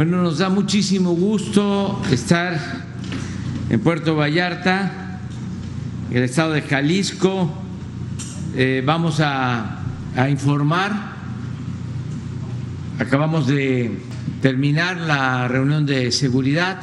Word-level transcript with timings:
Bueno, 0.00 0.22
nos 0.22 0.38
da 0.38 0.48
muchísimo 0.48 1.12
gusto 1.12 2.00
estar 2.10 2.58
en 3.68 3.80
Puerto 3.80 4.16
Vallarta, 4.16 5.20
en 6.10 6.16
el 6.16 6.22
estado 6.22 6.52
de 6.52 6.62
Jalisco. 6.62 7.52
Eh, 8.56 8.82
vamos 8.82 9.20
a, 9.20 9.82
a 10.16 10.30
informar. 10.30 11.16
Acabamos 12.98 13.46
de 13.46 13.98
terminar 14.40 14.96
la 14.96 15.46
reunión 15.48 15.84
de 15.84 16.10
seguridad 16.12 16.80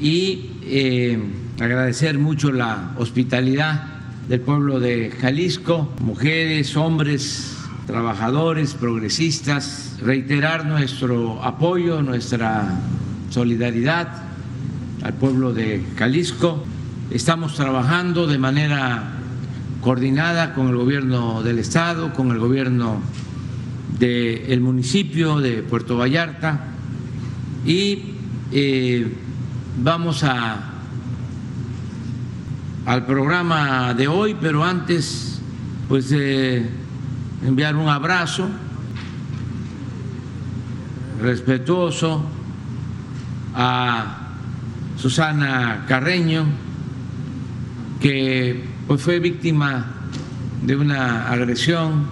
y 0.00 0.52
eh, 0.62 1.18
agradecer 1.58 2.16
mucho 2.20 2.52
la 2.52 2.92
hospitalidad 2.96 3.86
del 4.28 4.40
pueblo 4.40 4.78
de 4.78 5.10
Jalisco, 5.20 5.92
mujeres, 6.00 6.76
hombres, 6.76 7.56
trabajadores, 7.88 8.74
progresistas, 8.74 9.89
reiterar 10.02 10.66
nuestro 10.66 11.42
apoyo, 11.42 12.02
nuestra 12.02 12.78
solidaridad 13.30 14.08
al 15.02 15.14
pueblo 15.14 15.52
de 15.52 15.84
Jalisco. 15.96 16.64
Estamos 17.10 17.54
trabajando 17.54 18.26
de 18.26 18.38
manera 18.38 19.12
coordinada 19.80 20.54
con 20.54 20.68
el 20.68 20.76
gobierno 20.76 21.42
del 21.42 21.58
estado, 21.58 22.12
con 22.12 22.30
el 22.30 22.38
gobierno 22.38 23.00
del 23.98 24.60
municipio 24.60 25.40
de 25.40 25.62
Puerto 25.62 25.96
Vallarta 25.98 26.68
y 27.66 28.14
eh, 28.52 29.12
vamos 29.82 30.24
a 30.24 30.66
al 32.86 33.04
programa 33.04 33.92
de 33.92 34.08
hoy, 34.08 34.34
pero 34.40 34.64
antes 34.64 35.40
pues 35.88 36.10
eh, 36.12 36.66
enviar 37.44 37.76
un 37.76 37.88
abrazo 37.88 38.48
respetuoso 41.20 42.22
a 43.54 44.28
Susana 44.96 45.84
Carreño, 45.86 46.44
que 48.00 48.64
pues, 48.86 49.02
fue 49.02 49.20
víctima 49.20 49.86
de 50.64 50.76
una 50.76 51.30
agresión 51.30 52.06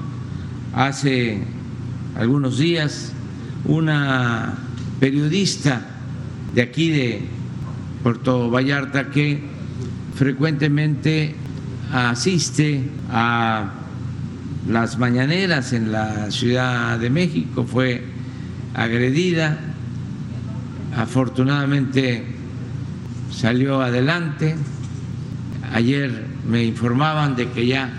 hace 0.75 1.42
algunos 2.17 2.59
días, 2.59 3.12
una 3.64 4.55
periodista 5.01 5.86
de 6.55 6.62
aquí 6.62 6.91
de 6.91 7.23
Puerto 8.03 8.51
Vallarta 8.51 9.11
que 9.11 9.42
frecuentemente 10.14 11.34
asiste 11.92 12.83
a 13.11 13.70
las 14.69 14.98
mañaneras 14.98 15.73
en 15.73 15.92
la 15.92 16.31
Ciudad 16.31 16.98
de 16.98 17.11
México, 17.11 17.64
fue 17.64 18.05
agredida, 18.78 19.58
afortunadamente 20.96 22.24
salió 23.32 23.82
adelante, 23.82 24.54
ayer 25.72 26.26
me 26.48 26.64
informaban 26.64 27.34
de 27.34 27.50
que 27.50 27.66
ya 27.66 27.90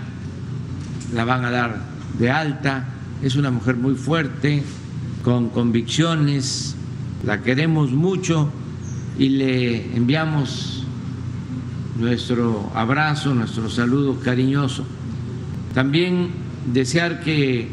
la 1.12 1.26
van 1.26 1.44
a 1.44 1.50
dar 1.50 1.82
de 2.18 2.30
alta, 2.30 2.88
es 3.22 3.36
una 3.36 3.50
mujer 3.50 3.76
muy 3.76 3.94
fuerte, 3.94 4.62
con 5.22 5.50
convicciones, 5.50 6.76
la 7.26 7.42
queremos 7.42 7.90
mucho 7.90 8.50
y 9.18 9.28
le 9.28 9.94
enviamos 9.94 10.86
nuestro 11.98 12.72
abrazo, 12.74 13.34
nuestro 13.34 13.68
saludo 13.68 14.18
cariñoso. 14.20 14.86
También 15.74 16.30
desear 16.72 17.20
que 17.20 17.68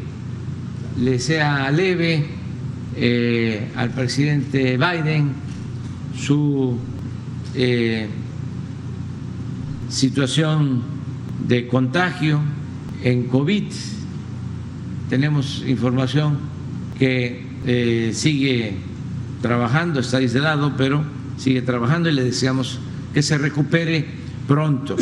le 1.00 1.18
sea 1.18 1.70
leve 1.70 2.37
eh, 3.00 3.68
al 3.76 3.90
presidente 3.90 4.76
Biden 4.76 5.32
su 6.18 6.76
eh, 7.54 8.08
situación 9.88 10.82
de 11.46 11.68
contagio 11.68 12.40
en 13.04 13.28
COVID. 13.28 13.64
Tenemos 15.08 15.62
información 15.64 16.38
que 16.98 17.46
eh, 17.66 18.10
sigue 18.14 18.74
trabajando, 19.42 20.00
está 20.00 20.16
aislado, 20.16 20.74
pero 20.76 21.04
sigue 21.36 21.62
trabajando 21.62 22.08
y 22.08 22.12
le 22.14 22.24
deseamos 22.24 22.80
que 23.14 23.22
se 23.22 23.38
recupere 23.38 24.06
pronto. 24.48 24.96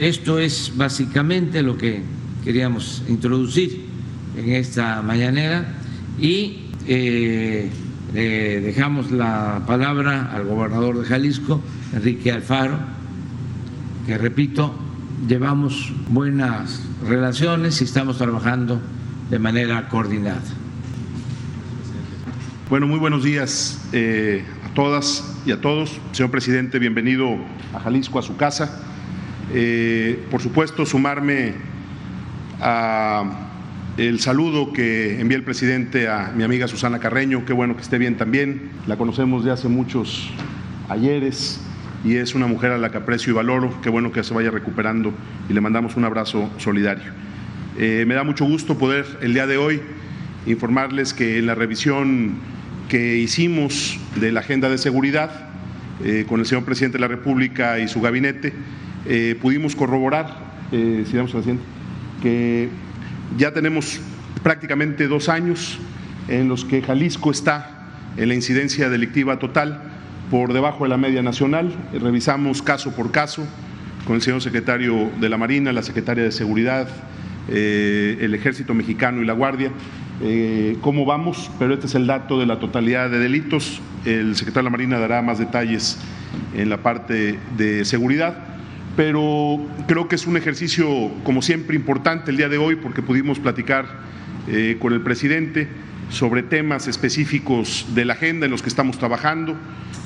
Esto 0.00 0.40
es 0.40 0.72
básicamente 0.74 1.62
lo 1.62 1.78
que 1.78 2.02
queríamos 2.44 3.04
introducir 3.08 3.82
en 4.36 4.50
esta 4.50 5.00
mañanera 5.02 5.85
y 6.18 6.70
eh, 6.86 7.70
dejamos 8.12 9.10
la 9.10 9.62
palabra 9.66 10.30
al 10.32 10.44
gobernador 10.44 11.00
de 11.00 11.06
Jalisco, 11.06 11.60
Enrique 11.92 12.32
Alfaro, 12.32 12.78
que 14.06 14.16
repito, 14.16 14.74
llevamos 15.26 15.92
buenas 16.08 16.82
relaciones 17.06 17.80
y 17.80 17.84
estamos 17.84 18.18
trabajando 18.18 18.80
de 19.30 19.38
manera 19.38 19.88
coordinada. 19.88 20.42
Bueno, 22.68 22.86
muy 22.86 22.98
buenos 22.98 23.22
días 23.22 23.80
eh, 23.92 24.44
a 24.64 24.74
todas 24.74 25.36
y 25.46 25.52
a 25.52 25.60
todos. 25.60 26.00
Señor 26.12 26.30
presidente, 26.30 26.78
bienvenido 26.78 27.36
a 27.72 27.80
Jalisco, 27.80 28.18
a 28.18 28.22
su 28.22 28.36
casa. 28.36 28.82
Eh, 29.52 30.26
por 30.30 30.40
supuesto, 30.42 30.84
sumarme 30.84 31.54
a 32.60 33.50
el 33.96 34.20
saludo 34.20 34.74
que 34.74 35.20
envía 35.20 35.38
el 35.38 35.42
presidente 35.42 36.08
a 36.08 36.30
mi 36.36 36.42
amiga 36.42 36.68
Susana 36.68 36.98
Carreño, 36.98 37.46
qué 37.46 37.54
bueno 37.54 37.76
que 37.76 37.82
esté 37.82 37.96
bien 37.96 38.18
también, 38.18 38.70
la 38.86 38.96
conocemos 38.96 39.42
de 39.42 39.52
hace 39.52 39.68
muchos 39.68 40.30
ayeres 40.90 41.62
y 42.04 42.16
es 42.16 42.34
una 42.34 42.46
mujer 42.46 42.72
a 42.72 42.78
la 42.78 42.90
que 42.90 42.98
aprecio 42.98 43.32
y 43.32 43.36
valoro, 43.36 43.80
qué 43.80 43.88
bueno 43.88 44.12
que 44.12 44.22
se 44.22 44.34
vaya 44.34 44.50
recuperando 44.50 45.14
y 45.48 45.54
le 45.54 45.62
mandamos 45.62 45.96
un 45.96 46.04
abrazo 46.04 46.50
solidario. 46.58 47.10
Eh, 47.78 48.04
me 48.06 48.14
da 48.14 48.22
mucho 48.22 48.44
gusto 48.44 48.76
poder 48.76 49.06
el 49.22 49.32
día 49.32 49.46
de 49.46 49.56
hoy 49.56 49.80
informarles 50.46 51.14
que 51.14 51.38
en 51.38 51.46
la 51.46 51.54
revisión 51.54 52.34
que 52.90 53.16
hicimos 53.16 53.98
de 54.20 54.30
la 54.30 54.40
agenda 54.40 54.68
de 54.68 54.76
seguridad 54.76 55.48
eh, 56.04 56.26
con 56.28 56.40
el 56.40 56.46
señor 56.46 56.66
presidente 56.66 56.98
de 56.98 57.00
la 57.00 57.08
República 57.08 57.78
y 57.78 57.88
su 57.88 58.02
gabinete, 58.02 58.52
eh, 59.06 59.38
pudimos 59.40 59.74
corroborar, 59.74 60.44
si 60.70 61.16
damos 61.16 61.34
que 62.22 62.68
ya 63.36 63.52
tenemos 63.52 64.00
prácticamente 64.42 65.08
dos 65.08 65.28
años 65.28 65.78
en 66.28 66.48
los 66.48 66.64
que 66.64 66.82
Jalisco 66.82 67.30
está 67.30 67.88
en 68.16 68.28
la 68.28 68.34
incidencia 68.34 68.88
delictiva 68.88 69.38
total 69.38 69.82
por 70.30 70.52
debajo 70.52 70.84
de 70.84 70.90
la 70.90 70.96
media 70.96 71.22
nacional. 71.22 71.72
Revisamos 71.92 72.62
caso 72.62 72.94
por 72.94 73.10
caso 73.10 73.46
con 74.06 74.16
el 74.16 74.22
señor 74.22 74.40
secretario 74.40 75.10
de 75.20 75.28
la 75.28 75.36
Marina, 75.36 75.72
la 75.72 75.82
secretaria 75.82 76.24
de 76.24 76.32
Seguridad, 76.32 76.88
eh, 77.48 78.18
el 78.20 78.34
Ejército 78.34 78.72
Mexicano 78.74 79.22
y 79.22 79.24
la 79.24 79.32
Guardia, 79.32 79.70
eh, 80.22 80.78
cómo 80.80 81.04
vamos, 81.04 81.50
pero 81.58 81.74
este 81.74 81.86
es 81.86 81.94
el 81.94 82.06
dato 82.06 82.38
de 82.38 82.46
la 82.46 82.58
totalidad 82.58 83.10
de 83.10 83.18
delitos. 83.18 83.80
El 84.04 84.36
secretario 84.36 84.68
de 84.68 84.70
la 84.70 84.78
Marina 84.78 84.98
dará 84.98 85.22
más 85.22 85.38
detalles 85.38 85.98
en 86.54 86.70
la 86.70 86.78
parte 86.78 87.38
de 87.56 87.84
seguridad 87.84 88.55
pero 88.96 89.60
creo 89.86 90.08
que 90.08 90.14
es 90.14 90.26
un 90.26 90.36
ejercicio, 90.36 91.10
como 91.22 91.42
siempre, 91.42 91.76
importante 91.76 92.30
el 92.30 92.38
día 92.38 92.48
de 92.48 92.58
hoy 92.58 92.76
porque 92.76 93.02
pudimos 93.02 93.38
platicar 93.38 93.86
eh, 94.48 94.78
con 94.80 94.94
el 94.94 95.02
presidente 95.02 95.68
sobre 96.08 96.42
temas 96.42 96.88
específicos 96.88 97.86
de 97.94 98.04
la 98.04 98.14
agenda 98.14 98.46
en 98.46 98.52
los 98.52 98.62
que 98.62 98.68
estamos 98.68 98.98
trabajando, 98.98 99.56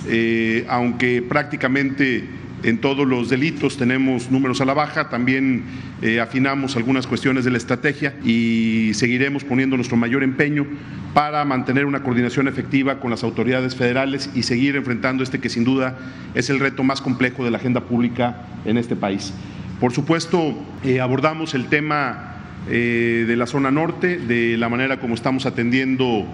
eh, 0.09 0.65
aunque 0.69 1.23
prácticamente 1.23 2.25
en 2.63 2.79
todos 2.79 3.07
los 3.07 3.29
delitos 3.31 3.77
tenemos 3.77 4.31
números 4.31 4.61
a 4.61 4.65
la 4.65 4.75
baja, 4.75 5.09
también 5.09 5.65
eh, 6.03 6.21
afinamos 6.21 6.77
algunas 6.77 7.07
cuestiones 7.07 7.45
de 7.45 7.51
la 7.51 7.57
estrategia 7.57 8.15
y 8.25 8.91
seguiremos 8.95 9.45
poniendo 9.45 9.77
nuestro 9.77 9.97
mayor 9.97 10.23
empeño 10.23 10.67
para 11.15 11.45
mantener 11.45 11.87
una 11.87 12.03
coordinación 12.03 12.49
efectiva 12.49 13.01
con 13.01 13.11
las 13.11 13.25
autoridades 13.25 13.75
federales 13.75 14.31
y 14.35 14.43
seguir 14.43 14.77
enfrentando 14.77 15.23
este 15.23 15.41
que 15.41 15.49
sin 15.49 15.65
duda 15.65 15.99
es 16.35 16.51
el 16.51 16.61
reto 16.61 16.85
más 16.85 17.01
complejo 17.01 17.45
de 17.45 17.51
la 17.51 17.59
agenda 17.59 17.81
pública 17.83 18.47
en 18.65 18.77
este 18.77 18.95
país. 18.95 19.33
Por 19.81 19.93
supuesto, 19.93 20.55
eh, 20.85 21.01
abordamos 21.01 21.55
el 21.55 21.67
tema 21.67 22.37
eh, 22.69 23.25
de 23.27 23.37
la 23.37 23.47
zona 23.47 23.71
norte, 23.71 24.19
de 24.19 24.57
la 24.59 24.69
manera 24.69 25.01
como 25.01 25.15
estamos 25.15 25.47
atendiendo 25.47 26.27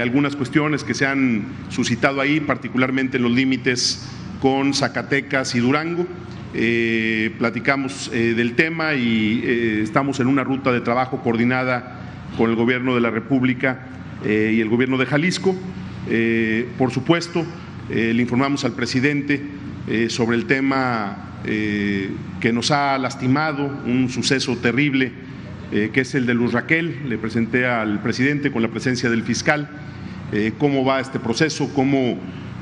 algunas 0.00 0.36
cuestiones 0.36 0.84
que 0.84 0.94
se 0.94 1.06
han 1.06 1.44
suscitado 1.68 2.20
ahí, 2.20 2.38
particularmente 2.38 3.18
los 3.18 3.32
límites 3.32 4.08
con 4.42 4.74
Zacatecas 4.74 5.54
y 5.54 5.60
Durango. 5.60 6.04
Eh, 6.52 7.32
platicamos 7.38 8.10
eh, 8.12 8.34
del 8.34 8.56
tema 8.56 8.94
y 8.94 9.40
eh, 9.44 9.80
estamos 9.84 10.18
en 10.18 10.26
una 10.26 10.42
ruta 10.42 10.72
de 10.72 10.80
trabajo 10.80 11.22
coordinada 11.22 12.00
con 12.36 12.50
el 12.50 12.56
Gobierno 12.56 12.96
de 12.96 13.00
la 13.00 13.10
República 13.10 13.86
y 14.24 14.60
el 14.60 14.68
Gobierno 14.68 14.98
de 14.98 15.06
Jalisco. 15.06 15.54
por 16.78 16.92
supuesto, 16.92 17.44
le 17.90 18.22
informamos 18.22 18.64
al 18.64 18.72
presidente 18.72 19.42
sobre 20.08 20.36
el 20.36 20.46
tema 20.46 21.40
que 21.44 22.52
nos 22.52 22.70
ha 22.70 22.96
lastimado, 22.98 23.66
un 23.84 24.08
suceso 24.08 24.56
terrible, 24.58 25.12
que 25.72 26.00
es 26.00 26.14
el 26.14 26.24
de 26.26 26.34
Luz 26.34 26.52
Raquel. 26.52 27.00
Le 27.08 27.18
presenté 27.18 27.66
al 27.66 28.00
presidente 28.00 28.52
con 28.52 28.62
la 28.62 28.68
presencia 28.68 29.10
del 29.10 29.24
fiscal 29.24 29.68
cómo 30.56 30.84
va 30.84 31.00
este 31.00 31.18
proceso, 31.18 31.68
cómo 31.74 32.16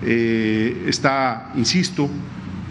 eh, 0.05 0.85
está, 0.87 1.53
insisto, 1.57 2.09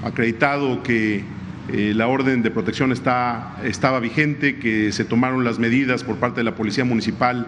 acreditado 0.04 0.82
que 0.84 1.24
eh, 1.72 1.94
la 1.96 2.08
orden 2.08 2.42
de 2.42 2.50
protección 2.50 2.92
está, 2.92 3.58
estaba 3.64 4.00
vigente, 4.00 4.58
que 4.58 4.92
se 4.92 5.06
tomaron 5.06 5.44
las 5.44 5.60
medidas 5.60 6.04
por 6.04 6.16
parte 6.18 6.40
de 6.40 6.44
la 6.46 6.56
Policía 6.56 6.86
Municipal 6.86 7.48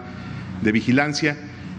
de 0.62 0.72
Vigilancia, 0.72 1.36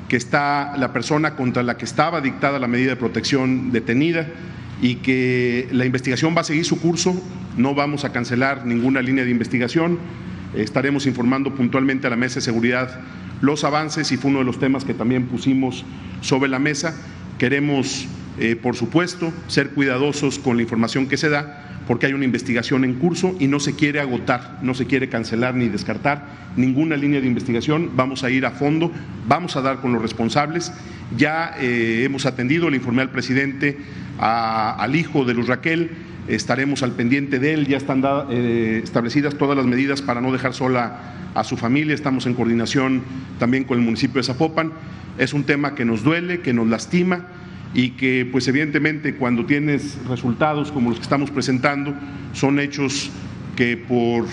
que 0.09 0.17
está 0.17 0.75
la 0.77 0.91
persona 0.91 1.35
contra 1.35 1.63
la 1.63 1.77
que 1.77 1.85
estaba 1.85 2.19
dictada 2.19 2.59
la 2.59 2.67
medida 2.67 2.91
de 2.91 2.95
protección 2.97 3.71
detenida 3.71 4.27
y 4.81 4.95
que 4.95 5.69
la 5.71 5.85
investigación 5.85 6.35
va 6.35 6.41
a 6.41 6.43
seguir 6.43 6.65
su 6.65 6.81
curso, 6.81 7.15
no 7.55 7.73
vamos 7.73 8.03
a 8.03 8.11
cancelar 8.11 8.65
ninguna 8.65 9.01
línea 9.01 9.23
de 9.23 9.31
investigación, 9.31 9.97
estaremos 10.53 11.05
informando 11.05 11.55
puntualmente 11.55 12.07
a 12.07 12.09
la 12.09 12.15
Mesa 12.17 12.35
de 12.35 12.41
Seguridad 12.41 12.99
los 13.41 13.63
avances 13.63 14.11
y 14.11 14.17
fue 14.17 14.31
uno 14.31 14.39
de 14.39 14.45
los 14.45 14.59
temas 14.59 14.85
que 14.85 14.93
también 14.93 15.27
pusimos 15.27 15.85
sobre 16.21 16.49
la 16.49 16.59
mesa. 16.59 16.95
Queremos, 17.43 18.07
eh, 18.39 18.55
por 18.55 18.77
supuesto, 18.77 19.33
ser 19.47 19.71
cuidadosos 19.71 20.39
con 20.39 20.55
la 20.55 20.63
información 20.63 21.07
que 21.07 21.17
se 21.17 21.27
da 21.27 21.81
porque 21.89 22.05
hay 22.05 22.13
una 22.13 22.23
investigación 22.23 22.85
en 22.85 22.93
curso 22.93 23.35
y 23.37 23.47
no 23.47 23.59
se 23.59 23.75
quiere 23.75 23.99
agotar, 23.99 24.59
no 24.61 24.73
se 24.73 24.85
quiere 24.85 25.09
cancelar 25.09 25.53
ni 25.53 25.67
descartar 25.67 26.25
ninguna 26.55 26.95
línea 26.95 27.19
de 27.19 27.27
investigación. 27.27 27.97
Vamos 27.97 28.23
a 28.23 28.29
ir 28.29 28.45
a 28.45 28.51
fondo, 28.51 28.93
vamos 29.27 29.57
a 29.57 29.61
dar 29.61 29.81
con 29.81 29.91
los 29.91 30.01
responsables. 30.01 30.71
Ya 31.17 31.53
eh, 31.59 32.03
hemos 32.05 32.25
atendido, 32.25 32.69
le 32.69 32.77
informé 32.77 33.01
al 33.01 33.11
presidente, 33.11 33.77
al 34.19 34.95
hijo 34.95 35.25
de 35.25 35.33
Luz 35.33 35.47
Raquel, 35.47 35.91
estaremos 36.27 36.83
al 36.83 36.91
pendiente 36.91 37.39
de 37.39 37.53
él, 37.53 37.67
ya 37.67 37.77
están 37.77 38.03
eh, 38.29 38.81
establecidas 38.83 39.35
todas 39.35 39.57
las 39.57 39.65
medidas 39.65 40.01
para 40.01 40.21
no 40.21 40.31
dejar 40.31 40.53
sola 40.53 41.13
a 41.35 41.43
su 41.43 41.57
familia, 41.57 41.93
estamos 41.93 42.25
en 42.25 42.33
coordinación 42.33 43.03
también 43.39 43.63
con 43.63 43.77
el 43.79 43.83
municipio 43.83 44.21
de 44.21 44.23
Zapopan. 44.27 44.71
Es 45.17 45.33
un 45.33 45.43
tema 45.43 45.75
que 45.75 45.85
nos 45.85 46.03
duele, 46.03 46.41
que 46.41 46.53
nos 46.53 46.67
lastima 46.67 47.27
y 47.73 47.91
que 47.91 48.27
pues 48.31 48.47
evidentemente 48.47 49.15
cuando 49.15 49.45
tienes 49.45 49.97
resultados 50.07 50.71
como 50.71 50.89
los 50.89 50.99
que 50.99 51.03
estamos 51.03 51.31
presentando 51.31 51.93
son 52.33 52.59
hechos 52.59 53.09
que 53.55 53.77
por 53.77 54.25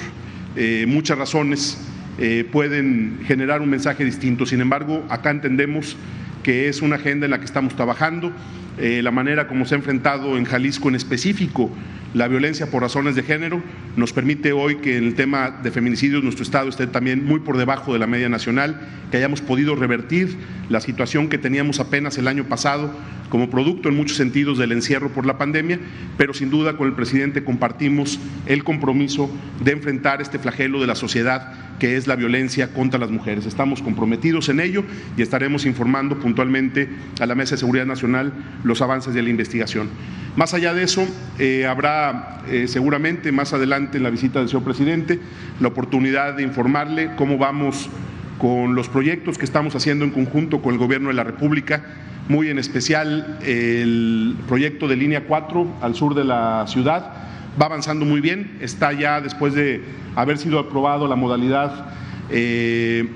eh, 0.57 0.85
muchas 0.87 1.19
razones 1.19 1.79
eh, 2.19 2.47
pueden 2.51 3.21
generar 3.27 3.63
un 3.63 3.71
mensaje 3.71 4.05
distinto. 4.05 4.45
Sin 4.45 4.61
embargo, 4.61 5.05
acá 5.09 5.31
entendemos 5.31 5.97
que 6.43 6.69
es 6.69 6.83
una 6.83 6.97
agenda 6.97 7.27
en 7.27 7.31
la 7.31 7.39
que 7.39 7.45
estamos 7.45 7.75
trabajando, 7.77 8.33
eh, 8.81 9.03
la 9.03 9.11
manera 9.11 9.47
como 9.47 9.67
se 9.67 9.75
ha 9.75 9.79
enfrentado 9.79 10.37
en 10.37 10.45
Jalisco 10.45 10.89
en 10.89 10.95
específico 10.95 11.71
la 12.13 12.27
violencia 12.27 12.69
por 12.69 12.83
razones 12.83 13.15
de 13.15 13.23
género 13.23 13.63
nos 13.97 14.13
permite 14.13 14.51
hoy 14.53 14.77
que 14.77 14.97
en 14.97 15.05
el 15.05 15.15
tema 15.15 15.61
de 15.63 15.71
feminicidios 15.71 16.25
nuestro 16.25 16.43
Estado 16.43 16.69
esté 16.69 16.89
también 16.89 17.25
muy 17.25 17.39
por 17.39 17.57
debajo 17.57 17.93
de 17.93 18.01
la 18.01 18.09
media 18.09 18.29
nacional, 18.29 18.81
que 19.13 19.17
hayamos 19.17 19.41
podido 19.43 19.77
revertir 19.77 20.37
la 20.69 20.81
situación 20.81 21.29
que 21.29 21.39
teníamos 21.39 21.79
apenas 21.79 22.19
el 22.19 22.27
año 22.27 22.45
pasado 22.45 22.93
como 23.29 23.49
producto 23.49 23.89
en 23.89 23.97
muchos 23.97 24.17
sentidos 24.17 24.59
del 24.59 24.73
encierro 24.73 25.11
por 25.11 25.25
la 25.25 25.39
pandemia, 25.39 25.79
pero 26.17 26.35
sin 26.35 26.51
duda 26.51 26.77
con 26.77 26.89
el 26.89 26.95
presidente 26.95 27.45
compartimos 27.45 28.19
el 28.47 28.65
compromiso 28.65 29.31
de 29.63 29.71
enfrentar 29.71 30.21
este 30.21 30.41
flagelo 30.41 30.81
de 30.81 30.89
la 30.89 30.97
sociedad 30.97 31.70
que 31.81 31.97
es 31.97 32.07
la 32.07 32.15
violencia 32.15 32.69
contra 32.73 33.01
las 33.01 33.11
mujeres. 33.11 33.47
Estamos 33.47 33.83
comprometidos 33.83 34.49
en 34.51 34.61
ello 34.61 34.85
y 35.17 35.23
estaremos 35.23 35.67
informando 35.67 36.21
puntualmente 36.21 36.89
a 37.19 37.27
la 37.27 37.35
Mesa 37.35 37.57
de 37.57 37.59
Seguridad 37.59 37.87
Nacional 37.87 38.33
los 38.63 38.83
avances 38.83 39.15
de 39.15 39.23
la 39.23 39.31
investigación. 39.31 39.89
Más 40.37 40.55
allá 40.55 40.73
de 40.75 40.85
eso, 40.85 41.05
eh, 41.41 41.67
habrá 41.67 42.43
eh, 42.49 42.69
seguramente 42.69 43.33
más 43.33 43.53
adelante 43.53 43.97
en 43.97 44.05
la 44.05 44.11
visita 44.11 44.39
del 44.39 44.49
señor 44.49 44.63
presidente 44.63 45.19
la 45.59 45.69
oportunidad 45.69 46.35
de 46.35 46.45
informarle 46.45 47.11
cómo 47.17 47.37
vamos 47.37 47.91
con 48.39 48.75
los 48.75 48.89
proyectos 48.89 49.39
que 49.39 49.45
estamos 49.45 49.75
haciendo 49.75 50.05
en 50.05 50.13
conjunto 50.13 50.63
con 50.63 50.73
el 50.73 50.79
Gobierno 50.79 51.09
de 51.09 51.15
la 51.15 51.25
República, 51.25 51.83
muy 52.29 52.49
en 52.49 52.59
especial 52.59 53.39
el 53.43 54.37
proyecto 54.47 54.87
de 54.87 54.97
línea 54.97 55.25
4 55.27 55.79
al 55.83 55.95
sur 55.95 56.15
de 56.15 56.25
la 56.25 56.65
ciudad. 56.69 57.13
Va 57.61 57.67
avanzando 57.67 58.05
muy 58.05 58.21
bien, 58.21 58.59
está 58.61 58.93
ya 58.93 59.21
después 59.21 59.55
de 59.55 59.83
haber 60.17 60.39
sido 60.39 60.59
aprobado 60.59 61.07
la 61.09 61.17
modalidad 61.17 61.93
eh, 62.31 63.09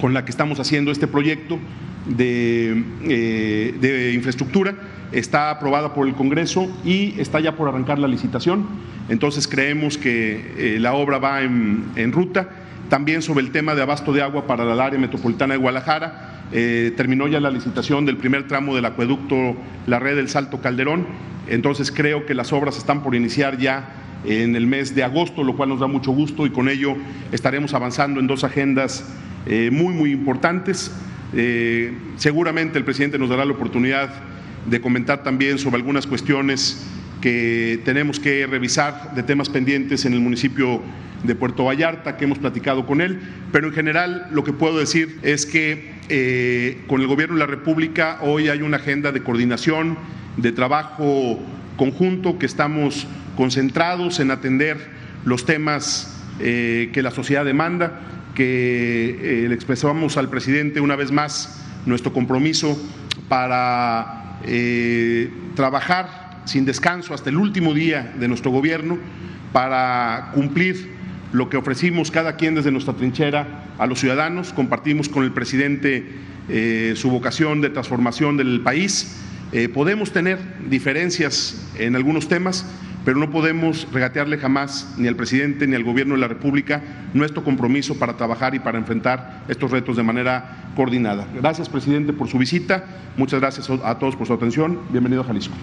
con 0.00 0.14
la 0.14 0.24
que 0.24 0.30
estamos 0.30 0.58
haciendo 0.58 0.90
este 0.90 1.06
proyecto 1.06 1.58
de, 2.06 2.82
de 3.80 4.12
infraestructura 4.14 4.74
está 5.12 5.50
aprobada 5.50 5.92
por 5.94 6.06
el 6.06 6.14
Congreso 6.14 6.68
y 6.84 7.18
está 7.20 7.40
ya 7.40 7.56
por 7.56 7.68
arrancar 7.68 7.98
la 7.98 8.08
licitación. 8.08 8.66
Entonces 9.08 9.48
creemos 9.48 9.98
que 9.98 10.54
eh, 10.56 10.78
la 10.80 10.94
obra 10.94 11.18
va 11.18 11.42
en, 11.42 12.12
ruta. 12.12 12.48
También 12.88 13.22
sobre 13.22 13.44
el 13.44 13.52
tema 13.52 13.74
de 13.74 13.82
abasto 13.82 14.12
de 14.12 14.22
agua 14.22 14.46
para 14.46 14.64
la 14.64 14.84
área 14.84 14.98
metropolitana 14.98 15.54
de 15.54 15.60
Guadalajara, 15.60 16.39
eh, 16.52 16.92
terminó 16.96 17.28
ya 17.28 17.40
la 17.40 17.50
licitación 17.50 18.06
del 18.06 18.16
primer 18.16 18.48
tramo 18.48 18.74
del 18.74 18.84
acueducto 18.84 19.56
La 19.86 19.98
Red 19.98 20.16
del 20.16 20.28
Salto 20.28 20.60
Calderón. 20.60 21.06
Entonces 21.48 21.92
creo 21.92 22.26
que 22.26 22.34
las 22.34 22.52
obras 22.52 22.76
están 22.76 23.02
por 23.02 23.14
iniciar 23.14 23.58
ya 23.58 23.88
en 24.24 24.56
el 24.56 24.66
mes 24.66 24.94
de 24.94 25.02
agosto, 25.02 25.44
lo 25.44 25.56
cual 25.56 25.70
nos 25.70 25.80
da 25.80 25.86
mucho 25.86 26.12
gusto 26.12 26.46
y 26.46 26.50
con 26.50 26.68
ello 26.68 26.96
estaremos 27.32 27.72
avanzando 27.74 28.20
en 28.20 28.26
dos 28.26 28.44
agendas 28.44 29.04
eh, 29.46 29.70
muy, 29.72 29.94
muy 29.94 30.12
importantes. 30.12 30.92
seguramente 32.16 32.76
el 32.76 32.84
presidente 32.84 33.18
nos 33.18 33.28
dará 33.28 33.44
la 33.44 33.52
oportunidad 33.52 34.10
de 34.66 34.80
comentar 34.80 35.22
también 35.22 35.58
sobre 35.58 35.76
algunas 35.76 36.06
cuestiones 36.06 36.84
que 37.20 37.80
tenemos 37.84 38.18
que 38.18 38.46
revisar 38.46 39.14
de 39.14 39.22
temas 39.22 39.48
pendientes 39.48 40.04
en 40.04 40.14
el 40.14 40.20
municipio 40.20 40.82
de 41.22 41.34
Puerto 41.34 41.64
Vallarta, 41.64 42.16
que 42.16 42.24
hemos 42.24 42.38
platicado 42.38 42.86
con 42.86 43.00
él, 43.00 43.20
pero 43.52 43.68
en 43.68 43.74
general 43.74 44.28
lo 44.32 44.42
que 44.42 44.52
puedo 44.52 44.78
decir 44.78 45.18
es 45.22 45.44
que 45.44 45.99
eh, 46.12 46.82
con 46.88 47.00
el 47.00 47.06
Gobierno 47.06 47.36
de 47.36 47.40
la 47.40 47.46
República 47.46 48.18
hoy 48.22 48.48
hay 48.48 48.62
una 48.62 48.78
agenda 48.78 49.12
de 49.12 49.22
coordinación, 49.22 49.96
de 50.36 50.50
trabajo 50.50 51.38
conjunto, 51.76 52.36
que 52.36 52.46
estamos 52.46 53.06
concentrados 53.36 54.18
en 54.18 54.32
atender 54.32 54.76
los 55.24 55.46
temas 55.46 56.20
eh, 56.40 56.90
que 56.92 57.02
la 57.02 57.12
sociedad 57.12 57.44
demanda, 57.44 58.00
que 58.34 59.44
eh, 59.44 59.48
le 59.48 59.54
expresamos 59.54 60.16
al 60.16 60.28
presidente 60.28 60.80
una 60.80 60.96
vez 60.96 61.12
más 61.12 61.64
nuestro 61.86 62.12
compromiso 62.12 62.76
para 63.28 64.38
trabajar 65.54 66.40
sin 66.44 66.64
descanso 66.64 67.14
hasta 67.14 67.30
el 67.30 67.36
último 67.36 67.72
día 67.72 68.14
de 68.18 68.26
nuestro 68.26 68.50
gobierno 68.50 68.98
para 69.52 70.32
cumplir 70.34 70.99
lo 71.32 71.48
que 71.48 71.56
ofrecimos 71.56 72.10
cada 72.10 72.36
quien 72.36 72.54
desde 72.54 72.72
nuestra 72.72 72.94
trinchera 72.94 73.64
a 73.78 73.86
los 73.86 74.00
ciudadanos. 74.00 74.52
Compartimos 74.52 75.08
con 75.08 75.24
el 75.24 75.32
presidente 75.32 76.06
eh, 76.48 76.94
su 76.96 77.10
vocación 77.10 77.60
de 77.60 77.70
transformación 77.70 78.36
del 78.36 78.60
país. 78.60 79.16
Eh, 79.52 79.68
podemos 79.68 80.12
tener 80.12 80.38
diferencias 80.68 81.68
en 81.78 81.96
algunos 81.96 82.28
temas, 82.28 82.66
pero 83.04 83.18
no 83.18 83.30
podemos 83.30 83.88
regatearle 83.92 84.38
jamás 84.38 84.94
ni 84.96 85.08
al 85.08 85.16
presidente 85.16 85.66
ni 85.66 85.74
al 85.74 85.84
gobierno 85.84 86.14
de 86.14 86.20
la 86.20 86.28
República 86.28 86.82
nuestro 87.14 87.42
compromiso 87.42 87.98
para 87.98 88.16
trabajar 88.16 88.54
y 88.54 88.58
para 88.58 88.78
enfrentar 88.78 89.44
estos 89.48 89.70
retos 89.70 89.96
de 89.96 90.02
manera 90.02 90.72
coordinada. 90.76 91.26
Gracias, 91.34 91.68
presidente, 91.68 92.12
por 92.12 92.28
su 92.28 92.38
visita. 92.38 92.84
Muchas 93.16 93.40
gracias 93.40 93.70
a 93.70 93.98
todos 93.98 94.16
por 94.16 94.26
su 94.26 94.34
atención. 94.34 94.78
Bienvenido 94.90 95.22
a 95.22 95.24
Jalisco. 95.24 95.54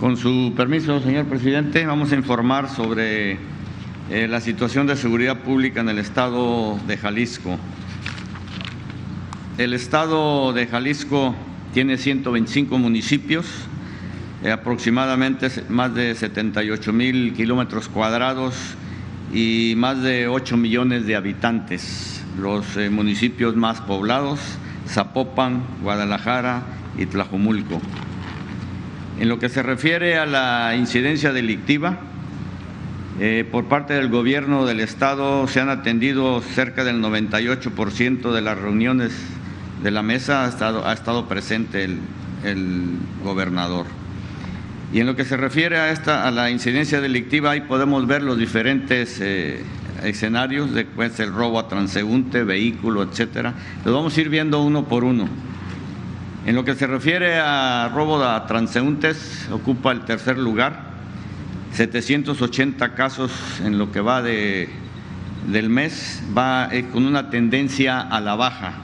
Con 0.00 0.16
su 0.16 0.54
permiso, 0.56 0.98
señor 1.00 1.26
presidente, 1.26 1.84
vamos 1.84 2.10
a 2.10 2.14
informar 2.14 2.70
sobre 2.70 3.32
eh, 4.08 4.26
la 4.30 4.40
situación 4.40 4.86
de 4.86 4.96
seguridad 4.96 5.40
pública 5.40 5.82
en 5.82 5.90
el 5.90 5.98
estado 5.98 6.78
de 6.86 6.96
Jalisco. 6.96 7.58
El 9.58 9.74
estado 9.74 10.54
de 10.54 10.66
Jalisco 10.66 11.34
tiene 11.74 11.98
125 11.98 12.78
municipios, 12.78 13.44
eh, 14.42 14.50
aproximadamente 14.50 15.50
más 15.68 15.94
de 15.94 16.14
78 16.14 16.94
mil 16.94 17.34
kilómetros 17.34 17.90
cuadrados 17.90 18.54
y 19.34 19.74
más 19.76 20.02
de 20.02 20.28
8 20.28 20.56
millones 20.56 21.06
de 21.06 21.14
habitantes. 21.14 22.24
Los 22.40 22.78
eh, 22.78 22.88
municipios 22.88 23.54
más 23.54 23.82
poblados, 23.82 24.40
Zapopan, 24.88 25.62
Guadalajara 25.82 26.62
y 26.96 27.04
Tlajomulco. 27.04 27.82
En 29.20 29.28
lo 29.28 29.38
que 29.38 29.50
se 29.50 29.62
refiere 29.62 30.16
a 30.16 30.24
la 30.24 30.74
incidencia 30.74 31.30
delictiva, 31.30 31.98
eh, 33.20 33.46
por 33.52 33.66
parte 33.66 33.92
del 33.92 34.08
gobierno 34.08 34.64
del 34.64 34.80
Estado 34.80 35.46
se 35.46 35.60
han 35.60 35.68
atendido 35.68 36.40
cerca 36.40 36.84
del 36.84 37.02
98% 37.02 38.32
de 38.32 38.40
las 38.40 38.56
reuniones 38.56 39.12
de 39.82 39.90
la 39.90 40.02
mesa 40.02 40.46
ha 40.46 40.48
estado, 40.48 40.88
ha 40.88 40.94
estado 40.94 41.28
presente 41.28 41.84
el, 41.84 41.98
gobernador. 43.22 43.84
Y 44.90 45.00
en 45.00 45.06
lo 45.06 45.16
que 45.16 45.26
se 45.26 45.36
refiere 45.36 45.76
a, 45.76 45.90
esta, 45.92 46.26
a 46.26 46.30
la 46.30 46.50
incidencia 46.50 47.02
delictiva, 47.02 47.50
ahí 47.50 47.60
podemos 47.60 48.06
ver 48.06 48.22
los 48.22 48.38
diferentes 48.38 49.18
eh, 49.20 49.62
escenarios 50.02 50.72
de 50.72 50.86
pues, 50.86 51.20
el 51.20 51.30
robo 51.30 51.58
a 51.58 51.68
transeúnte, 51.68 52.42
vehículo, 52.42 53.02
etcétera. 53.02 53.52
Los 53.84 53.94
vamos 53.94 54.16
a 54.16 54.20
ir 54.22 54.30
viendo 54.30 54.62
uno 54.62 54.86
por 54.86 55.04
uno. 55.04 55.28
En 56.46 56.54
lo 56.54 56.64
que 56.64 56.74
se 56.74 56.86
refiere 56.86 57.38
a 57.38 57.90
robo 57.94 58.22
a 58.24 58.46
transeúntes, 58.46 59.48
ocupa 59.52 59.92
el 59.92 60.02
tercer 60.04 60.38
lugar, 60.38 60.90
780 61.72 62.94
casos 62.94 63.30
en 63.64 63.78
lo 63.78 63.92
que 63.92 64.00
va 64.00 64.22
de 64.22 64.68
del 65.46 65.70
mes 65.70 66.22
va 66.36 66.68
eh, 66.72 66.86
con 66.92 67.06
una 67.06 67.30
tendencia 67.30 68.00
a 68.00 68.20
la 68.20 68.34
baja. 68.34 68.74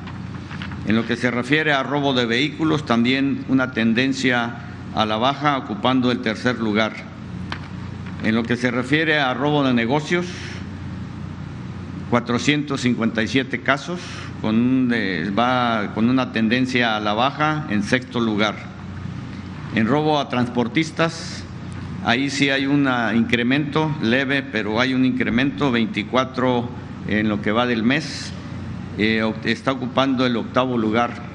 En 0.86 0.96
lo 0.96 1.06
que 1.06 1.16
se 1.16 1.30
refiere 1.30 1.72
a 1.72 1.82
robo 1.82 2.14
de 2.14 2.26
vehículos, 2.26 2.86
también 2.86 3.44
una 3.48 3.72
tendencia 3.72 4.56
a 4.94 5.04
la 5.04 5.16
baja, 5.16 5.58
ocupando 5.58 6.10
el 6.10 6.20
tercer 6.20 6.58
lugar. 6.58 6.94
En 8.24 8.34
lo 8.34 8.42
que 8.42 8.56
se 8.56 8.70
refiere 8.70 9.18
a 9.18 9.34
robo 9.34 9.64
de 9.64 9.74
negocios, 9.74 10.26
457 12.10 13.60
casos, 13.62 14.00
con 14.40 14.90
va 15.36 15.92
con 15.94 16.08
una 16.08 16.32
tendencia 16.32 16.96
a 16.96 17.00
la 17.00 17.14
baja 17.14 17.66
en 17.70 17.82
sexto 17.82 18.20
lugar. 18.20 18.54
En 19.74 19.86
robo 19.86 20.20
a 20.20 20.28
transportistas, 20.28 21.44
ahí 22.04 22.30
sí 22.30 22.50
hay 22.50 22.66
un 22.66 22.88
incremento 23.14 23.94
leve, 24.00 24.42
pero 24.42 24.80
hay 24.80 24.94
un 24.94 25.04
incremento 25.04 25.72
24 25.72 26.68
en 27.08 27.28
lo 27.28 27.42
que 27.42 27.52
va 27.52 27.66
del 27.66 27.82
mes. 27.82 28.32
Eh, 28.98 29.22
está 29.44 29.72
ocupando 29.72 30.24
el 30.24 30.36
octavo 30.36 30.78
lugar. 30.78 31.26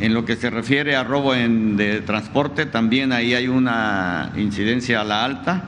En 0.00 0.12
lo 0.12 0.24
que 0.24 0.36
se 0.36 0.50
refiere 0.50 0.96
a 0.96 1.04
robo 1.04 1.34
en, 1.34 1.76
de 1.76 2.00
transporte, 2.00 2.66
también 2.66 3.12
ahí 3.12 3.34
hay 3.34 3.48
una 3.48 4.32
incidencia 4.36 5.00
a 5.00 5.04
la 5.04 5.24
alta, 5.24 5.64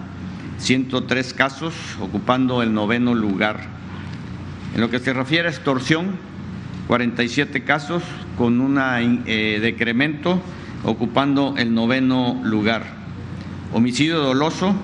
103 0.58 1.32
casos, 1.32 1.74
ocupando 2.00 2.62
el 2.62 2.74
noveno 2.74 3.14
lugar. 3.14 3.76
En 4.76 4.82
lo 4.82 4.90
que 4.90 4.98
se 4.98 5.14
refiere 5.14 5.48
a 5.48 5.50
extorsión, 5.50 6.18
47 6.86 7.64
casos 7.64 8.02
con 8.36 8.60
un 8.60 8.78
eh, 8.78 9.58
decremento 9.62 10.38
ocupando 10.84 11.54
el 11.56 11.72
noveno 11.72 12.42
lugar. 12.44 12.82
Homicidio 13.72 14.18
doloso 14.18 14.74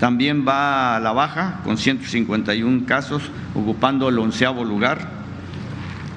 también 0.00 0.48
va 0.48 0.96
a 0.96 1.00
la 1.00 1.12
baja 1.12 1.60
con 1.62 1.76
151 1.76 2.86
casos 2.86 3.30
ocupando 3.54 4.08
el 4.08 4.18
onceavo 4.18 4.64
lugar. 4.64 5.10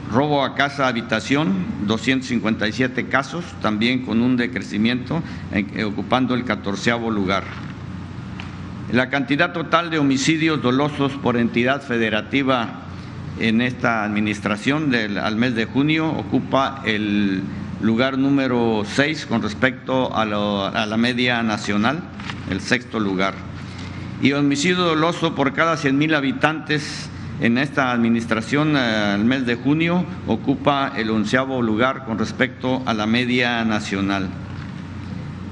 Robo 0.09 0.45
a 0.45 0.55
casa 0.55 0.87
habitación, 0.87 1.65
257 1.85 3.07
casos, 3.09 3.43
también 3.61 4.05
con 4.05 4.21
un 4.21 4.37
decrecimiento, 4.37 5.21
eh, 5.51 5.83
ocupando 5.83 6.33
el 6.33 6.45
catorceavo 6.45 7.11
lugar. 7.11 7.43
La 8.89 9.09
cantidad 9.09 9.51
total 9.51 9.89
de 9.89 9.99
homicidios 9.99 10.61
dolosos 10.61 11.11
por 11.11 11.35
entidad 11.35 11.81
federativa 11.81 12.85
en 13.39 13.61
esta 13.61 14.03
administración 14.03 14.89
del, 14.89 15.17
al 15.17 15.35
mes 15.35 15.55
de 15.55 15.65
junio 15.65 16.09
ocupa 16.09 16.81
el 16.85 17.43
lugar 17.81 18.17
número 18.17 18.83
6 18.85 19.25
con 19.27 19.41
respecto 19.41 20.15
a, 20.15 20.25
la 20.25 20.97
media 20.97 21.43
nacional, 21.43 22.01
el 22.49 22.61
sexto 22.61 22.99
lugar. 22.99 23.35
Y 24.21 24.31
homicidio 24.33 24.77
doloso 24.77 25.35
por 25.35 25.53
cada 25.53 25.77
100 25.77 25.97
mil 25.97 26.15
habitantes 26.15 27.09
en 27.39 27.59
esta 27.59 27.91
administración 27.91 28.75
eh, 28.75 28.79
al 28.79 29.25
mes 29.25 29.45
de 29.45 29.55
junio 29.55 30.05
ocupa 30.25 30.91
el 30.95 31.11
onceavo 31.11 31.61
lugar 31.61 32.05
con 32.05 32.17
respecto 32.17 32.81
a 32.87 32.95
la 32.95 33.05
media 33.05 33.63
nacional. 33.63 34.27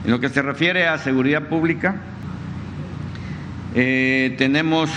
En 0.04 0.12
lo 0.12 0.20
que 0.20 0.30
se 0.30 0.42
refiere 0.42 0.88
a 0.88 0.98
seguridad 0.98 1.48
pública, 1.48 1.96
eh, 3.76 4.34
tenemos 4.40 4.90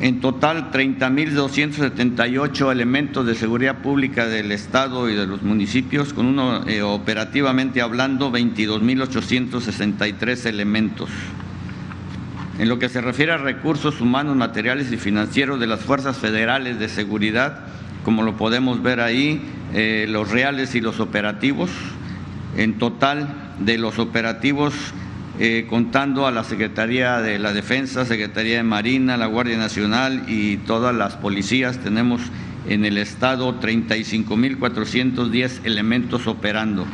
en 0.00 0.20
total, 0.20 0.70
30.278 0.72 2.70
elementos 2.70 3.24
de 3.24 3.34
seguridad 3.34 3.78
pública 3.78 4.26
del 4.26 4.52
Estado 4.52 5.08
y 5.08 5.14
de 5.14 5.26
los 5.26 5.42
municipios, 5.42 6.12
con 6.12 6.26
uno 6.26 6.66
eh, 6.66 6.82
operativamente 6.82 7.80
hablando, 7.80 8.30
22.863 8.30 10.44
elementos. 10.46 11.08
En 12.58 12.68
lo 12.68 12.78
que 12.78 12.90
se 12.90 13.00
refiere 13.00 13.32
a 13.32 13.38
recursos 13.38 14.02
humanos, 14.02 14.36
materiales 14.36 14.92
y 14.92 14.98
financieros 14.98 15.58
de 15.60 15.66
las 15.66 15.80
fuerzas 15.80 16.18
federales 16.18 16.78
de 16.78 16.90
seguridad, 16.90 17.60
como 18.04 18.22
lo 18.22 18.36
podemos 18.36 18.82
ver 18.82 19.00
ahí, 19.00 19.40
eh, 19.72 20.04
los 20.08 20.30
reales 20.30 20.74
y 20.74 20.82
los 20.82 21.00
operativos, 21.00 21.70
en 22.56 22.78
total 22.78 23.54
de 23.60 23.78
los 23.78 23.98
operativos 23.98 24.74
eh, 25.38 25.66
contando 25.68 26.26
a 26.26 26.30
la 26.30 26.44
Secretaría 26.44 27.20
de 27.20 27.38
la 27.38 27.52
Defensa, 27.52 28.06
Secretaría 28.06 28.56
de 28.56 28.62
Marina, 28.62 29.18
la 29.18 29.26
Guardia 29.26 29.58
Nacional 29.58 30.24
y 30.28 30.56
todas 30.56 30.94
las 30.94 31.16
policías. 31.16 31.78
Tenemos 31.78 32.22
en 32.68 32.86
el 32.86 32.96
Estado 32.96 33.60
35.410 33.60 35.60
elementos 35.64 36.26
operando. 36.26 36.86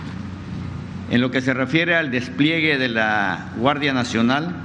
En 1.11 1.21
lo 1.21 1.31
que 1.31 1.41
se 1.41 1.55
refiere 1.55 1.95
al 1.95 2.11
despliegue 2.11 2.79
de 2.79 2.89
la 2.89 3.53
Guardia 3.59 3.93
Nacional, 3.93 4.57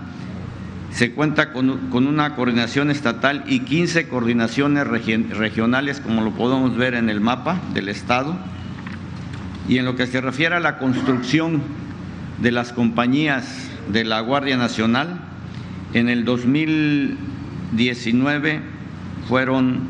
se 0.91 1.11
cuenta 1.11 1.53
con, 1.53 1.69
una 1.91 2.35
coordinación 2.35 2.89
estatal 2.89 3.43
y 3.45 3.59
15 3.59 4.07
coordinaciones 4.07 4.87
regionales, 4.87 5.99
como 5.99 6.21
lo 6.21 6.31
podemos 6.31 6.75
ver 6.75 6.95
en 6.95 7.09
el 7.09 7.21
mapa 7.21 7.61
del 7.75 7.89
Estado. 7.89 8.35
Y 9.69 9.77
en 9.77 9.85
lo 9.85 9.95
que 9.95 10.07
se 10.07 10.19
refiere 10.19 10.55
a 10.55 10.59
la 10.59 10.79
construcción 10.79 11.61
de 12.39 12.51
las 12.51 12.73
compañías 12.73 13.69
de 13.91 14.03
la 14.03 14.21
Guardia 14.21 14.57
Nacional. 14.57 15.21
En 15.93 16.09
el 16.09 16.25
2019 16.25 18.61
fueron 19.27 19.81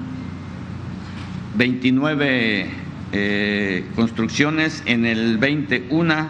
29 1.55 2.69
eh, 3.13 3.85
construcciones, 3.95 4.83
en 4.85 5.05
el 5.05 5.37
21 5.37 6.27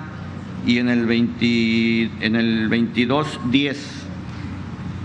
y 0.66 0.78
en 0.80 0.90
el, 0.90 1.06
20, 1.06 2.10
en 2.22 2.36
el 2.36 2.68
22 2.70 3.40
10. 3.52 4.07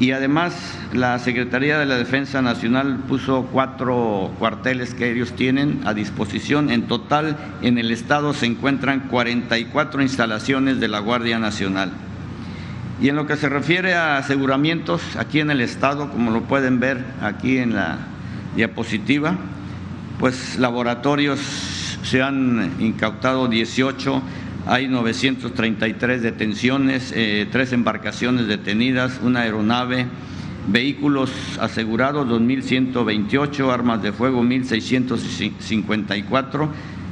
Y 0.00 0.12
además 0.12 0.54
la 0.92 1.18
Secretaría 1.18 1.78
de 1.78 1.86
la 1.86 1.96
Defensa 1.96 2.42
Nacional 2.42 2.96
puso 3.08 3.48
cuatro 3.52 4.32
cuarteles 4.38 4.94
que 4.94 5.12
ellos 5.12 5.32
tienen 5.32 5.80
a 5.84 5.94
disposición. 5.94 6.70
En 6.70 6.88
total 6.88 7.36
en 7.62 7.78
el 7.78 7.90
Estado 7.90 8.32
se 8.32 8.46
encuentran 8.46 9.08
44 9.08 10.02
instalaciones 10.02 10.80
de 10.80 10.88
la 10.88 10.98
Guardia 10.98 11.38
Nacional. 11.38 11.92
Y 13.00 13.08
en 13.08 13.16
lo 13.16 13.26
que 13.26 13.36
se 13.36 13.48
refiere 13.48 13.94
a 13.94 14.16
aseguramientos, 14.16 15.02
aquí 15.16 15.40
en 15.40 15.50
el 15.50 15.60
Estado, 15.60 16.10
como 16.10 16.30
lo 16.30 16.42
pueden 16.42 16.80
ver 16.80 17.04
aquí 17.20 17.58
en 17.58 17.74
la 17.74 17.98
diapositiva, 18.56 19.36
pues 20.18 20.58
laboratorios 20.58 21.40
se 22.02 22.22
han 22.22 22.76
incautado 22.78 23.48
18, 23.48 24.22
hay 24.66 24.88
933 24.88 26.22
detenciones, 26.22 27.12
eh, 27.14 27.46
tres 27.50 27.72
embarcaciones 27.72 28.46
detenidas, 28.46 29.20
una 29.22 29.40
aeronave, 29.40 30.06
vehículos 30.68 31.32
asegurados 31.60 32.28
2.128, 32.28 33.72
armas 33.72 34.02
de 34.02 34.12
fuego 34.12 34.42
1.654. 34.42 36.68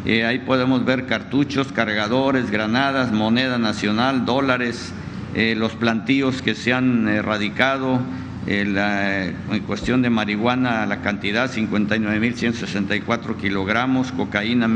Eh, 0.07 0.25
ahí 0.25 0.39
podemos 0.39 0.85
ver 0.85 1.07
cartuchos, 1.07 1.73
cargadores, 1.73 2.51
granadas, 2.51 3.13
moneda 3.13 3.59
nacional, 3.59 4.25
dólares, 4.25 4.93
eh, 5.35 5.55
los 5.57 5.73
plantíos 5.73 6.43
que 6.43 6.55
se 6.55 6.73
han 6.73 7.09
erradicado, 7.09 8.01
eh, 8.47 9.35
en 9.53 9.61
cuestión 9.61 10.01
de 10.01 10.09
marihuana, 10.09 10.87
la 10.87 11.03
cantidad 11.03 11.53
59.164 11.53 13.37
kilogramos, 13.37 14.13
cocaína 14.13 14.69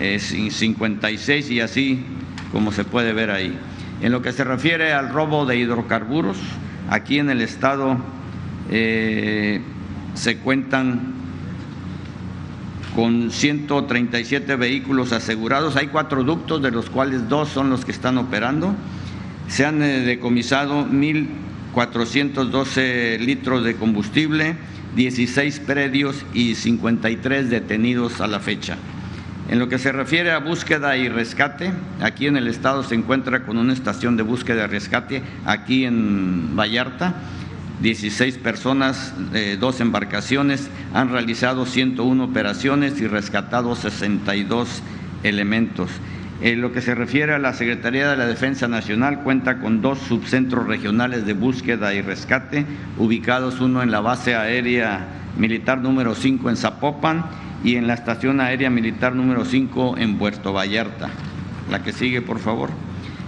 1.856 0.00 1.50
y 1.50 1.60
así 1.60 2.04
como 2.52 2.72
se 2.72 2.84
puede 2.84 3.12
ver 3.12 3.30
ahí. 3.30 3.56
En 4.00 4.12
lo 4.12 4.22
que 4.22 4.32
se 4.32 4.44
refiere 4.44 4.92
al 4.92 5.10
robo 5.10 5.44
de 5.44 5.56
hidrocarburos, 5.56 6.36
aquí 6.88 7.18
en 7.18 7.30
el 7.30 7.42
estado 7.42 7.96
eh, 8.70 9.60
se 10.14 10.38
cuentan 10.38 11.14
con 12.94 13.30
137 13.30 14.56
vehículos 14.56 15.12
asegurados. 15.12 15.76
Hay 15.76 15.88
cuatro 15.88 16.24
ductos, 16.24 16.62
de 16.62 16.70
los 16.70 16.90
cuales 16.90 17.28
dos 17.28 17.48
son 17.48 17.70
los 17.70 17.84
que 17.84 17.92
están 17.92 18.18
operando 18.18 18.74
se 19.48 19.64
han 19.64 19.82
eh, 19.82 20.00
decomisado 20.00 20.86
1.412 20.86 23.18
litros 23.18 23.64
de 23.64 23.74
combustible, 23.74 24.54
16 24.94 25.60
predios 25.60 26.26
y 26.34 26.54
53 26.54 27.48
detenidos 27.50 28.20
a 28.20 28.26
la 28.26 28.40
fecha. 28.40 28.76
En 29.48 29.58
lo 29.58 29.68
que 29.70 29.78
se 29.78 29.92
refiere 29.92 30.30
a 30.30 30.40
búsqueda 30.40 30.98
y 30.98 31.08
rescate, 31.08 31.72
aquí 32.02 32.26
en 32.26 32.36
el 32.36 32.48
estado 32.48 32.82
se 32.82 32.94
encuentra 32.94 33.44
con 33.44 33.56
una 33.56 33.72
estación 33.72 34.18
de 34.18 34.22
búsqueda 34.22 34.64
y 34.64 34.66
rescate, 34.66 35.22
aquí 35.46 35.86
en 35.86 36.54
Vallarta. 36.54 37.14
16 37.80 38.38
personas, 38.38 39.14
eh, 39.32 39.56
dos 39.58 39.80
embarcaciones, 39.80 40.68
han 40.92 41.10
realizado 41.10 41.64
101 41.64 42.24
operaciones 42.24 43.00
y 43.00 43.06
rescatado 43.06 43.74
62 43.76 44.82
elementos. 45.22 45.88
En 46.42 46.60
lo 46.60 46.72
que 46.72 46.82
se 46.82 46.94
refiere 46.94 47.34
a 47.34 47.38
la 47.38 47.52
Secretaría 47.52 48.10
de 48.10 48.16
la 48.16 48.26
Defensa 48.26 48.68
Nacional, 48.68 49.22
cuenta 49.22 49.60
con 49.60 49.80
dos 49.80 49.98
subcentros 50.00 50.66
regionales 50.66 51.24
de 51.24 51.32
búsqueda 51.32 51.94
y 51.94 52.02
rescate, 52.02 52.66
ubicados 52.98 53.60
uno 53.60 53.82
en 53.82 53.92
la 53.92 54.00
base 54.00 54.34
aérea 54.34 55.06
militar 55.38 55.78
número 55.78 56.14
5 56.14 56.50
en 56.50 56.56
Zapopan 56.56 57.24
y 57.64 57.76
en 57.76 57.86
la 57.86 57.94
estación 57.94 58.40
aérea 58.40 58.70
militar 58.70 59.14
número 59.14 59.44
5 59.44 59.96
en 59.98 60.18
Puerto 60.18 60.52
Vallarta. 60.52 61.10
La 61.70 61.82
que 61.82 61.92
sigue, 61.92 62.22
por 62.22 62.38
favor. 62.38 62.70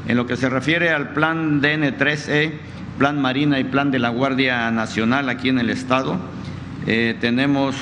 En 0.09 0.17
lo 0.17 0.27
que 0.27 0.37
se 0.37 0.49
refiere 0.49 0.91
al 0.91 1.13
plan 1.13 1.61
DN3E, 1.61 2.53
Plan 2.99 3.21
Marina 3.21 3.59
y 3.59 3.65
Plan 3.65 3.91
de 3.91 3.99
la 3.99 4.11
Guardia 4.11 4.71
Nacional 4.71 5.29
aquí 5.29 5.49
en 5.49 5.59
el 5.59 5.71
Estado. 5.71 6.19
Eh, 6.87 7.17
tenemos 7.21 7.75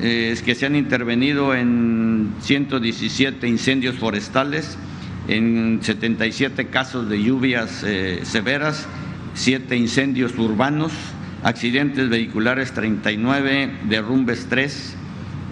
eh, 0.00 0.34
que 0.44 0.54
se 0.54 0.66
han 0.66 0.76
intervenido 0.76 1.54
en 1.54 2.32
117 2.40 3.46
incendios 3.46 3.96
forestales, 3.96 4.78
en 5.28 5.80
77 5.82 6.68
casos 6.68 7.08
de 7.08 7.22
lluvias 7.22 7.84
eh, 7.86 8.20
severas, 8.22 8.88
7 9.34 9.76
incendios 9.76 10.38
urbanos, 10.38 10.92
accidentes 11.42 12.08
vehiculares 12.08 12.72
39, 12.72 13.70
derrumbes 13.88 14.46
3, 14.48 14.96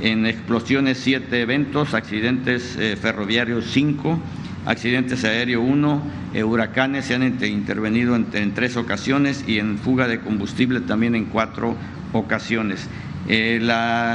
en 0.00 0.26
explosiones 0.26 0.98
7 0.98 1.40
eventos, 1.40 1.94
accidentes 1.94 2.76
eh, 2.78 2.96
ferroviarios 2.96 3.66
5, 3.72 4.18
accidentes 4.66 5.24
aéreos 5.24 5.64
1, 5.66 6.02
eh, 6.34 6.44
huracanes 6.44 7.06
se 7.06 7.14
han 7.14 7.22
intervenido 7.22 8.14
en, 8.14 8.54
tres 8.54 8.76
ocasiones 8.76 9.44
y 9.46 9.58
en 9.58 9.78
fuga 9.78 10.06
de 10.06 10.20
combustible 10.20 10.80
también 10.80 11.14
en 11.14 11.26
cuatro 11.26 11.76
ocasiones. 12.12 12.88
Eh, 13.28 13.60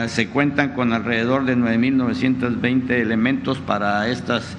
se 0.08 0.28
cuentan 0.28 0.74
con 0.74 0.94
alrededor 0.94 1.46
de 1.46 1.56
9.920 1.58 2.90
elementos 2.92 3.60
para 3.60 4.08
estas 4.10 4.58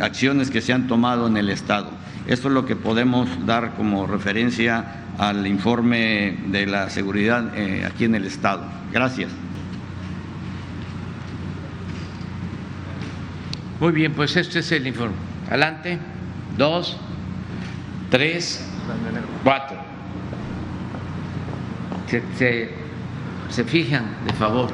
acciones 0.00 0.50
que 0.50 0.60
se 0.60 0.72
han 0.72 0.86
tomado 0.86 1.26
en 1.26 1.36
el 1.36 1.50
Estado. 1.50 1.90
Esto 2.26 2.48
es 2.48 2.54
lo 2.54 2.64
que 2.64 2.74
podemos 2.74 3.28
dar 3.44 3.74
como 3.74 4.06
referencia 4.06 5.04
al 5.18 5.46
informe 5.46 6.38
de 6.46 6.66
la 6.66 6.90
seguridad 6.90 7.52
aquí 7.84 8.04
en 8.04 8.14
el 8.14 8.24
Estado. 8.24 8.64
Gracias. 8.92 9.30
Muy 13.80 13.92
bien, 13.92 14.12
pues 14.12 14.36
este 14.36 14.60
es 14.60 14.72
el 14.72 14.86
informe. 14.86 15.16
Adelante. 15.48 15.98
Dos, 16.56 16.96
tres, 18.10 18.64
cuatro. 19.42 19.76
Se, 22.06 22.22
se, 22.36 22.70
se 23.48 23.64
fijan, 23.64 24.04
de 24.26 24.32
favor. 24.34 24.70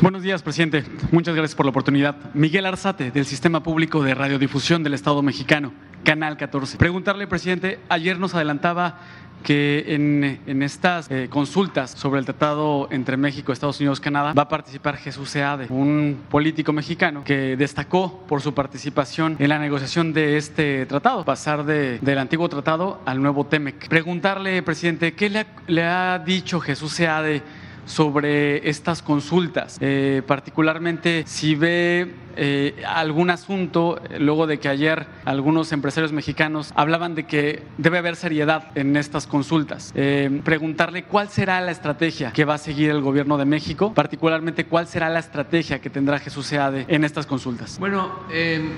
Buenos 0.00 0.22
días, 0.22 0.42
presidente. 0.42 0.84
Muchas 1.10 1.34
gracias 1.34 1.56
por 1.56 1.66
la 1.66 1.70
oportunidad. 1.70 2.16
Miguel 2.34 2.66
Arzate, 2.66 3.10
del 3.10 3.26
Sistema 3.26 3.62
Público 3.62 4.02
de 4.02 4.14
Radiodifusión 4.14 4.82
del 4.82 4.94
Estado 4.94 5.22
Mexicano, 5.22 5.72
Canal 6.04 6.36
14. 6.36 6.78
Preguntarle, 6.78 7.26
presidente, 7.26 7.80
ayer 7.88 8.18
nos 8.18 8.34
adelantaba 8.34 9.00
que 9.42 9.84
en, 9.88 10.62
estas 10.62 11.10
eh, 11.10 11.28
consultas 11.30 11.90
sobre 11.90 12.20
el 12.20 12.24
tratado 12.24 12.88
entre 12.90 13.16
México, 13.16 13.52
Estados 13.52 13.80
Unidos, 13.80 14.00
Canadá, 14.00 14.32
va 14.32 14.42
a 14.42 14.48
participar 14.48 14.96
Jesús 14.96 15.30
Seade, 15.30 15.66
un 15.68 16.22
político 16.30 16.72
mexicano 16.72 17.24
que 17.24 17.56
destacó 17.56 18.22
por 18.28 18.40
su 18.40 18.54
participación 18.54 19.36
en 19.38 19.48
la 19.48 19.58
negociación 19.58 20.12
de 20.12 20.36
este 20.36 20.86
tratado, 20.86 21.24
pasar 21.24 21.64
de, 21.64 21.98
del 21.98 22.18
antiguo 22.18 22.48
tratado 22.48 23.00
al 23.04 23.20
nuevo 23.20 23.44
TEMEC. 23.44 23.88
Preguntarle, 23.88 24.62
presidente, 24.62 25.14
¿qué 25.14 25.28
le, 25.28 25.46
le 25.66 25.84
ha 25.84 26.18
dicho 26.18 26.60
Jesús 26.60 26.92
Seade? 26.92 27.42
Sobre 27.84 28.68
estas 28.68 29.02
consultas, 29.02 29.76
eh, 29.80 30.22
particularmente 30.26 31.24
si 31.26 31.54
ve 31.54 32.14
eh, 32.36 32.82
algún 32.86 33.30
asunto, 33.30 34.00
luego 34.18 34.46
de 34.46 34.58
que 34.58 34.68
ayer 34.68 35.06
algunos 35.24 35.72
empresarios 35.72 36.12
mexicanos 36.12 36.72
hablaban 36.74 37.14
de 37.14 37.26
que 37.26 37.62
debe 37.78 37.98
haber 37.98 38.16
seriedad 38.16 38.70
en 38.74 38.96
estas 38.96 39.26
consultas. 39.26 39.92
Eh, 39.94 40.40
preguntarle 40.44 41.04
cuál 41.04 41.28
será 41.28 41.60
la 41.60 41.72
estrategia 41.72 42.32
que 42.32 42.44
va 42.44 42.54
a 42.54 42.58
seguir 42.58 42.90
el 42.90 43.02
gobierno 43.02 43.36
de 43.36 43.44
México, 43.44 43.92
particularmente 43.94 44.64
cuál 44.64 44.86
será 44.86 45.10
la 45.10 45.18
estrategia 45.18 45.80
que 45.80 45.90
tendrá 45.90 46.18
Jesús 46.18 46.46
Seade 46.46 46.86
en 46.88 47.04
estas 47.04 47.26
consultas. 47.26 47.78
Bueno, 47.78 48.20
en 48.30 48.72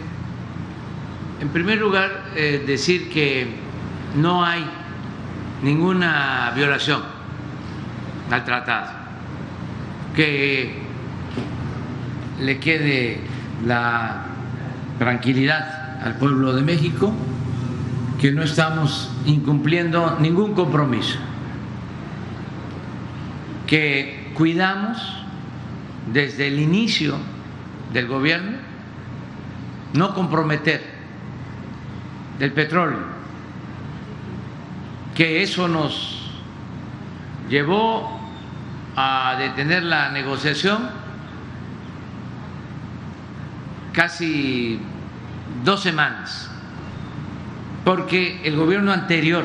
primer 1.52 1.78
lugar, 1.78 2.32
decir 2.34 3.10
que 3.10 3.46
no 4.16 4.44
hay 4.44 4.64
ninguna 5.62 6.52
violación 6.56 7.13
al 8.30 8.44
tratado, 8.44 8.90
que 10.14 10.82
le 12.40 12.58
quede 12.58 13.20
la 13.66 14.24
tranquilidad 14.98 16.02
al 16.04 16.16
pueblo 16.16 16.52
de 16.54 16.62
México, 16.62 17.12
que 18.20 18.32
no 18.32 18.42
estamos 18.42 19.10
incumpliendo 19.26 20.18
ningún 20.20 20.54
compromiso, 20.54 21.18
que 23.66 24.30
cuidamos 24.34 24.98
desde 26.12 26.48
el 26.48 26.60
inicio 26.60 27.16
del 27.92 28.06
gobierno 28.06 28.58
no 29.94 30.12
comprometer 30.12 30.82
el 32.40 32.52
petróleo, 32.52 32.98
que 35.14 35.42
eso 35.42 35.68
nos 35.68 36.23
llevó 37.48 38.20
a 38.96 39.36
detener 39.38 39.82
la 39.82 40.10
negociación 40.10 40.88
casi 43.92 44.80
dos 45.64 45.82
semanas, 45.82 46.50
porque 47.84 48.40
el 48.44 48.56
gobierno 48.56 48.92
anterior 48.92 49.44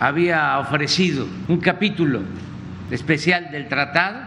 había 0.00 0.58
ofrecido 0.58 1.26
un 1.48 1.58
capítulo 1.58 2.22
especial 2.90 3.50
del 3.50 3.68
tratado 3.68 4.18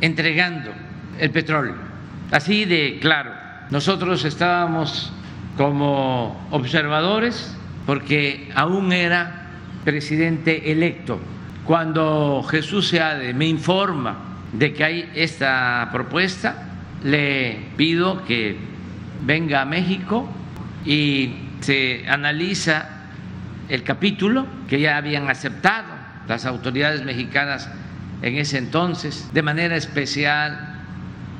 entregando 0.00 0.72
el 1.18 1.30
petróleo. 1.30 1.74
Así 2.30 2.64
de 2.64 2.98
claro, 3.00 3.32
nosotros 3.70 4.24
estábamos 4.24 5.12
como 5.56 6.46
observadores 6.50 7.56
porque 7.84 8.50
aún 8.54 8.92
era 8.92 9.41
presidente 9.84 10.72
electo. 10.72 11.20
Cuando 11.64 12.42
Jesús 12.48 12.88
Seade 12.88 13.34
me 13.34 13.46
informa 13.46 14.16
de 14.52 14.72
que 14.72 14.84
hay 14.84 15.10
esta 15.14 15.88
propuesta, 15.92 16.68
le 17.04 17.58
pido 17.76 18.24
que 18.24 18.56
venga 19.24 19.62
a 19.62 19.64
México 19.64 20.28
y 20.84 21.34
se 21.60 22.04
analiza 22.08 22.88
el 23.68 23.82
capítulo 23.82 24.46
que 24.68 24.80
ya 24.80 24.96
habían 24.96 25.30
aceptado 25.30 25.88
las 26.28 26.46
autoridades 26.46 27.04
mexicanas 27.04 27.70
en 28.22 28.36
ese 28.36 28.58
entonces, 28.58 29.30
de 29.32 29.42
manera 29.42 29.76
especial 29.76 30.84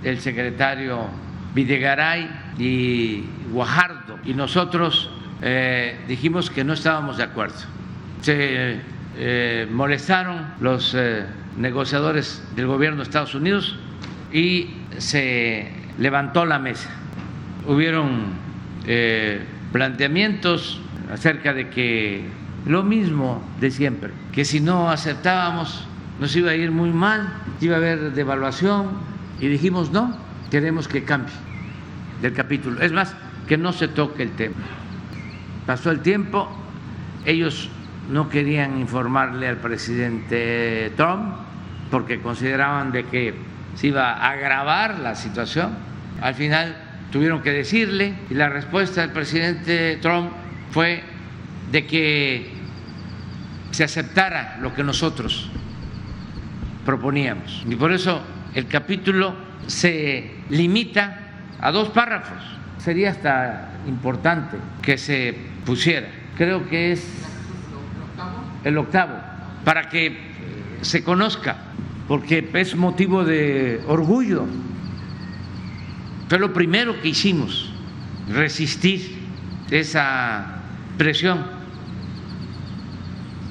el 0.03 0.21
secretario 0.21 1.07
Videgaray 1.55 2.29
y 2.59 3.25
Guajardo, 3.53 4.19
y 4.25 4.35
nosotros 4.35 5.11
eh, 5.43 5.97
dijimos 6.09 6.51
que 6.51 6.65
no 6.65 6.73
estábamos 6.73 7.19
de 7.19 7.25
acuerdo 7.25 7.82
se 8.23 8.81
eh, 9.19 9.69
molestaron 9.71 10.47
los 10.61 10.95
eh, 10.95 11.27
negociadores 11.59 12.43
del 12.57 12.67
gobierno 12.67 12.99
de 12.99 13.03
Estados 13.03 13.35
Unidos 13.35 13.79
y 14.33 14.71
se 14.99 15.71
levantó 15.99 16.47
la 16.47 16.59
mesa. 16.59 16.89
Hubieron 17.67 18.27
eh, 18.87 19.43
planteamientos 19.73 20.81
acerca 21.13 21.53
de 21.53 21.69
que 21.69 22.25
lo 22.65 22.83
mismo 22.83 23.43
de 23.61 23.71
siempre, 23.71 24.13
que 24.33 24.45
si 24.45 24.61
no 24.61 24.91
aceptábamos 24.91 25.87
nos 26.21 26.35
iba 26.37 26.53
a 26.53 26.55
ir 26.55 26.71
muy 26.71 26.91
mal, 26.91 27.33
iba 27.61 27.75
a 27.75 27.79
haber 27.79 28.13
devaluación 28.13 28.91
y 29.41 29.49
dijimos 29.49 29.91
no, 29.91 30.17
queremos 30.51 30.87
que 30.87 31.03
cambie 31.03 31.35
del 32.23 32.33
capítulo. 32.33 32.81
Es 32.81 32.93
más, 32.93 33.15
que 33.49 33.59
no 33.59 33.73
se 33.73 33.89
toque 33.89 34.23
el 34.23 34.31
tema. 34.33 34.55
Pasó 35.67 35.91
el 35.91 36.01
tiempo, 36.01 36.49
ellos 37.27 37.69
no 38.13 38.29
querían 38.29 38.79
informarle 38.79 39.49
al 39.49 39.57
presidente 39.57 40.93
Trump 40.97 41.35
porque 41.91 42.21
consideraban 42.21 42.93
de 42.93 43.05
que 43.05 43.35
se 43.75 43.89
iba 43.89 44.13
a 44.13 44.31
agravar 44.31 44.99
la 44.99 45.15
situación. 45.15 45.71
Al 46.21 46.35
final 46.35 46.77
tuvieron 47.11 47.43
que 47.43 47.51
decirle 47.51 48.15
y 48.29 48.35
la 48.35 48.51
respuesta 48.51 49.01
del 49.01 49.11
presidente 49.11 49.99
Trump 50.03 50.31
fue 50.71 51.03
de 51.71 51.87
que 51.87 52.53
se 53.71 53.83
aceptara 53.83 54.59
lo 54.61 54.75
que 54.75 54.85
nosotros 54.85 55.51
proponíamos. 56.85 57.65
Y 57.67 57.77
por 57.77 57.93
eso 57.93 58.23
el 58.55 58.67
capítulo 58.67 59.35
se 59.67 60.33
limita 60.51 61.19
a 61.61 61.71
dos 61.73 61.89
párrafos. 61.89 62.43
Sería 62.77 63.11
hasta 63.11 63.71
importante 63.87 64.59
que 64.83 64.99
se 64.99 65.35
pusiera. 65.65 66.09
Creo 66.37 66.69
que 66.69 66.93
es 66.93 67.32
el 68.65 68.79
octavo, 68.79 69.15
para 69.65 69.89
que 69.89 70.17
se 70.81 71.03
conozca, 71.05 71.57
porque 72.09 72.49
es 72.55 72.77
motivo 72.77 73.25
de 73.25 73.81
orgullo. 73.87 74.47
Fue 76.29 76.39
lo 76.39 76.53
primero 76.53 77.01
que 77.01 77.09
hicimos, 77.09 77.73
resistir 78.29 79.19
esa 79.71 80.63
presión, 80.99 81.45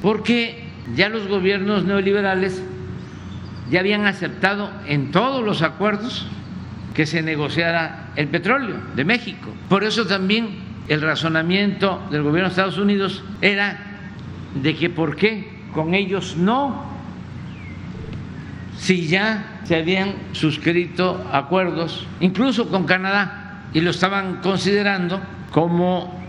porque 0.02 0.68
ya 0.96 1.10
los 1.10 1.28
gobiernos 1.28 1.86
neoliberales 1.86 2.62
ya 3.70 3.80
habían 3.80 4.06
aceptado 4.06 4.70
en 4.88 5.12
todos 5.12 5.44
los 5.44 5.62
acuerdos 5.62 6.28
que 6.94 7.06
se 7.06 7.22
negociara 7.22 8.10
el 8.16 8.28
petróleo 8.28 8.76
de 8.96 9.06
México. 9.06 9.54
Por 9.70 9.84
eso 9.84 10.06
también 10.06 10.50
el 10.88 11.02
razonamiento 11.02 12.06
del 12.12 12.24
gobierno 12.24 12.50
de 12.50 12.54
Estados 12.54 12.78
Unidos 12.78 13.24
era 13.42 13.91
de 14.56 14.76
que 14.76 14.90
por 14.90 15.16
qué 15.16 15.48
con 15.74 15.94
ellos 15.94 16.36
no, 16.38 16.84
si 18.78 19.08
ya 19.08 19.62
se 19.64 19.76
habían 19.76 20.16
suscrito 20.34 21.26
acuerdos, 21.32 22.08
incluso 22.20 22.70
con 22.70 22.86
Canadá, 22.86 23.68
y 23.74 23.82
lo 23.82 23.92
estaban 23.92 24.38
considerando 24.42 25.22
como 25.52 26.20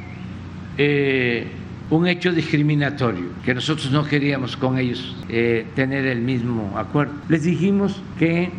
eh, 0.78 1.46
un 1.90 2.06
hecho 2.06 2.32
discriminatorio, 2.32 3.26
que 3.44 3.54
nosotros 3.54 3.90
no 3.90 4.04
queríamos 4.04 4.56
con 4.56 4.78
ellos 4.78 5.16
eh, 5.28 5.66
tener 5.74 6.06
el 6.06 6.20
mismo 6.20 6.72
acuerdo. 6.76 7.12
Les 7.28 7.42
dijimos 7.42 8.00
que 8.18 8.50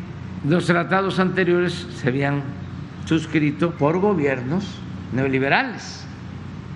los 0.48 0.66
tratados 0.66 1.20
anteriores 1.20 1.88
se 1.96 2.10
habían 2.10 2.44
suscrito 3.06 3.72
por 3.72 4.00
gobiernos 4.00 4.66
neoliberales, 5.14 6.03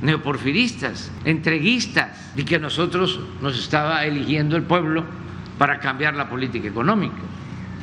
neoporfiristas, 0.02 1.12
entreguistas, 1.26 2.32
y 2.36 2.44
que 2.44 2.60
nosotros 2.60 3.20
nos 3.42 3.58
estaba 3.58 4.06
eligiendo 4.06 4.56
el 4.56 4.64
pueblo 4.64 5.04
para 5.58 5.80
cambiar 5.80 6.16
la 6.16 6.30
política 6.30 6.68
económica. 6.68 7.16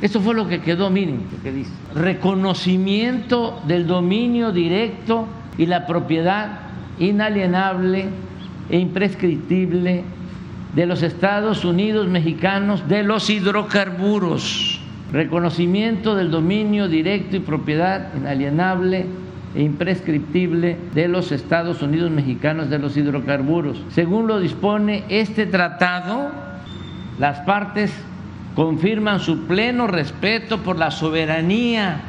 Esto 0.01 0.21
fue 0.21 0.33
lo 0.33 0.47
que 0.47 0.61
quedó, 0.61 0.89
miren, 0.89 1.21
que 1.43 1.51
dice, 1.51 1.71
reconocimiento 1.93 3.61
del 3.67 3.87
dominio 3.87 4.51
directo 4.51 5.27
y 5.57 5.65
la 5.65 5.85
propiedad 5.85 6.59
inalienable 6.99 8.09
e 8.69 8.79
imprescriptible 8.79 10.03
de 10.73 10.85
los 10.85 11.01
Estados 11.01 11.63
Unidos 11.63 12.07
mexicanos 12.07 12.87
de 12.87 13.03
los 13.03 13.29
hidrocarburos, 13.29 14.81
reconocimiento 15.13 16.15
del 16.15 16.29
dominio 16.31 16.89
directo 16.89 17.37
y 17.37 17.39
propiedad 17.39 18.13
inalienable 18.15 19.05
e 19.55 19.61
imprescriptible 19.61 20.77
de 20.93 21.07
los 21.07 21.31
Estados 21.31 21.81
Unidos 21.81 22.11
mexicanos 22.11 22.69
de 22.69 22.77
los 22.77 22.97
hidrocarburos. 22.97 23.81
Según 23.89 24.27
lo 24.27 24.39
dispone 24.39 25.05
este 25.07 25.45
tratado, 25.45 26.29
las 27.19 27.39
partes 27.39 27.93
confirman 28.53 29.21
su 29.21 29.45
pleno 29.47 29.87
respeto 29.87 30.59
por 30.59 30.77
la 30.77 30.91
soberanía 30.91 32.01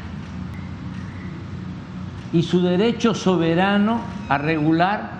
y 2.33 2.43
su 2.43 2.63
derecho 2.63 3.15
soberano 3.15 4.01
a 4.29 4.39
regular 4.39 5.11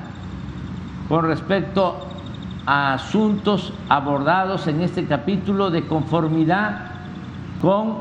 con 1.09 1.27
respecto 1.27 2.09
a 2.67 2.95
asuntos 2.95 3.73
abordados 3.89 4.67
en 4.67 4.81
este 4.81 5.05
capítulo 5.05 5.71
de 5.71 5.87
conformidad 5.87 6.91
con 7.63 7.99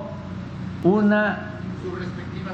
una 0.83 1.51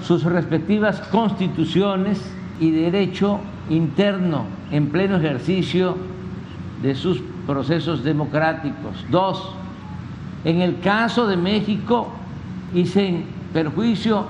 sus 0.01 0.23
respectivas 0.23 0.99
constituciones 1.12 2.21
y 2.60 2.71
derecho 2.71 3.39
interno 3.69 4.45
en 4.71 4.89
pleno 4.89 5.17
ejercicio 5.17 5.97
de 6.82 6.95
sus 6.95 7.21
procesos 7.45 8.04
democráticos. 8.04 9.06
Dos, 9.10 9.54
en 10.43 10.62
el 10.62 10.80
caso 10.80 11.27
de 11.27 11.38
México 11.38 12.10
y 12.73 12.86
sin 12.86 13.25
perjuicio 13.54 14.25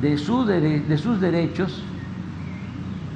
de, 0.00 0.18
su 0.18 0.44
de 0.44 0.98
sus 0.98 1.20
derechos 1.20 1.82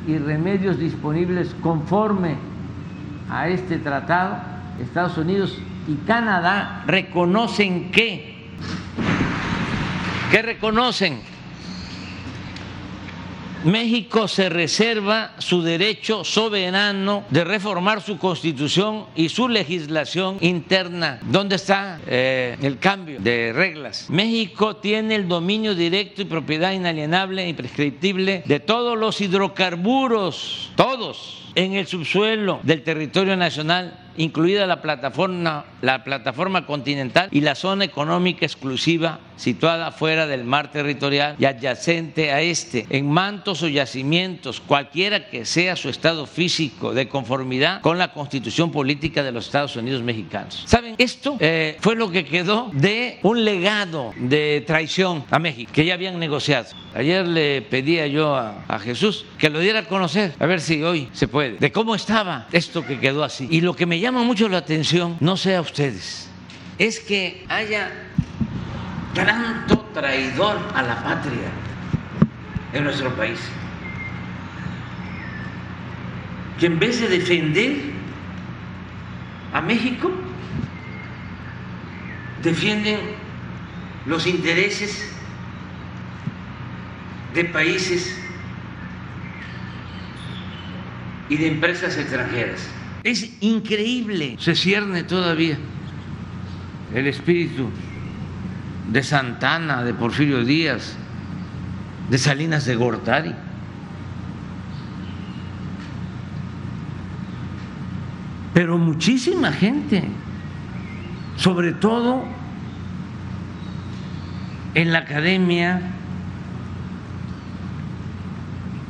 y 0.06 0.18
remedios 0.18 0.78
disponibles 0.78 1.54
conforme 1.62 2.36
a 3.30 3.48
este 3.48 3.78
tratado, 3.78 4.36
Estados 4.80 5.16
Unidos 5.16 5.58
y 5.88 5.94
Canadá 6.06 6.84
reconocen 6.86 7.90
que, 7.90 8.50
que 10.30 10.42
reconocen 10.42 11.33
México 13.64 14.29
se 14.29 14.50
reserva 14.50 15.33
su 15.38 15.62
derecho 15.62 16.22
soberano 16.22 17.24
de 17.31 17.44
reformar 17.44 18.03
su 18.03 18.18
constitución 18.18 19.07
y 19.16 19.31
su 19.31 19.48
legislación 19.48 20.37
interna. 20.42 21.18
¿Dónde 21.22 21.57
está 21.57 21.98
eh, 22.07 22.57
el 22.61 22.79
cambio 22.79 23.18
de 23.20 23.53
reglas? 23.55 24.11
México 24.11 24.77
tiene 24.77 25.14
el 25.14 25.29
dominio 25.29 25.74
directo 25.74 26.20
y 26.20 26.27
propiedad 26.27 26.72
inalienable 26.72 27.48
y 27.48 27.55
prescriptible 27.55 28.42
de 28.44 28.61
todos 28.61 28.98
los 28.98 29.20
hidrocarburos, 29.22 30.70
todos, 30.77 31.44
en 31.55 31.72
el 31.72 31.87
subsuelo 31.87 32.61
del 32.64 32.83
territorio 32.83 33.37
nacional 33.37 34.03
incluida 34.16 34.66
la 34.66 34.81
plataforma, 34.83 35.64
la 35.83 36.05
plataforma 36.05 36.66
continental 36.66 37.29
y 37.31 37.40
la 37.40 37.55
zona 37.55 37.85
económica 37.85 38.46
exclusiva 38.46 39.20
situada 39.37 39.90
fuera 39.90 40.27
del 40.27 40.44
mar 40.44 40.70
territorial 40.70 41.37
y 41.38 41.44
adyacente 41.44 42.33
a 42.33 42.40
este, 42.40 42.87
en 42.90 43.11
mantos 43.11 43.62
o 43.62 43.68
yacimientos, 43.68 44.61
cualquiera 44.61 45.29
que 45.29 45.44
sea 45.44 45.77
su 45.77 45.88
estado 45.88 46.27
físico, 46.27 46.94
de 46.94 47.09
conformidad 47.09 47.81
con 47.81 47.98
la 47.98 48.12
constitución 48.12 48.70
política 48.70 49.22
de 49.22 49.33
los 49.33 49.46
Estados 49.46 49.77
Unidos 49.77 50.03
mexicanos. 50.03 50.62
¿Saben? 50.66 50.94
Esto 50.98 51.37
eh, 51.40 51.77
fue 51.81 51.96
lo 51.96 52.11
que 52.11 52.24
quedó 52.24 52.70
de 52.72 53.18
un 53.22 53.44
legado 53.44 54.12
de 54.16 54.62
traición 54.66 55.24
a 55.31 55.38
México, 55.38 55.72
que 55.72 55.85
ya 55.85 55.94
habían 55.94 56.18
negociado. 56.18 56.68
Ayer 56.94 57.27
le 57.27 57.62
pedía 57.62 58.07
yo 58.07 58.37
a, 58.37 58.64
a 58.68 58.79
Jesús 58.79 59.24
que 59.38 59.50
lo 59.50 59.59
diera 59.59 59.81
a 59.81 59.85
conocer, 59.85 60.33
a 60.38 60.46
ver 60.46 60.61
si 60.61 60.83
hoy 60.83 61.09
se 61.12 61.27
puede, 61.27 61.57
de 61.59 61.72
cómo 61.72 61.94
estaba 61.94 62.46
esto 62.53 62.87
que 62.87 63.00
quedó 63.00 63.24
así. 63.24 63.48
Y 63.50 63.61
lo 63.61 63.74
que 63.74 63.87
me 63.87 63.98
llama 64.04 64.22
mucho 64.22 64.50
la 64.50 64.58
atención, 64.58 65.16
no 65.20 65.34
sé 65.38 65.56
a 65.56 65.62
ustedes, 65.62 66.28
es 66.76 67.00
que 67.00 67.46
haya 67.48 67.90
tanto 69.14 69.80
traidor 69.94 70.58
a 70.74 70.82
la 70.82 71.02
patria 71.02 71.48
en 72.74 72.84
nuestro 72.84 73.16
país, 73.16 73.38
que 76.60 76.66
en 76.66 76.78
vez 76.78 77.00
de 77.00 77.08
defender 77.08 77.76
a 79.54 79.62
México, 79.62 80.10
defienden 82.42 82.98
los 84.04 84.26
intereses 84.26 85.10
de 87.32 87.44
países 87.46 88.20
y 91.30 91.38
de 91.38 91.46
empresas 91.46 91.96
extranjeras. 91.96 92.73
Es 93.04 93.30
increíble, 93.42 94.36
se 94.38 94.54
cierne 94.54 95.02
todavía 95.02 95.58
el 96.94 97.06
espíritu 97.06 97.68
de 98.90 99.02
Santana, 99.02 99.84
de 99.84 99.92
Porfirio 99.92 100.42
Díaz, 100.42 100.96
de 102.08 102.16
Salinas 102.16 102.64
de 102.64 102.76
Gortari. 102.76 103.34
Pero 108.54 108.78
muchísima 108.78 109.52
gente, 109.52 110.08
sobre 111.36 111.72
todo 111.72 112.24
en 114.74 114.92
la 114.92 115.00
academia, 115.00 115.92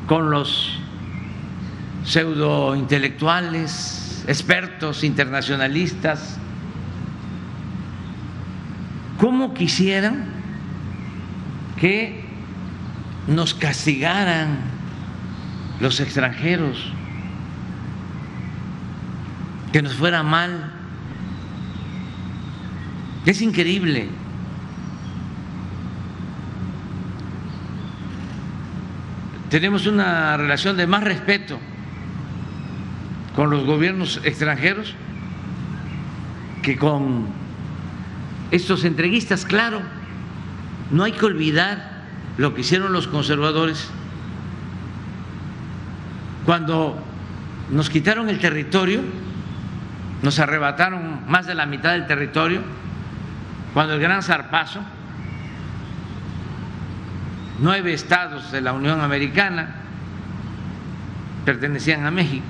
con 0.06 0.30
los 0.30 0.78
pseudo 2.04 2.76
intelectuales, 2.76 4.03
expertos 4.26 5.04
internacionalistas, 5.04 6.38
¿cómo 9.18 9.54
quisieran 9.54 10.24
que 11.76 12.24
nos 13.26 13.54
castigaran 13.54 14.58
los 15.80 16.00
extranjeros, 16.00 16.92
que 19.72 19.82
nos 19.82 19.94
fuera 19.94 20.22
mal? 20.22 20.72
Es 23.26 23.42
increíble. 23.42 24.08
Tenemos 29.50 29.86
una 29.86 30.36
relación 30.36 30.76
de 30.76 30.86
más 30.86 31.04
respeto 31.04 31.58
con 33.34 33.50
los 33.50 33.64
gobiernos 33.64 34.20
extranjeros 34.24 34.94
que 36.62 36.76
con 36.76 37.26
estos 38.50 38.84
entreguistas, 38.84 39.44
claro. 39.44 39.82
No 40.90 41.04
hay 41.04 41.12
que 41.12 41.24
olvidar 41.24 42.02
lo 42.36 42.54
que 42.54 42.60
hicieron 42.60 42.92
los 42.92 43.08
conservadores 43.08 43.90
cuando 46.44 47.02
nos 47.70 47.88
quitaron 47.88 48.28
el 48.28 48.38
territorio, 48.38 49.00
nos 50.22 50.38
arrebataron 50.38 51.20
más 51.26 51.46
de 51.46 51.54
la 51.54 51.66
mitad 51.66 51.92
del 51.92 52.06
territorio, 52.06 52.60
cuando 53.72 53.94
el 53.94 54.00
gran 54.00 54.22
zarpazo, 54.22 54.80
nueve 57.60 57.94
estados 57.94 58.52
de 58.52 58.60
la 58.60 58.72
Unión 58.72 59.00
Americana 59.00 59.76
pertenecían 61.44 62.06
a 62.06 62.10
México. 62.10 62.44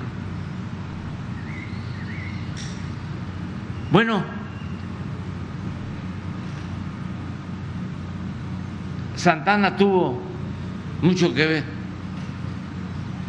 Bueno, 3.94 4.24
Santana 9.14 9.76
tuvo 9.76 10.20
mucho 11.00 11.32
que 11.32 11.46
ver 11.46 11.64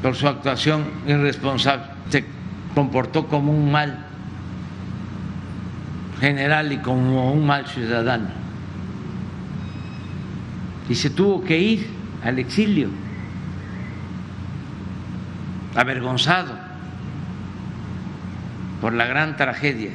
por 0.02 0.16
su 0.16 0.28
actuación 0.28 0.86
irresponsable. 1.06 1.84
Se 2.10 2.26
comportó 2.74 3.28
como 3.28 3.52
un 3.52 3.72
mal 3.72 4.08
general 6.20 6.72
y 6.72 6.80
como 6.80 7.32
un 7.32 7.46
mal 7.46 7.68
ciudadano. 7.68 8.30
Y 10.90 10.96
se 10.96 11.12
tuvo 11.12 11.44
que 11.44 11.60
ir 11.60 11.88
al 12.24 12.40
exilio, 12.40 12.90
avergonzado 15.76 16.58
por 18.82 18.94
la 18.94 19.06
gran 19.06 19.38
tragedia. 19.38 19.92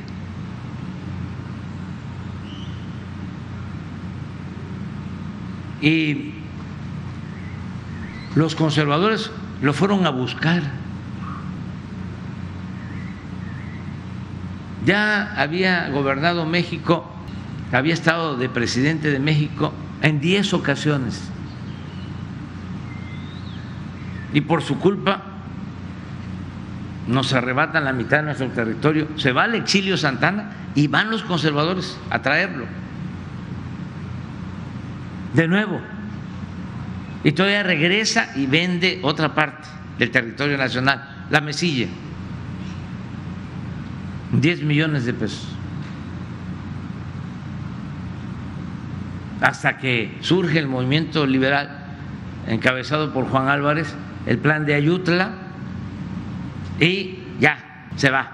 Y 5.80 6.34
los 8.34 8.54
conservadores 8.54 9.30
lo 9.62 9.72
fueron 9.72 10.06
a 10.06 10.10
buscar. 10.10 10.62
Ya 14.84 15.34
había 15.36 15.90
gobernado 15.90 16.46
México, 16.46 17.10
había 17.72 17.94
estado 17.94 18.36
de 18.36 18.48
presidente 18.48 19.10
de 19.10 19.18
México 19.18 19.72
en 20.02 20.20
diez 20.20 20.54
ocasiones. 20.54 21.20
Y 24.32 24.40
por 24.42 24.62
su 24.62 24.78
culpa 24.78 25.22
nos 27.08 27.32
arrebatan 27.32 27.84
la 27.84 27.92
mitad 27.92 28.18
de 28.18 28.22
nuestro 28.24 28.48
territorio. 28.48 29.08
Se 29.16 29.32
va 29.32 29.44
al 29.44 29.54
exilio 29.54 29.96
Santana 29.96 30.52
y 30.74 30.86
van 30.86 31.10
los 31.10 31.22
conservadores 31.24 31.98
a 32.10 32.22
traerlo. 32.22 32.66
De 35.34 35.48
nuevo. 35.48 35.80
Y 37.22 37.32
todavía 37.32 37.62
regresa 37.62 38.30
y 38.36 38.46
vende 38.46 39.00
otra 39.02 39.34
parte 39.34 39.68
del 39.98 40.10
territorio 40.10 40.56
nacional, 40.56 41.26
la 41.30 41.40
mesilla. 41.40 41.86
10 44.32 44.62
millones 44.62 45.04
de 45.04 45.12
pesos. 45.12 45.48
Hasta 49.40 49.78
que 49.78 50.16
surge 50.20 50.58
el 50.58 50.66
movimiento 50.66 51.26
liberal 51.26 51.78
encabezado 52.46 53.12
por 53.12 53.26
Juan 53.26 53.48
Álvarez, 53.48 53.94
el 54.26 54.38
plan 54.38 54.66
de 54.66 54.74
Ayutla, 54.74 55.32
y 56.78 57.18
ya, 57.38 57.86
se 57.96 58.10
va. 58.10 58.30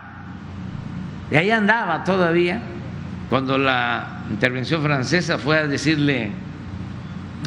Y 1.30 1.36
ahí 1.36 1.50
andaba 1.50 2.04
todavía 2.04 2.60
cuando 3.28 3.58
la 3.58 4.22
intervención 4.30 4.82
francesa 4.82 5.38
fue 5.38 5.58
a 5.58 5.66
decirle 5.66 6.30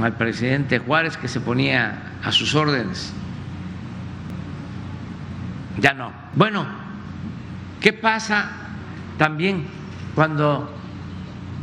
al 0.01 0.15
presidente 0.15 0.79
Juárez 0.79 1.17
que 1.17 1.27
se 1.27 1.41
ponía 1.41 2.13
a 2.23 2.31
sus 2.31 2.55
órdenes. 2.55 3.13
Ya 5.79 5.93
no. 5.93 6.11
Bueno, 6.35 6.65
¿qué 7.79 7.93
pasa 7.93 8.51
también 9.17 9.65
cuando 10.15 10.73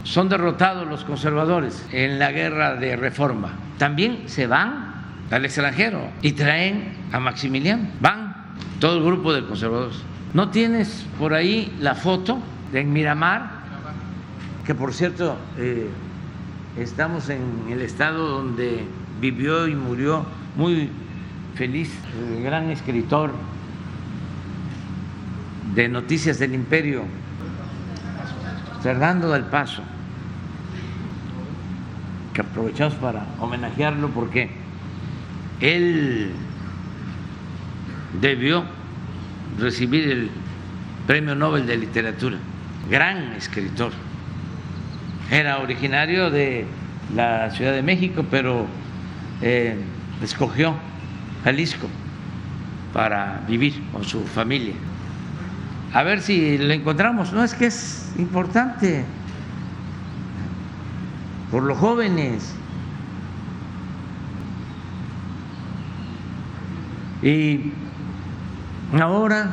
son 0.04 0.28
derrotados 0.28 0.86
los 0.86 1.04
conservadores 1.04 1.86
en 1.92 2.18
la 2.18 2.32
guerra 2.32 2.76
de 2.76 2.96
reforma? 2.96 3.52
También 3.78 4.28
se 4.28 4.46
van 4.46 4.94
al 5.30 5.44
extranjero 5.44 6.10
y 6.22 6.32
traen 6.32 6.96
a 7.12 7.20
Maximiliano. 7.20 7.88
Van 8.00 8.34
todo 8.80 8.98
el 8.98 9.04
grupo 9.04 9.32
de 9.32 9.44
conservadores. 9.44 9.96
¿No 10.34 10.50
tienes 10.50 11.06
por 11.18 11.34
ahí 11.34 11.74
la 11.80 11.94
foto 11.94 12.38
de 12.72 12.84
Miramar? 12.84 13.50
Que 14.64 14.74
por 14.74 14.92
cierto, 14.92 15.36
eh, 15.58 15.88
estamos 16.78 17.28
en 17.30 17.40
el 17.70 17.80
estado 17.80 18.28
donde 18.28 18.84
vivió 19.20 19.66
y 19.66 19.74
murió 19.74 20.24
muy 20.56 20.90
feliz 21.54 21.90
el 22.18 22.42
gran 22.42 22.70
escritor 22.70 23.32
de 25.74 25.88
Noticias 25.88 26.38
del 26.38 26.54
Imperio, 26.54 27.04
Fernando 28.82 29.30
del 29.30 29.44
Paso, 29.44 29.82
que 32.32 32.40
aprovechamos 32.42 32.94
para 32.94 33.26
homenajearlo 33.40 34.10
porque 34.10 34.50
él 35.60 36.30
debió 38.20 38.64
recibir 39.58 40.10
el 40.10 40.30
Premio 41.06 41.34
Nobel 41.34 41.66
de 41.66 41.76
Literatura, 41.76 42.36
gran 42.90 43.32
escritor. 43.32 43.92
Era 45.30 45.58
originario 45.58 46.30
de 46.30 46.66
la 47.14 47.50
Ciudad 47.50 47.72
de 47.72 47.82
México, 47.82 48.24
pero 48.30 48.66
eh, 49.42 49.76
escogió 50.22 50.74
Jalisco 51.44 51.88
para 52.92 53.42
vivir 53.48 53.82
con 53.92 54.04
su 54.04 54.24
familia. 54.24 54.74
A 55.92 56.02
ver 56.02 56.20
si 56.20 56.58
lo 56.58 56.72
encontramos. 56.72 57.32
No 57.32 57.42
es 57.42 57.54
que 57.54 57.66
es 57.66 58.12
importante 58.18 59.04
por 61.50 61.62
los 61.62 61.78
jóvenes. 61.78 62.54
Y 67.22 67.72
ahora 69.00 69.50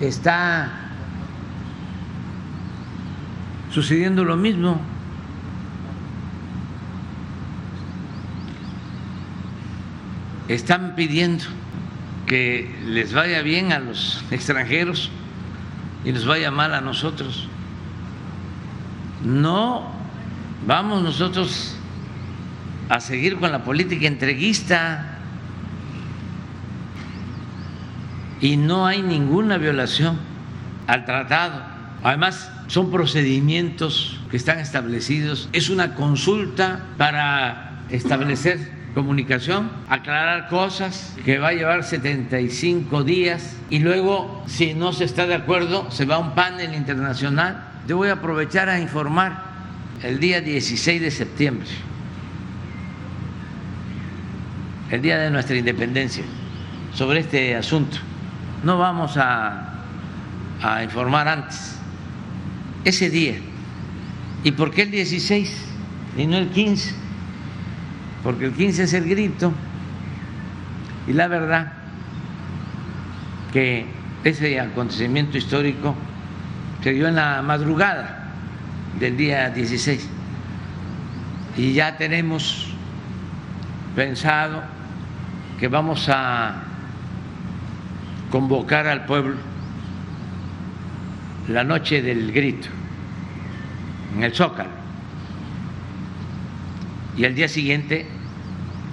está 0.00 0.87
sucediendo 3.82 4.24
lo 4.24 4.36
mismo. 4.36 4.80
Están 10.48 10.96
pidiendo 10.96 11.44
que 12.26 12.74
les 12.86 13.14
vaya 13.14 13.40
bien 13.42 13.70
a 13.70 13.78
los 13.78 14.24
extranjeros 14.32 15.12
y 16.04 16.10
nos 16.10 16.26
vaya 16.26 16.50
mal 16.50 16.74
a 16.74 16.80
nosotros. 16.80 17.48
No 19.24 19.92
vamos 20.66 21.00
nosotros 21.04 21.76
a 22.88 22.98
seguir 22.98 23.36
con 23.36 23.52
la 23.52 23.62
política 23.62 24.08
entreguista 24.08 25.18
y 28.40 28.56
no 28.56 28.86
hay 28.86 29.02
ninguna 29.02 29.56
violación 29.56 30.18
al 30.88 31.04
tratado. 31.04 31.62
Además, 32.02 32.57
son 32.68 32.90
procedimientos 32.90 34.20
que 34.30 34.36
están 34.36 34.60
establecidos. 34.60 35.48
Es 35.52 35.70
una 35.70 35.94
consulta 35.94 36.84
para 36.96 37.80
establecer 37.90 38.76
comunicación, 38.94 39.70
aclarar 39.88 40.48
cosas 40.48 41.16
que 41.24 41.38
va 41.38 41.48
a 41.48 41.52
llevar 41.52 41.82
75 41.84 43.04
días 43.04 43.56
y 43.70 43.78
luego, 43.78 44.44
si 44.46 44.74
no 44.74 44.92
se 44.92 45.04
está 45.04 45.26
de 45.26 45.34
acuerdo, 45.34 45.90
se 45.90 46.04
va 46.04 46.16
a 46.16 46.18
un 46.18 46.34
panel 46.34 46.74
internacional. 46.74 47.64
Yo 47.86 47.96
voy 47.96 48.10
a 48.10 48.14
aprovechar 48.14 48.68
a 48.68 48.78
informar 48.78 49.44
el 50.02 50.20
día 50.20 50.40
16 50.40 51.00
de 51.00 51.10
septiembre, 51.10 51.68
el 54.90 55.00
día 55.00 55.18
de 55.18 55.30
nuestra 55.30 55.56
independencia, 55.56 56.24
sobre 56.92 57.20
este 57.20 57.56
asunto. 57.56 57.96
No 58.62 58.78
vamos 58.78 59.16
a, 59.16 59.74
a 60.60 60.82
informar 60.82 61.28
antes 61.28 61.77
ese 62.84 63.10
día. 63.10 63.36
¿Y 64.44 64.52
por 64.52 64.70
qué 64.70 64.82
el 64.82 64.90
16 64.90 65.66
y 66.16 66.26
no 66.26 66.36
el 66.36 66.50
15? 66.50 66.94
Porque 68.22 68.46
el 68.46 68.52
15 68.52 68.82
es 68.84 68.92
el 68.92 69.08
grito 69.08 69.52
y 71.06 71.12
la 71.12 71.28
verdad 71.28 71.72
que 73.52 73.86
ese 74.24 74.60
acontecimiento 74.60 75.38
histórico 75.38 75.94
se 76.82 76.92
dio 76.92 77.08
en 77.08 77.16
la 77.16 77.42
madrugada 77.42 78.32
del 78.98 79.16
día 79.16 79.50
16 79.50 80.08
y 81.56 81.72
ya 81.72 81.96
tenemos 81.96 82.68
pensado 83.96 84.62
que 85.58 85.68
vamos 85.68 86.08
a 86.08 86.62
convocar 88.30 88.86
al 88.86 89.06
pueblo 89.06 89.47
la 91.48 91.64
noche 91.64 92.02
del 92.02 92.32
grito 92.32 92.68
en 94.16 94.22
el 94.22 94.34
Zócalo. 94.34 94.70
Y 97.16 97.24
al 97.24 97.34
día 97.34 97.48
siguiente 97.48 98.06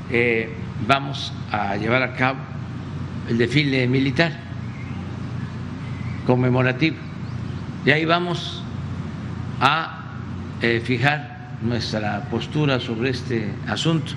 eh, 0.10 0.50
vamos 0.88 1.34
a 1.52 1.76
llevar 1.76 2.02
a 2.02 2.16
cabo 2.16 2.40
el 3.30 3.38
desfile 3.38 3.88
militar 3.88 4.32
conmemorativo. 6.26 6.98
Y 7.86 7.92
ahí 7.92 8.06
vamos 8.06 8.64
a 9.60 10.06
eh, 10.62 10.82
fijar 10.84 11.58
nuestra 11.62 12.22
postura 12.32 12.80
sobre 12.80 13.12
este 13.12 13.52
asunto. 13.68 14.14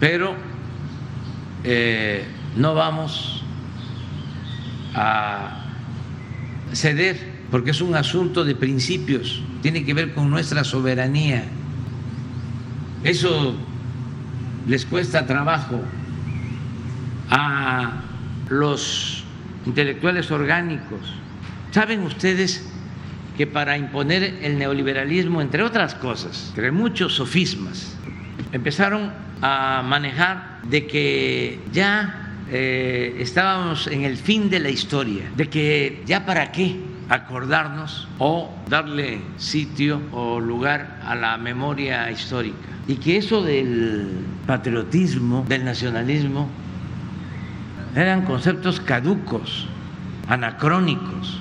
Pero 0.00 0.34
eh, 1.64 2.24
no 2.56 2.74
vamos 2.74 3.44
a 4.94 5.64
ceder 6.72 7.35
porque 7.50 7.70
es 7.70 7.80
un 7.80 7.94
asunto 7.94 8.44
de 8.44 8.54
principios, 8.54 9.42
tiene 9.62 9.84
que 9.84 9.94
ver 9.94 10.14
con 10.14 10.30
nuestra 10.30 10.64
a 17.30 18.02
los 18.48 19.24
intelectuales 19.64 20.30
orgánicos. 20.30 21.00
¿Saben 21.70 22.02
ustedes 22.02 22.68
que 23.36 23.46
para 23.46 23.76
imponer 23.76 24.22
el 24.42 24.58
neoliberalismo, 24.58 25.40
entre 25.40 25.62
otras 25.62 25.94
cosas, 25.94 26.46
entre 26.48 26.72
muchos 26.72 27.14
sofismas, 27.14 27.96
empezaron 28.52 29.12
a 29.42 29.82
manejar 29.86 30.62
de 30.68 30.86
que 30.86 31.60
ya 31.72 32.32
eh, 32.50 33.16
estábamos 33.20 33.86
en 33.88 34.04
el 34.04 34.16
fin 34.16 34.48
de 34.48 34.60
la 34.60 34.70
historia, 34.70 35.24
de 35.36 35.48
que 35.48 36.02
ya 36.06 36.24
para 36.24 36.50
qué 36.50 36.76
acordarnos 37.08 38.08
o 38.18 38.50
darle 38.68 39.20
sitio 39.36 40.00
o 40.12 40.40
lugar 40.40 41.00
a 41.04 41.14
la 41.14 41.36
memoria 41.36 42.10
histórica. 42.10 42.56
Y 42.88 42.96
que 42.96 43.16
eso 43.16 43.42
del 43.42 44.24
patriotismo, 44.46 45.44
del 45.48 45.64
nacionalismo, 45.64 46.48
eran 47.94 48.22
conceptos 48.22 48.80
caducos, 48.80 49.66
anacrónicos. 50.28 51.40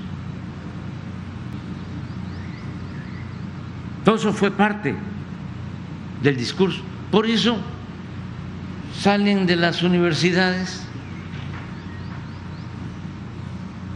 Todo 4.04 4.15
eso 4.15 4.34
fue 4.34 4.51
parte 4.51 4.95
del 6.21 6.38
discurso. 6.38 6.82
Por 7.12 7.25
eso 7.25 7.58
salen 8.99 9.45
de 9.45 9.56
las 9.56 9.84
universidades 9.84 10.86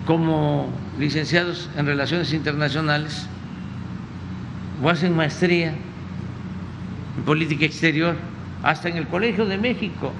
como 0.05 0.71
licenciados 0.99 1.69
en 1.77 1.85
relaciones 1.85 2.33
internacionales 2.33 3.25
o 4.83 4.89
hacen 4.89 5.15
maestría 5.15 5.69
en 5.69 7.23
política 7.25 7.65
exterior, 7.65 8.15
hasta 8.63 8.89
en 8.89 8.97
el 8.97 9.07
Colegio 9.07 9.45
de 9.45 9.57
México. 9.57 10.13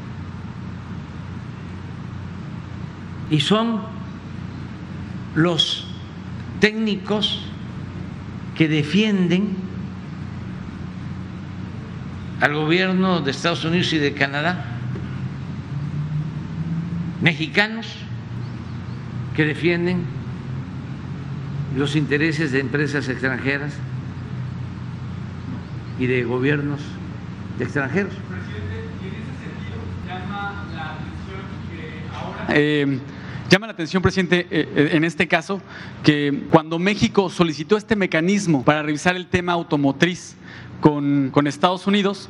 Y 3.29 3.41
son 3.41 3.81
los 5.35 5.85
técnicos 6.59 7.43
que 8.57 8.67
defienden 8.67 9.55
al 12.41 12.55
gobierno 12.55 13.21
de 13.21 13.31
Estados 13.31 13.63
Unidos 13.65 13.91
y 13.93 13.97
de 13.97 14.13
Canadá, 14.13 14.65
mexicanos 17.21 17.87
que 19.35 19.45
defienden 19.45 20.18
los 21.75 21.95
intereses 21.95 22.51
de 22.51 22.59
empresas 22.59 23.07
extranjeras 23.09 23.73
y 25.99 26.07
de 26.07 26.23
gobiernos 26.23 26.79
de 27.57 27.65
extranjeros. 27.65 28.13
Eh, 32.49 32.99
llama 33.49 33.67
la 33.67 33.73
atención, 33.73 34.01
presidente, 34.01 34.47
eh, 34.49 34.67
eh, 34.75 34.89
en 34.93 35.03
este 35.03 35.27
caso, 35.27 35.61
que 36.03 36.45
cuando 36.49 36.79
México 36.79 37.29
solicitó 37.29 37.77
este 37.77 37.95
mecanismo 37.95 38.63
para 38.63 38.81
revisar 38.81 39.15
el 39.15 39.27
tema 39.27 39.53
automotriz 39.53 40.35
con, 40.81 41.29
con 41.31 41.45
Estados 41.45 41.85
Unidos, 41.85 42.29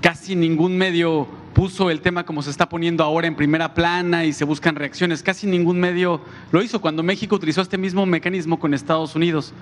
casi 0.00 0.36
ningún 0.36 0.78
medio 0.78 1.28
puso 1.52 1.90
el 1.90 2.00
tema 2.00 2.24
como 2.24 2.42
se 2.42 2.50
está 2.50 2.68
poniendo 2.68 3.04
ahora 3.04 3.26
en 3.26 3.34
primera 3.34 3.74
plana 3.74 4.24
y 4.24 4.32
se 4.32 4.44
buscan 4.44 4.74
reacciones. 4.74 5.22
Casi 5.22 5.46
ningún 5.46 5.78
medio 5.78 6.20
lo 6.50 6.62
hizo 6.62 6.80
cuando 6.80 7.02
México 7.02 7.36
utilizó 7.36 7.60
este 7.60 7.78
mismo 7.78 8.06
mecanismo 8.06 8.58
con 8.58 8.74
Estados 8.74 9.14
Unidos. 9.14 9.52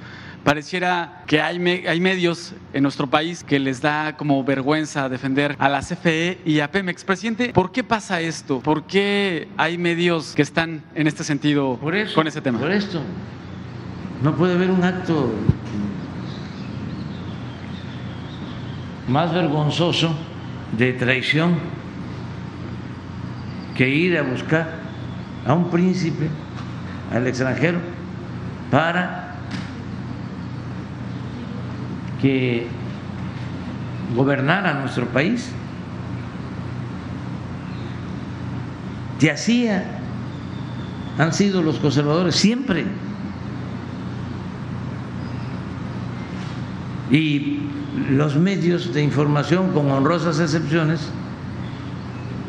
Pareciera 0.44 1.22
que 1.26 1.42
hay, 1.42 1.58
hay 1.86 2.00
medios 2.00 2.54
en 2.72 2.82
nuestro 2.82 3.08
país 3.08 3.44
que 3.44 3.58
les 3.58 3.80
da 3.80 4.16
como 4.16 4.42
vergüenza 4.42 5.08
defender 5.08 5.54
a 5.58 5.68
la 5.68 5.80
CFE 5.80 6.38
y 6.44 6.60
a 6.60 6.70
Pemex. 6.70 7.04
Presidente, 7.04 7.52
¿por 7.52 7.72
qué 7.72 7.84
pasa 7.84 8.20
esto? 8.20 8.60
¿Por 8.60 8.84
qué 8.84 9.48
hay 9.56 9.76
medios 9.76 10.34
que 10.34 10.42
están 10.42 10.82
en 10.94 11.06
este 11.06 11.24
sentido 11.24 11.78
con 12.14 12.26
ese 12.26 12.40
tema? 12.40 12.58
Por 12.58 12.70
esto. 12.70 13.02
No 14.22 14.34
puede 14.36 14.54
haber 14.54 14.70
un 14.70 14.84
acto 14.84 15.32
más 19.08 19.34
vergonzoso 19.34 20.14
de 20.76 20.92
traición 20.92 21.79
que 23.76 23.88
ir 23.88 24.18
a 24.18 24.22
buscar 24.22 24.80
a 25.46 25.54
un 25.54 25.70
príncipe 25.70 26.28
al 27.12 27.26
extranjero 27.26 27.78
para 28.70 29.34
que 32.20 32.66
gobernara 34.14 34.74
nuestro 34.74 35.06
país. 35.06 35.50
Y 39.20 39.28
así 39.28 39.68
han 41.18 41.32
sido 41.32 41.62
los 41.62 41.78
conservadores 41.78 42.34
siempre. 42.34 42.86
Y 47.10 47.58
los 48.10 48.36
medios 48.36 48.94
de 48.94 49.02
información, 49.02 49.72
con 49.72 49.90
honrosas 49.90 50.38
excepciones, 50.40 51.10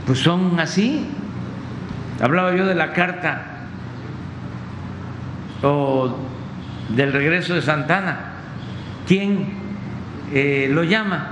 pues 0.05 0.19
son 0.19 0.59
así. 0.59 1.05
Hablaba 2.21 2.55
yo 2.55 2.65
de 2.65 2.75
la 2.75 2.93
carta 2.93 3.67
o 5.63 6.15
del 6.89 7.13
regreso 7.13 7.53
de 7.53 7.61
Santana. 7.61 8.33
¿Quién 9.07 9.49
eh, 10.33 10.69
lo 10.71 10.83
llama? 10.83 11.31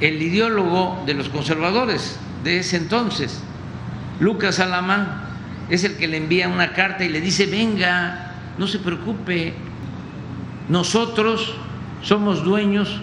El 0.00 0.20
ideólogo 0.20 1.02
de 1.06 1.14
los 1.14 1.28
conservadores 1.28 2.18
de 2.42 2.58
ese 2.58 2.76
entonces, 2.76 3.40
Lucas 4.18 4.58
Alamán, 4.58 5.22
es 5.70 5.84
el 5.84 5.96
que 5.96 6.08
le 6.08 6.16
envía 6.16 6.48
una 6.48 6.72
carta 6.72 7.04
y 7.04 7.08
le 7.08 7.20
dice, 7.20 7.46
venga, 7.46 8.32
no 8.58 8.66
se 8.66 8.78
preocupe, 8.78 9.54
nosotros 10.68 11.54
somos 12.02 12.44
dueños 12.44 13.00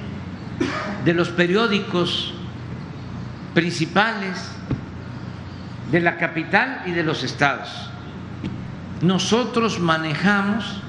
de 1.06 1.14
los 1.14 1.30
periódicos 1.30 2.34
principales 3.54 4.52
de 5.92 6.00
la 6.00 6.18
capital 6.18 6.84
y 6.86 6.92
de 6.92 7.04
los 7.04 7.24
estados. 7.24 7.90
Nosotros 9.02 9.80
manejamos 9.80 10.82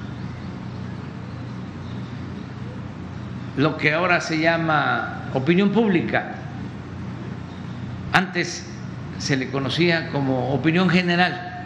lo 3.57 3.77
que 3.77 3.93
ahora 3.93 4.21
se 4.21 4.39
llama 4.39 5.23
opinión 5.33 5.69
pública. 5.71 6.35
Antes 8.13 8.67
se 9.17 9.37
le 9.37 9.49
conocía 9.49 10.09
como 10.09 10.53
opinión 10.53 10.89
general. 10.89 11.65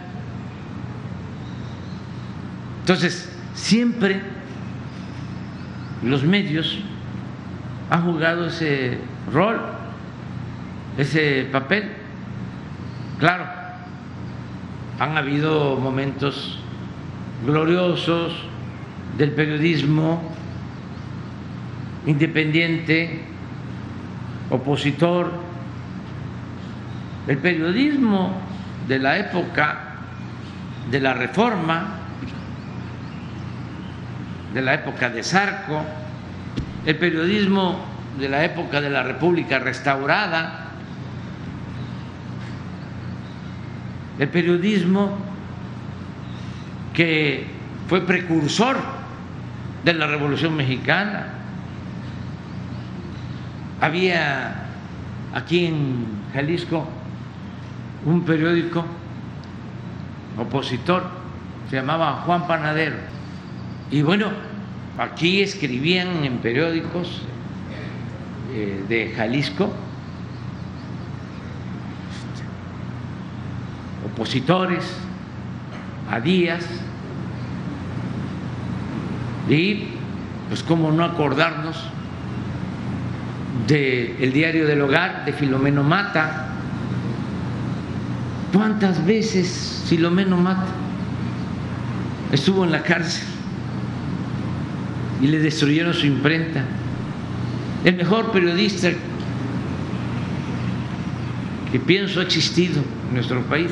Entonces, 2.82 3.30
siempre 3.56 4.22
los 6.04 6.24
medios 6.24 6.80
han 7.90 8.04
jugado 8.04 8.48
ese 8.48 9.00
rol 9.32 9.75
ese 10.98 11.48
papel. 11.52 11.92
Claro, 13.20 13.46
han 15.00 15.18
habido 15.18 15.78
momentos 15.78 16.60
gloriosos 17.46 18.34
del 19.18 19.32
periodismo 19.32 20.22
independiente, 22.06 23.22
opositor, 24.50 25.32
el 27.28 27.38
periodismo 27.40 28.34
de 28.88 29.00
la 29.00 29.18
época 29.18 29.96
de 30.92 31.00
la 31.00 31.14
reforma, 31.14 32.00
de 34.54 34.62
la 34.62 34.76
época 34.76 35.10
de 35.10 35.24
Sarco, 35.24 35.84
el 36.86 36.96
periodismo 36.98 37.84
de 38.20 38.30
la 38.30 38.46
época 38.46 38.80
de 38.80 38.89
la 38.89 39.04
República 39.04 39.60
restaurada, 39.60 40.64
el 44.20 44.30
periodismo 44.30 45.18
que 46.93 47.45
fue 47.88 48.01
precursor 48.01 48.78
de 49.84 49.93
la 49.93 50.07
Revolución 50.07 50.55
Mexicana. 50.55 51.28
Había 53.82 54.66
aquí 55.34 55.66
en 55.66 56.05
Jalisco 56.34 56.88
un 58.05 58.24
periódico 58.24 58.86
opositor, 60.38 61.03
se 61.70 61.76
llamaba 61.76 62.24
Juan 62.26 62.47
Panadero. 62.47 62.95
Y 63.91 64.01
bueno, 64.01 64.28
aquí 64.97 65.41
escribían 65.41 66.24
en 66.24 66.38
periódicos 66.38 67.22
eh, 68.53 68.84
de 68.88 69.11
Jalisco 69.16 69.74
opositores 74.16 74.84
a 76.09 76.20
Díaz 76.20 76.66
y 79.47 79.89
pues 80.49 80.63
cómo 80.63 80.91
no 80.91 81.03
acordarnos 81.03 81.78
del 83.68 84.34
diario 84.34 84.66
del 84.66 84.82
hogar 84.82 85.26
de 85.26 85.34
Filomeno 85.34 85.84
Mata, 85.84 86.55
¿Cuántas 88.55 89.05
veces 89.05 89.84
Filomeno 89.89 90.38
Mata 90.38 90.72
estuvo 92.32 92.63
en 92.63 92.72
la 92.72 92.84
cárcel 92.84 93.28
y 95.22 95.28
le 95.28 95.39
destruyeron 95.39 95.93
su 95.93 96.05
imprenta? 96.05 96.63
El 97.84 97.97
mejor 97.97 98.32
periodista 98.32 98.91
que 101.70 101.80
pienso 101.80 102.22
ha 102.22 102.24
existido 102.24 102.82
en 103.09 103.16
nuestro 103.16 103.41
país, 103.41 103.72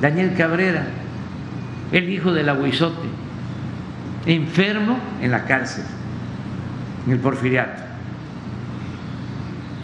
Daniel 0.00 0.34
Cabrera, 0.36 0.84
el 1.92 2.08
hijo 2.08 2.32
del 2.32 2.48
aguizote, 2.48 3.08
enfermo 4.26 4.98
en 5.20 5.30
la 5.30 5.44
cárcel, 5.44 5.84
en 7.06 7.12
el 7.12 7.18
porfiriato. 7.18 7.82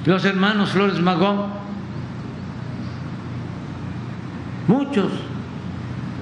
Los 0.06 0.24
hermanos 0.24 0.70
Flores 0.70 1.00
Magón, 1.00 1.48
muchos, 4.68 5.12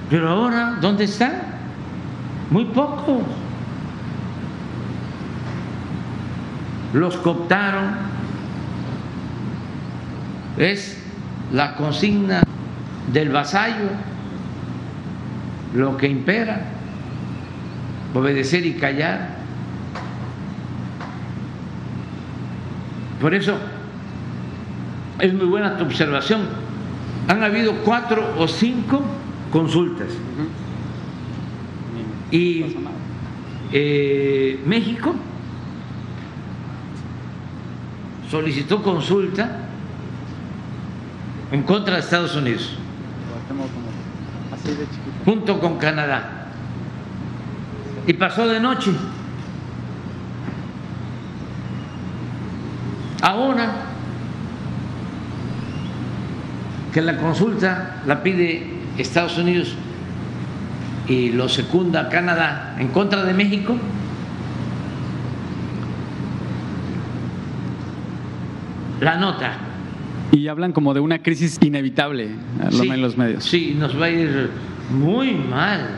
pero 0.09 0.29
ahora, 0.29 0.77
¿dónde 0.81 1.05
están? 1.05 1.33
Muy 2.49 2.65
pocos. 2.65 3.23
Los 6.93 7.17
cooptaron 7.17 7.95
es 10.57 10.97
la 11.51 11.75
consigna 11.75 12.41
del 13.11 13.29
vasallo, 13.29 13.89
lo 15.73 15.97
que 15.97 16.07
impera, 16.07 16.61
obedecer 18.13 18.65
y 18.65 18.73
callar. 18.73 19.35
Por 23.19 23.33
eso 23.33 23.57
es 25.19 25.33
muy 25.33 25.45
buena 25.45 25.77
tu 25.77 25.85
observación. 25.85 26.41
Han 27.27 27.43
habido 27.43 27.73
cuatro 27.83 28.35
o 28.37 28.47
cinco 28.47 29.01
consultas. 29.51 30.09
Y 32.31 32.75
eh, 33.71 34.59
México 34.65 35.15
solicitó 38.29 38.83
consulta 38.83 39.59
en 41.51 41.63
contra 41.63 41.95
de 41.95 42.01
Estados 42.01 42.35
Unidos, 42.35 42.77
junto 45.25 45.59
con 45.59 45.77
Canadá. 45.77 46.45
Y 48.07 48.13
pasó 48.13 48.47
de 48.47 48.59
noche. 48.59 48.91
Ahora 53.21 53.73
que 56.93 57.01
la 57.01 57.17
consulta 57.17 58.03
la 58.05 58.21
pide 58.21 58.67
Estados 58.97 59.37
Unidos 59.37 59.75
y 61.07 61.31
lo 61.31 61.49
secunda 61.49 62.07
Canadá 62.07 62.75
en 62.79 62.89
contra 62.89 63.23
de 63.23 63.33
México, 63.33 63.75
la 69.01 69.15
nota 69.17 69.57
y 70.31 70.47
hablan 70.47 70.73
como 70.73 70.93
de 70.93 70.99
una 70.99 71.21
crisis 71.21 71.57
inevitable, 71.61 72.29
lo 72.71 72.83
en 72.83 73.01
los 73.01 73.17
medios. 73.17 73.43
Sí, 73.43 73.75
nos 73.77 73.99
va 73.99 74.05
a 74.05 74.09
ir 74.09 74.49
muy 74.89 75.33
mal, 75.33 75.89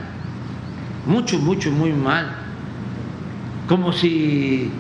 mucho, 1.05 1.39
mucho, 1.39 1.71
muy 1.71 1.91
mal. 1.91 2.35
Como 3.67 3.91
si 3.91 4.71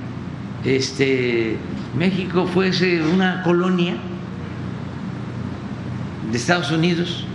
este, 0.63 1.57
México 1.97 2.45
fuese 2.47 3.01
una 3.01 3.43
colonia 3.43 3.95
de 6.31 6.37
Estados 6.37 6.71
Unidos, 6.71 7.25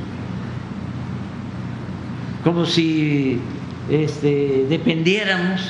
como 2.45 2.67
si 2.67 3.39
este, 3.91 4.67
dependiéramos 4.69 5.61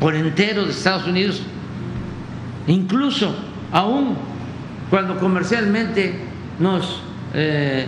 por 0.00 0.14
entero 0.14 0.64
de 0.64 0.70
Estados 0.70 1.06
Unidos, 1.06 1.42
incluso 2.66 3.34
aún 3.70 4.16
cuando 4.90 5.18
comercialmente 5.18 6.16
nos 6.58 7.02
eh, 7.34 7.86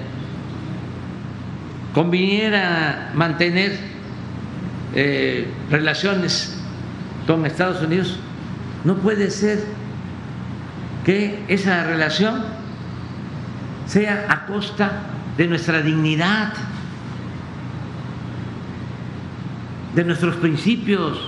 conviniera 1.94 3.12
mantener 3.14 3.78
eh, 4.94 5.46
relaciones 5.70 6.58
con 7.26 7.46
Estados 7.46 7.82
Unidos, 7.82 8.18
no 8.84 8.96
puede 8.96 9.30
ser 9.30 9.64
que 11.04 11.44
esa 11.48 11.84
relación 11.84 12.42
sea 13.86 14.26
a 14.28 14.46
costa 14.46 15.02
de 15.36 15.46
nuestra 15.46 15.80
dignidad, 15.82 16.52
de 19.94 20.04
nuestros 20.04 20.36
principios, 20.36 21.18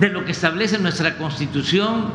de 0.00 0.08
lo 0.08 0.24
que 0.24 0.32
establece 0.32 0.78
nuestra 0.78 1.16
constitución 1.16 2.06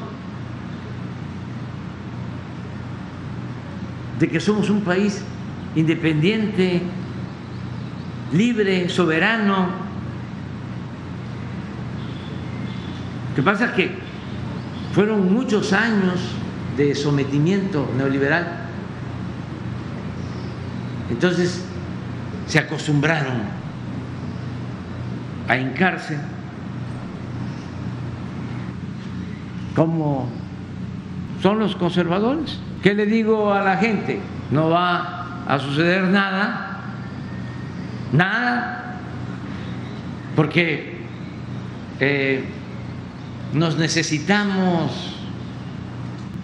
de 4.20 4.30
que 4.30 4.40
somos 4.40 4.70
un 4.70 4.82
país 4.82 5.24
independiente, 5.76 6.82
libre, 8.32 8.90
soberano. 8.90 9.68
Lo 13.30 13.36
que 13.36 13.44
pasa 13.44 13.66
es 13.66 13.72
que 13.72 13.92
fueron 14.94 15.34
muchos 15.34 15.74
años 15.74 16.20
de 16.78 16.94
sometimiento 16.96 17.90
neoliberal. 17.98 18.60
Entonces 21.10 21.64
se 22.48 22.60
acostumbraron 22.60 23.42
a 25.48 25.58
hincarse 25.58 26.18
como 29.76 30.30
son 31.42 31.60
los 31.60 31.76
conservadores. 31.76 32.60
¿Qué 32.82 32.94
le 32.94 33.06
digo 33.06 33.54
a 33.54 33.62
la 33.62 33.78
gente? 33.78 34.20
No 34.52 34.70
va 34.70 35.23
a 35.48 35.60
suceder 35.60 36.04
nada, 36.04 36.80
nada, 38.12 39.00
porque 40.36 40.98
eh, 42.00 42.44
nos 43.54 43.78
necesitamos. 43.78 45.10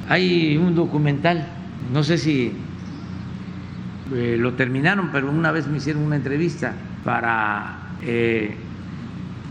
Hay 0.10 0.58
un 0.58 0.74
documental, 0.76 1.48
no 1.94 2.04
sé 2.04 2.18
si 2.18 2.54
eh, 4.14 4.38
lo 4.40 4.54
terminaron, 4.54 5.12
pero 5.12 5.30
una 5.30 5.52
vez 5.52 5.68
me 5.68 5.78
hicieron 5.78 6.04
una 6.04 6.16
entrevista 6.16 6.74
para 7.06 7.94
eh, 8.02 8.56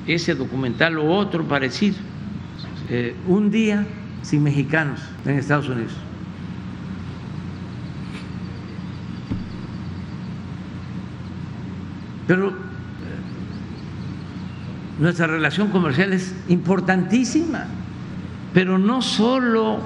ese 0.07 0.35
documental 0.35 0.99
o 0.99 1.11
otro 1.11 1.45
parecido, 1.45 1.97
un 3.27 3.51
día 3.51 3.87
sin 4.23 4.43
mexicanos 4.43 5.01
en 5.27 5.39
Estados 5.39 5.69
Unidos. 5.69 5.93
Pero 12.29 12.51
eh, 12.51 12.53
nuestra 15.01 15.26
relación 15.26 15.70
comercial 15.70 16.12
es 16.12 16.35
importantísima, 16.49 17.66
pero 18.53 18.79
no 18.79 19.01
solo 19.01 19.81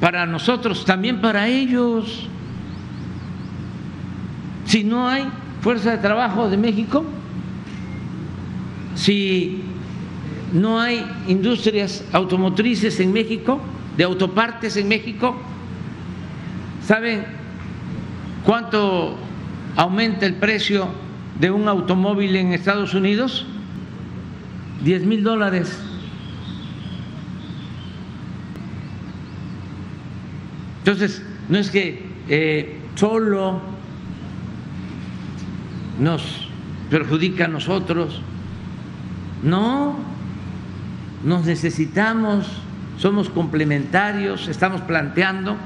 para 0.00 0.24
nosotros, 0.24 0.84
también 0.84 1.20
para 1.20 1.48
ellos. 1.48 2.28
Si 4.64 4.84
no 4.84 5.08
hay 5.08 5.28
fuerza 5.60 5.90
de 5.90 5.98
trabajo 5.98 6.48
de 6.48 6.56
México, 6.56 7.04
si 8.94 9.62
no 10.52 10.80
hay 10.80 11.04
industrias 11.26 12.04
automotrices 12.12 13.00
en 13.00 13.12
México, 13.12 13.60
de 13.96 14.04
autopartes 14.04 14.76
en 14.76 14.86
México, 14.86 15.36
¿saben 16.86 17.24
cuánto 18.44 19.18
aumenta 19.78 20.26
el 20.26 20.34
precio 20.34 20.88
de 21.38 21.52
un 21.52 21.68
automóvil 21.68 22.34
en 22.34 22.52
Estados 22.52 22.94
Unidos, 22.94 23.46
10 24.82 25.04
mil 25.04 25.22
dólares. 25.22 25.80
Entonces, 30.78 31.22
no 31.48 31.58
es 31.58 31.70
que 31.70 32.04
eh, 32.28 32.80
solo 32.96 33.60
nos 36.00 36.48
perjudica 36.90 37.44
a 37.44 37.48
nosotros, 37.48 38.20
no, 39.44 39.96
nos 41.22 41.46
necesitamos, 41.46 42.48
somos 42.98 43.30
complementarios, 43.30 44.48
estamos 44.48 44.80
planteando 44.80 45.56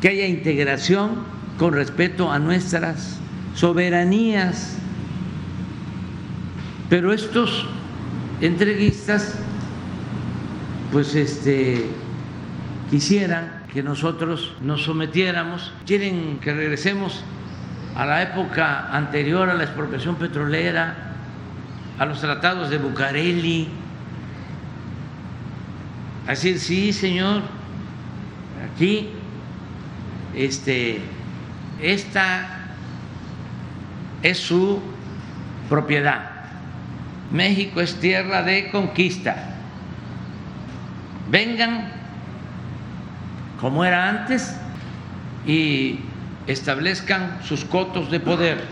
que 0.00 0.08
haya 0.08 0.26
integración 0.26 1.33
con 1.58 1.72
respeto 1.72 2.30
a 2.30 2.38
nuestras 2.38 3.18
soberanías. 3.54 4.78
Pero 6.88 7.12
estos 7.12 7.66
entreguistas, 8.40 9.38
pues 10.92 11.14
este, 11.14 11.86
quisieran 12.90 13.64
que 13.72 13.82
nosotros 13.82 14.54
nos 14.60 14.84
sometiéramos, 14.84 15.72
quieren 15.86 16.38
que 16.40 16.54
regresemos 16.54 17.24
a 17.96 18.04
la 18.06 18.22
época 18.22 18.88
anterior 18.92 19.48
a 19.48 19.54
la 19.54 19.64
expropiación 19.64 20.16
petrolera, 20.16 21.14
a 21.98 22.06
los 22.06 22.20
tratados 22.20 22.70
de 22.70 22.78
Bucareli. 22.78 23.68
Así, 26.26 26.58
sí, 26.58 26.92
señor, 26.92 27.42
aquí, 28.72 29.10
este, 30.34 31.00
esta 31.80 32.46
es 34.22 34.38
su 34.38 34.80
propiedad. 35.68 36.30
México 37.30 37.80
es 37.80 37.96
tierra 37.96 38.42
de 38.42 38.70
conquista. 38.70 39.36
Vengan 41.30 41.90
como 43.60 43.84
era 43.84 44.08
antes 44.08 44.56
y 45.46 46.00
establezcan 46.46 47.38
sus 47.42 47.64
cotos 47.64 48.10
de 48.10 48.20
poder 48.20 48.62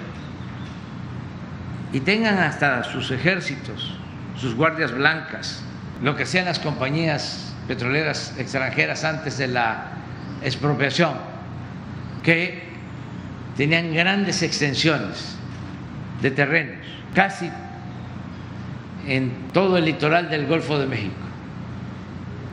y 1.92 2.00
tengan 2.00 2.38
hasta 2.38 2.84
sus 2.84 3.10
ejércitos, 3.10 3.98
sus 4.36 4.54
guardias 4.54 4.92
blancas, 4.92 5.62
lo 6.02 6.16
que 6.16 6.26
sean 6.26 6.46
las 6.46 6.58
compañías 6.58 7.54
petroleras 7.68 8.34
extranjeras 8.38 9.04
antes 9.04 9.38
de 9.38 9.48
la 9.48 9.84
expropiación, 10.42 11.14
que 12.22 12.71
tenían 13.56 13.94
grandes 13.94 14.42
extensiones 14.42 15.36
de 16.20 16.30
terrenos, 16.30 16.76
casi 17.14 17.50
en 19.06 19.32
todo 19.52 19.76
el 19.76 19.84
litoral 19.84 20.30
del 20.30 20.46
Golfo 20.46 20.78
de 20.78 20.86
México. 20.86 21.14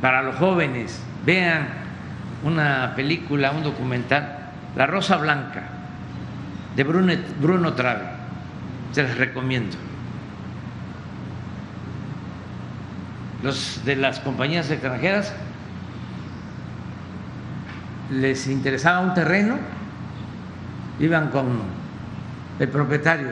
Para 0.02 0.24
los 0.24 0.36
jóvenes, 0.36 1.02
vean 1.26 1.68
una 2.44 2.94
película, 2.96 3.52
un 3.52 3.64
documental 3.64 4.40
la 4.76 4.86
Rosa 4.86 5.18
Blanca 5.18 5.64
de 6.76 6.84
Bruno, 6.84 7.14
Bruno 7.42 7.74
Trave. 7.74 8.06
Se 8.92 9.04
les 9.04 9.18
recomiendo. 9.18 9.76
Los 13.44 13.84
de 13.86 13.96
las 13.96 14.20
compañías 14.20 14.70
extranjeras 14.70 15.34
les 18.12 18.48
interesaba 18.48 19.00
un 19.02 19.14
terreno, 19.14 19.58
iban 21.00 21.30
con 21.30 21.48
el 22.60 22.68
propietario 22.68 23.30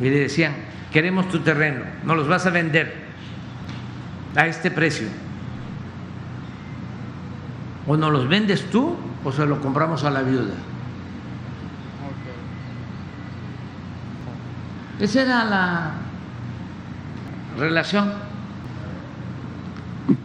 y 0.00 0.04
le 0.04 0.20
decían, 0.20 0.54
queremos 0.92 1.28
tu 1.28 1.40
terreno, 1.40 1.82
nos 2.04 2.16
los 2.16 2.28
vas 2.28 2.46
a 2.46 2.50
vender 2.50 2.94
a 4.36 4.46
este 4.46 4.70
precio. 4.70 5.08
O 7.86 7.96
nos 7.96 8.12
los 8.12 8.28
vendes 8.28 8.70
tú 8.70 8.96
o 9.24 9.32
se 9.32 9.46
lo 9.46 9.60
compramos 9.60 10.04
a 10.04 10.10
la 10.10 10.22
viuda. 10.22 10.54
Esa 15.00 15.22
era 15.22 15.44
la 15.44 15.92
relación. 17.58 18.12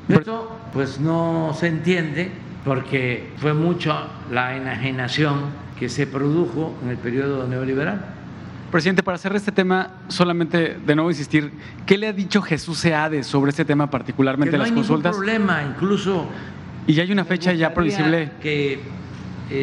Esto 0.10 0.60
pues 0.74 1.00
no 1.00 1.56
se 1.58 1.68
entiende 1.68 2.32
porque 2.66 3.34
fue 3.38 3.54
mucho 3.54 3.96
la 4.32 4.56
enajenación 4.56 5.65
que 5.80 5.90
se 5.90 6.08
produjo 6.08 6.74
en 6.84 6.90
el 6.90 6.98
periodo 6.98 7.48
neoliberal. 7.48 8.06
Presidente, 8.72 9.04
para 9.04 9.18
cerrar 9.18 9.38
este 9.38 9.52
tema, 9.52 9.92
solamente 10.08 10.78
de 10.86 10.96
nuevo 10.96 11.10
insistir, 11.10 11.52
¿qué 11.86 11.98
le 11.98 12.08
ha 12.08 12.14
dicho 12.14 12.42
Jesús 12.42 12.80
Seade 12.80 13.24
sobre 13.24 13.52
este 13.52 13.64
tema, 13.64 13.90
particularmente 13.90 14.52
que 14.52 14.58
no 14.58 14.64
las 14.64 14.72
hay 14.72 14.76
consultas? 14.76 15.14
Ningún 15.14 15.26
problema, 15.26 15.64
incluso 15.64 16.28
¿Y 16.88 16.94
ya 16.94 17.04
hay 17.04 17.12
una 17.12 17.26
fecha 17.26 17.52
ya 17.54 17.74
previsible 17.74 18.32
que, 18.42 18.80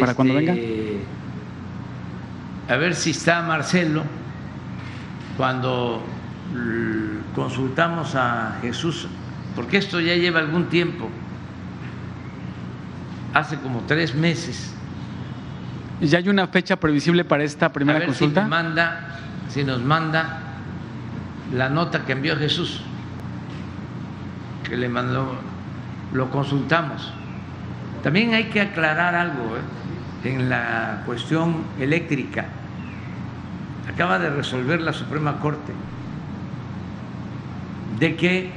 para 0.01 0.15
cuando 0.15 0.39
este, 0.39 0.53
venga? 0.53 1.05
A 2.69 2.77
ver 2.77 2.95
si 2.95 3.11
está 3.11 3.43
Marcelo 3.43 4.03
cuando 5.37 6.03
consultamos 7.35 8.15
a 8.17 8.59
Jesús, 8.61 9.07
porque 9.55 9.77
esto 9.77 10.01
ya 10.01 10.17
lleva 10.17 10.41
algún 10.41 10.69
tiempo, 10.69 11.09
hace 13.35 13.57
como 13.59 13.81
tres 13.87 14.15
meses. 14.15 14.75
¿Ya 16.03 16.19
hay 16.19 16.29
una 16.29 16.49
fecha 16.49 16.77
previsible 16.77 17.25
para 17.25 17.45
esta 17.45 17.67
a 17.67 17.73
primera 17.73 18.01
ver 18.01 18.09
consulta? 18.09 18.41
Si, 18.41 18.45
me 18.45 18.51
manda, 18.51 19.01
si 19.49 19.65
nos 19.65 19.81
manda 19.83 20.41
la 21.55 21.69
nota 21.69 22.05
que 22.05 22.13
envió 22.13 22.37
Jesús, 22.37 22.83
que 24.69 24.77
le 24.77 24.89
mandó, 24.89 25.39
lo 26.13 26.29
consultamos. 26.31 27.13
También 28.03 28.35
hay 28.35 28.45
que 28.45 28.61
aclarar 28.61 29.15
algo 29.15 29.57
¿eh? 29.57 30.29
en 30.29 30.49
la 30.49 31.03
cuestión 31.07 31.63
eléctrica. 31.79 32.47
Acaba 33.89 34.19
de 34.19 34.31
resolver 34.31 34.81
la 34.81 34.93
Suprema 34.93 35.39
Corte 35.39 35.73
de 38.01 38.17
que 38.17 38.51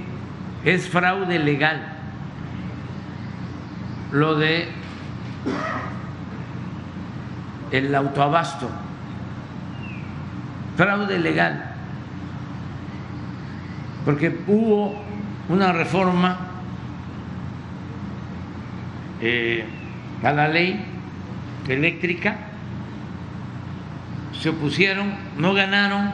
es 0.64 0.90
fraude 0.90 1.38
legal 1.38 1.80
lo 4.12 4.36
de 4.36 4.68
el 7.72 7.94
autoabasto, 7.94 8.70
fraude 10.78 11.20
legal, 11.20 11.72
porque 14.04 14.38
hubo 14.48 14.96
una 15.50 15.72
reforma 15.72 16.38
eh, 19.22 19.66
a 20.24 20.32
la 20.32 20.48
ley 20.48 20.84
eléctrica, 21.68 22.36
se 24.40 24.50
opusieron, 24.50 25.14
no 25.38 25.54
ganaron 25.54 26.12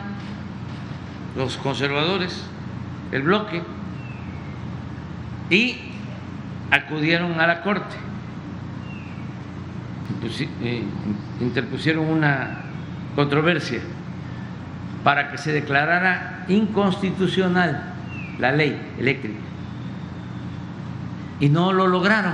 los 1.35 1.57
conservadores, 1.57 2.45
el 3.11 3.23
bloque, 3.23 3.61
y 5.49 5.75
acudieron 6.71 7.39
a 7.41 7.47
la 7.47 7.61
Corte 7.61 8.10
interpusieron 11.39 12.05
una 12.05 12.63
controversia 13.15 13.81
para 15.03 15.31
que 15.31 15.37
se 15.37 15.51
declarara 15.51 16.45
inconstitucional 16.47 17.93
la 18.39 18.51
ley 18.51 18.79
eléctrica. 18.99 19.39
Y 21.39 21.49
no 21.49 21.73
lo 21.73 21.87
lograron. 21.87 22.33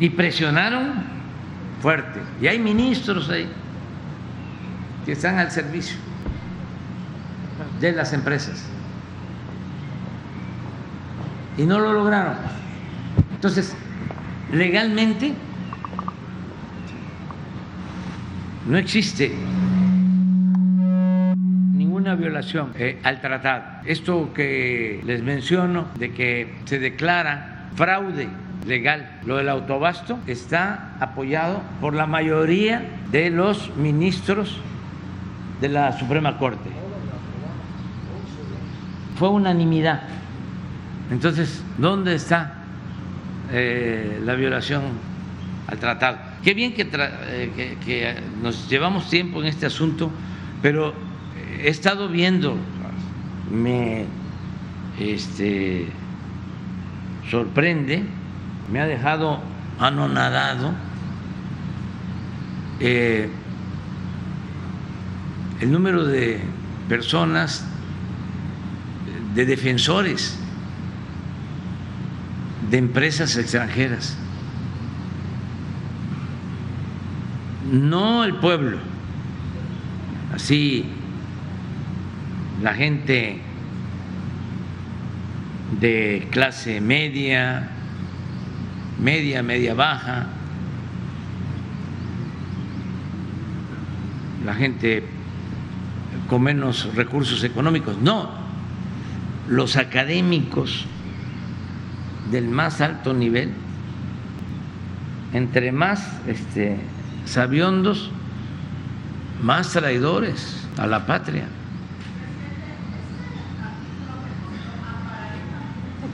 Y 0.00 0.10
presionaron 0.10 0.94
fuerte. 1.80 2.20
Y 2.40 2.48
hay 2.48 2.58
ministros 2.58 3.30
ahí 3.30 3.48
que 5.04 5.12
están 5.12 5.38
al 5.38 5.50
servicio 5.50 5.96
de 7.80 7.92
las 7.92 8.12
empresas. 8.12 8.66
Y 11.56 11.62
no 11.62 11.78
lo 11.78 11.92
lograron. 11.92 12.34
Entonces, 13.34 13.74
legalmente 14.52 15.34
no 18.68 18.76
existe 18.76 19.32
ninguna 21.72 22.14
violación 22.14 22.72
eh, 22.78 23.00
al 23.02 23.20
tratado. 23.20 23.64
Esto 23.86 24.32
que 24.34 25.00
les 25.06 25.22
menciono 25.22 25.86
de 25.98 26.12
que 26.12 26.54
se 26.66 26.78
declara 26.78 27.70
fraude 27.74 28.28
legal, 28.66 29.20
lo 29.24 29.38
del 29.38 29.48
autobasto, 29.48 30.18
está 30.26 30.96
apoyado 31.00 31.62
por 31.80 31.94
la 31.94 32.06
mayoría 32.06 32.82
de 33.10 33.30
los 33.30 33.74
ministros 33.76 34.60
de 35.62 35.70
la 35.70 35.98
Suprema 35.98 36.36
Corte. 36.36 36.68
Fue 39.16 39.30
unanimidad. 39.30 40.02
Entonces, 41.10 41.64
¿dónde 41.78 42.14
está 42.14 42.52
eh, 43.50 44.20
la 44.22 44.34
violación 44.34 44.82
al 45.66 45.78
tratado? 45.78 46.27
Qué 46.42 46.54
bien 46.54 46.72
que, 46.74 46.82
eh, 46.82 47.52
que- 47.56 47.76
que 47.84 48.14
nos 48.42 48.68
llevamos 48.68 49.08
tiempo 49.10 49.40
en 49.40 49.48
este 49.48 49.66
asunto, 49.66 50.10
pero 50.62 50.94
he 51.62 51.68
estado 51.68 52.08
viendo, 52.08 52.56
me 53.50 54.04
este, 55.00 55.86
sorprende, 57.30 58.04
me 58.72 58.80
ha 58.80 58.86
dejado 58.86 59.40
anonadado 59.78 60.72
eh, 62.80 63.28
el 65.60 65.72
número 65.72 66.04
de 66.04 66.40
personas, 66.88 67.64
de 69.34 69.44
defensores 69.46 70.38
de 72.70 72.78
empresas 72.78 73.36
extranjeras, 73.36 74.16
no 77.70 78.24
el 78.24 78.34
pueblo, 78.36 78.78
así 80.34 80.86
la 82.62 82.74
gente 82.74 83.40
de 85.80 86.28
clase 86.30 86.80
media, 86.80 87.70
media, 88.98 89.42
media 89.42 89.74
baja, 89.74 90.26
la 94.44 94.54
gente 94.54 95.04
con 96.28 96.42
menos 96.42 96.94
recursos 96.94 97.44
económicos. 97.44 97.98
No, 97.98 98.30
los 99.48 99.76
académicos 99.76 100.86
del 102.30 102.48
más 102.48 102.80
alto 102.80 103.14
nivel, 103.14 103.52
entre 105.32 105.72
más 105.72 106.20
este, 106.26 106.76
sabiondos, 107.28 108.10
más 109.42 109.72
traidores 109.72 110.66
a 110.78 110.86
la 110.86 111.06
patria. 111.06 111.44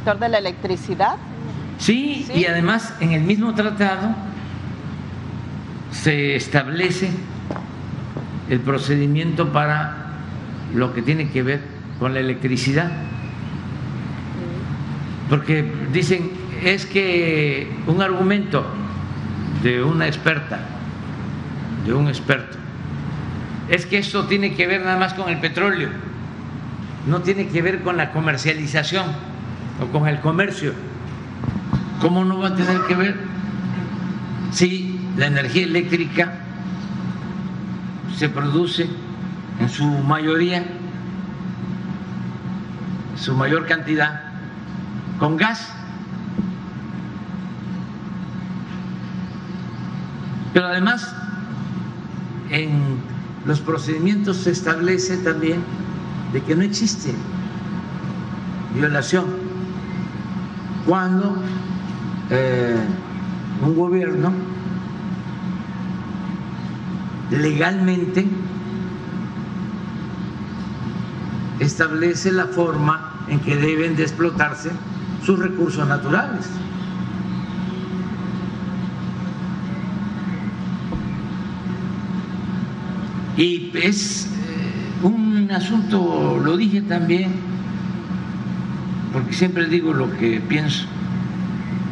sector 0.05 0.19
de 0.19 0.29
la 0.29 0.39
electricidad. 0.39 1.17
Sí, 1.79 2.27
y 2.35 2.45
además 2.45 2.95
en 3.01 3.12
el 3.12 3.23
mismo 3.23 3.55
tratado 3.55 4.15
se 5.93 6.37
establece 6.37 7.11
el 8.51 8.61
procedimiento 8.61 9.51
para 9.53 9.97
lo 10.75 10.93
que 10.93 11.01
tiene 11.01 11.31
que 11.31 11.43
ver 11.43 11.62
con 11.99 12.12
la 12.12 12.21
electricidad. 12.21 12.91
Porque 15.31 15.65
dicen, 15.93 16.31
es 16.62 16.85
que 16.85 17.71
un 17.87 18.03
argumento 18.03 18.67
de 19.62 19.83
una 19.83 20.07
experta, 20.07 20.61
de 21.85 21.93
un 21.93 22.09
experto, 22.09 22.57
es 23.68 23.87
que 23.87 23.99
esto 23.99 24.26
tiene 24.26 24.55
que 24.55 24.66
ver 24.66 24.82
nada 24.82 24.99
más 24.99 25.14
con 25.14 25.28
el 25.28 25.39
petróleo, 25.39 25.89
no 27.07 27.20
tiene 27.20 27.49
que 27.49 27.62
ver 27.62 27.82
con 27.82 27.97
la 27.97 28.12
comercialización 28.12 29.07
o 29.80 29.87
con 29.87 30.09
el 30.09 30.20
comercio. 30.20 30.72
¿Cómo 32.01 32.24
no 32.24 32.39
va 32.39 32.49
a 32.49 32.55
tener 32.55 32.82
que 32.82 32.95
ver 32.95 33.16
si 34.51 35.01
la 35.16 35.26
energía 35.26 35.64
eléctrica 35.64 36.32
se 38.16 38.28
produce 38.28 38.89
en 39.61 39.68
su 39.68 39.85
mayoría, 39.85 40.64
su 43.16 43.35
mayor 43.35 43.66
cantidad, 43.66 44.22
con 45.18 45.37
gas? 45.37 45.72
Pero 50.53 50.66
además, 50.66 51.14
en 52.55 52.71
los 53.47 53.61
procedimientos 53.61 54.39
se 54.39 54.53
establece 54.53 55.17
también 55.19 55.61
de 56.33 56.41
que 56.43 56.55
no 56.55 56.63
existe 56.63 57.13
violación 58.75 59.25
cuando 60.87 61.37
eh, 62.31 62.77
un 63.61 63.75
gobierno 63.75 64.33
legalmente 67.31 68.27
establece 71.59 72.31
la 72.31 72.47
forma 72.47 73.27
en 73.29 73.41
que 73.41 73.57
deben 73.57 73.97
de 73.97 74.05
explotarse 74.05 74.71
sus 75.25 75.39
recursos 75.39 75.87
naturales. 75.89 76.47
Y 83.37 83.72
es 83.74 84.26
eh, 84.26 85.07
un 85.07 85.51
asunto, 85.51 86.41
lo 86.43 86.57
dije 86.57 86.82
también, 86.82 87.32
porque 89.12 89.32
siempre 89.32 89.66
digo 89.66 89.93
lo 89.93 90.16
que 90.16 90.41
pienso, 90.41 90.87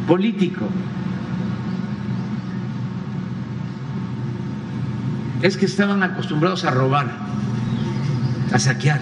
político. 0.07 0.67
Es 5.41 5.57
que 5.57 5.65
estaban 5.65 6.01
acostumbrados 6.01 6.63
a 6.63 6.71
robar, 6.71 7.07
a 8.53 8.59
saquear. 8.59 9.01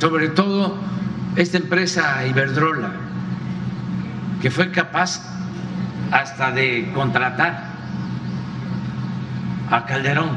Sobre 0.00 0.28
todo 0.30 0.76
esta 1.36 1.58
empresa 1.58 2.26
Iberdrola, 2.26 2.90
que 4.40 4.50
fue 4.50 4.72
capaz 4.72 5.22
hasta 6.10 6.50
de 6.50 6.90
contratar 6.92 7.71
a 9.72 9.86
Calderón. 9.86 10.28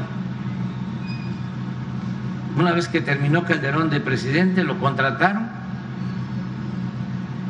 Una 2.58 2.72
vez 2.72 2.88
que 2.88 3.02
terminó 3.02 3.44
Calderón 3.44 3.90
de 3.90 4.00
presidente, 4.00 4.64
lo 4.64 4.78
contrataron 4.78 5.46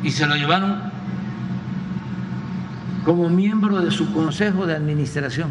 y 0.03 0.11
se 0.11 0.27
lo 0.27 0.35
llevaron 0.35 0.81
como 3.05 3.29
miembro 3.29 3.81
de 3.81 3.89
su 3.89 4.11
consejo 4.11 4.67
de 4.67 4.75
administración. 4.75 5.49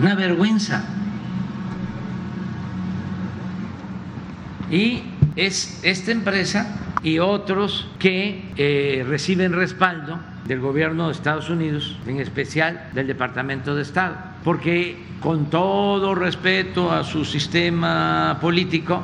Una 0.00 0.14
vergüenza. 0.14 0.82
Y 4.70 5.02
es 5.36 5.80
esta 5.82 6.10
empresa 6.10 6.74
y 7.02 7.18
otros 7.18 7.86
que 7.98 8.50
eh, 8.56 9.04
reciben 9.06 9.52
respaldo 9.52 10.18
del 10.46 10.60
gobierno 10.60 11.06
de 11.06 11.12
Estados 11.12 11.50
Unidos, 11.50 11.98
en 12.06 12.20
especial 12.20 12.88
del 12.94 13.06
Departamento 13.06 13.74
de 13.74 13.82
Estado, 13.82 14.16
porque 14.44 15.04
con 15.20 15.50
todo 15.50 16.14
respeto 16.14 16.90
a 16.92 17.04
su 17.04 17.24
sistema 17.24 18.38
político, 18.40 19.02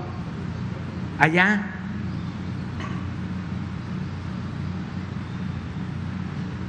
allá 1.18 1.74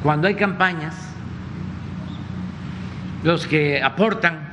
cuando 0.05 0.27
hay 0.27 0.35
campañas, 0.35 0.93
los 3.23 3.47
que 3.47 3.81
aportan, 3.81 4.49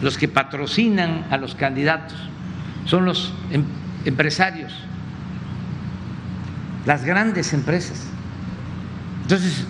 los 0.00 0.16
que 0.16 0.26
patrocinan 0.26 1.26
a 1.30 1.36
los 1.36 1.54
candidatos, 1.54 2.16
son 2.86 3.04
los 3.04 3.34
em, 3.50 3.62
empresarios 4.06 4.72
las 6.86 7.04
grandes 7.04 7.52
empresas. 7.52 8.06
Entonces, 9.22 9.64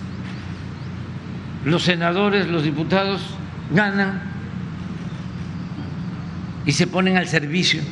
los 1.65 1.83
senadores, 1.83 2.49
los 2.49 2.63
diputados 2.63 3.21
ganan 3.73 4.23
y 6.65 6.73
se 6.73 6.87
ponen 6.87 7.17
al 7.17 7.29
servicio 7.29 7.83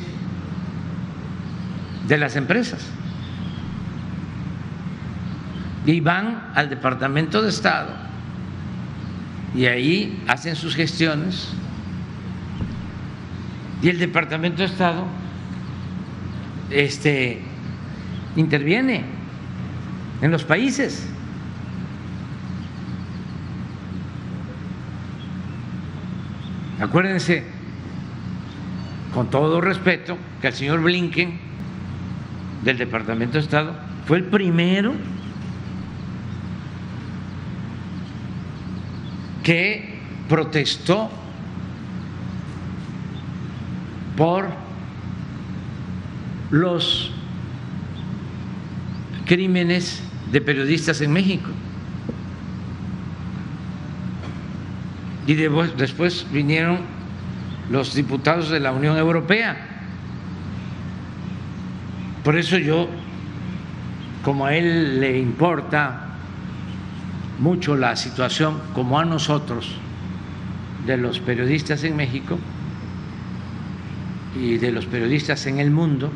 de 2.07 2.17
las 2.17 2.35
empresas. 2.35 2.85
Y 5.85 5.99
van 6.01 6.51
al 6.55 6.69
Departamento 6.69 7.41
de 7.41 7.49
Estado 7.49 8.09
y 9.55 9.65
ahí 9.65 10.23
hacen 10.27 10.55
sus 10.55 10.75
gestiones. 10.75 11.49
Y 13.81 13.89
el 13.89 13.97
Departamento 13.97 14.59
de 14.59 14.65
Estado 14.65 15.05
este, 16.69 17.41
interviene 18.39 19.03
en 20.21 20.31
los 20.31 20.43
países. 20.43 21.07
Acuérdense, 26.79 27.43
con 29.13 29.29
todo 29.29 29.59
respeto, 29.59 30.17
que 30.41 30.47
el 30.47 30.53
señor 30.53 30.81
Blinken 30.81 31.37
del 32.63 32.77
Departamento 32.77 33.33
de 33.33 33.39
Estado 33.39 33.75
fue 34.05 34.17
el 34.17 34.23
primero 34.23 34.93
que 39.43 39.99
protestó 40.29 41.09
por 44.15 44.47
los 46.51 47.18
crímenes 49.29 50.01
de 50.31 50.41
periodistas 50.41 51.01
en 51.01 51.13
México. 51.13 51.51
Y 55.27 55.35
después 55.35 56.25
vinieron 56.33 56.79
los 57.69 57.93
diputados 57.93 58.49
de 58.49 58.59
la 58.59 58.71
Unión 58.71 58.97
Europea. 58.97 59.55
Por 62.23 62.39
eso 62.39 62.57
yo, 62.57 62.89
como 64.23 64.47
a 64.47 64.55
él 64.55 64.99
le 64.99 65.19
importa 65.19 66.07
mucho 67.37 67.75
la 67.75 67.95
situación, 67.95 68.59
como 68.73 68.97
a 68.97 69.05
nosotros, 69.05 69.75
de 70.87 70.97
los 70.97 71.19
periodistas 71.19 71.83
en 71.83 71.95
México 71.95 72.39
y 74.41 74.57
de 74.57 74.71
los 74.71 74.87
periodistas 74.87 75.45
en 75.45 75.59
el 75.59 75.69
mundo, 75.69 76.11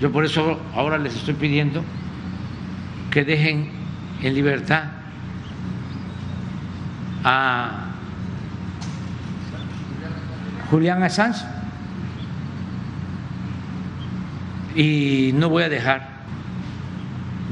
yo 0.00 0.10
por 0.10 0.24
eso 0.24 0.58
ahora 0.74 0.98
les 0.98 1.14
estoy 1.14 1.34
pidiendo 1.34 1.84
que 3.10 3.24
dejen 3.24 3.70
en 4.22 4.34
libertad 4.34 4.84
a 7.24 7.86
Julián 10.70 11.02
Assange, 11.02 11.44
Y 14.74 15.32
no 15.34 15.48
voy 15.48 15.64
a 15.64 15.68
dejar 15.68 16.08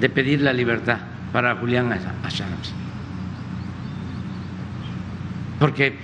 de 0.01 0.09
pedir 0.09 0.41
la 0.41 0.53
libertad 0.53 0.99
para 1.33 1.57
Julián 1.57 1.93
Assange. 1.93 2.71
Porque 5.59 5.99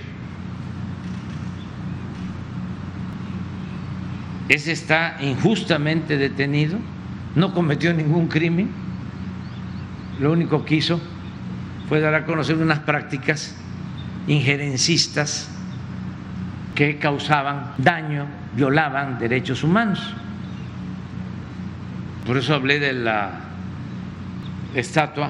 ese 4.49 4.73
está 4.73 5.15
injustamente 5.21 6.17
detenido, 6.17 6.77
no 7.35 7.53
cometió 7.53 7.93
ningún 7.93 8.27
crimen, 8.27 8.69
lo 10.19 10.31
único 10.31 10.65
que 10.65 10.75
hizo 10.75 10.99
fue 11.87 11.99
dar 11.99 12.15
a 12.15 12.25
conocer 12.25 12.57
unas 12.57 12.79
prácticas 12.79 13.55
injerencistas 14.27 15.49
que 16.73 16.97
causaban 16.97 17.73
daño, 17.77 18.25
violaban 18.55 19.19
derechos 19.19 19.63
humanos. 19.63 20.13
Por 22.25 22.37
eso 22.37 22.55
hablé 22.55 22.79
de 22.79 22.93
la 22.93 23.31
estatua 24.73 25.29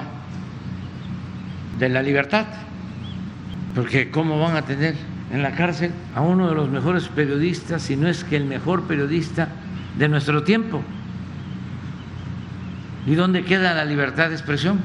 de 1.78 1.88
la 1.88 2.02
libertad, 2.02 2.46
porque 3.74 4.10
¿cómo 4.10 4.40
van 4.40 4.56
a 4.56 4.62
tener 4.62 4.94
en 5.30 5.42
la 5.42 5.52
cárcel 5.52 5.92
a 6.14 6.22
uno 6.22 6.48
de 6.48 6.54
los 6.54 6.70
mejores 6.70 7.08
periodistas, 7.08 7.82
si 7.82 7.96
no 7.96 8.08
es 8.08 8.24
que 8.24 8.36
el 8.36 8.46
mejor 8.46 8.84
periodista 8.84 9.48
de 9.98 10.08
nuestro 10.08 10.42
tiempo? 10.42 10.82
¿Y 13.06 13.14
dónde 13.14 13.44
queda 13.44 13.72
la 13.74 13.84
libertad 13.84 14.28
de 14.28 14.34
expresión? 14.34 14.80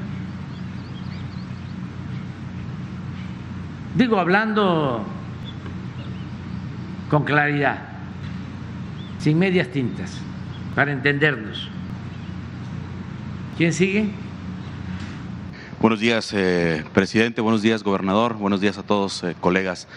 Digo, 3.96 4.18
hablando 4.18 5.04
con 7.10 7.24
claridad, 7.24 7.78
sin 9.18 9.38
medias 9.38 9.68
tintas, 9.68 10.18
para 10.74 10.92
entendernos. 10.92 11.68
¿Quién 13.58 13.72
sigue? 13.72 14.08
Buenos 15.80 15.98
días, 15.98 16.32
eh, 16.32 16.84
presidente. 16.94 17.40
Buenos 17.40 17.60
días, 17.60 17.82
gobernador. 17.82 18.34
Buenos 18.34 18.60
días 18.60 18.78
a 18.78 18.84
todos, 18.84 19.24
eh, 19.24 19.34
colegas. 19.40 19.88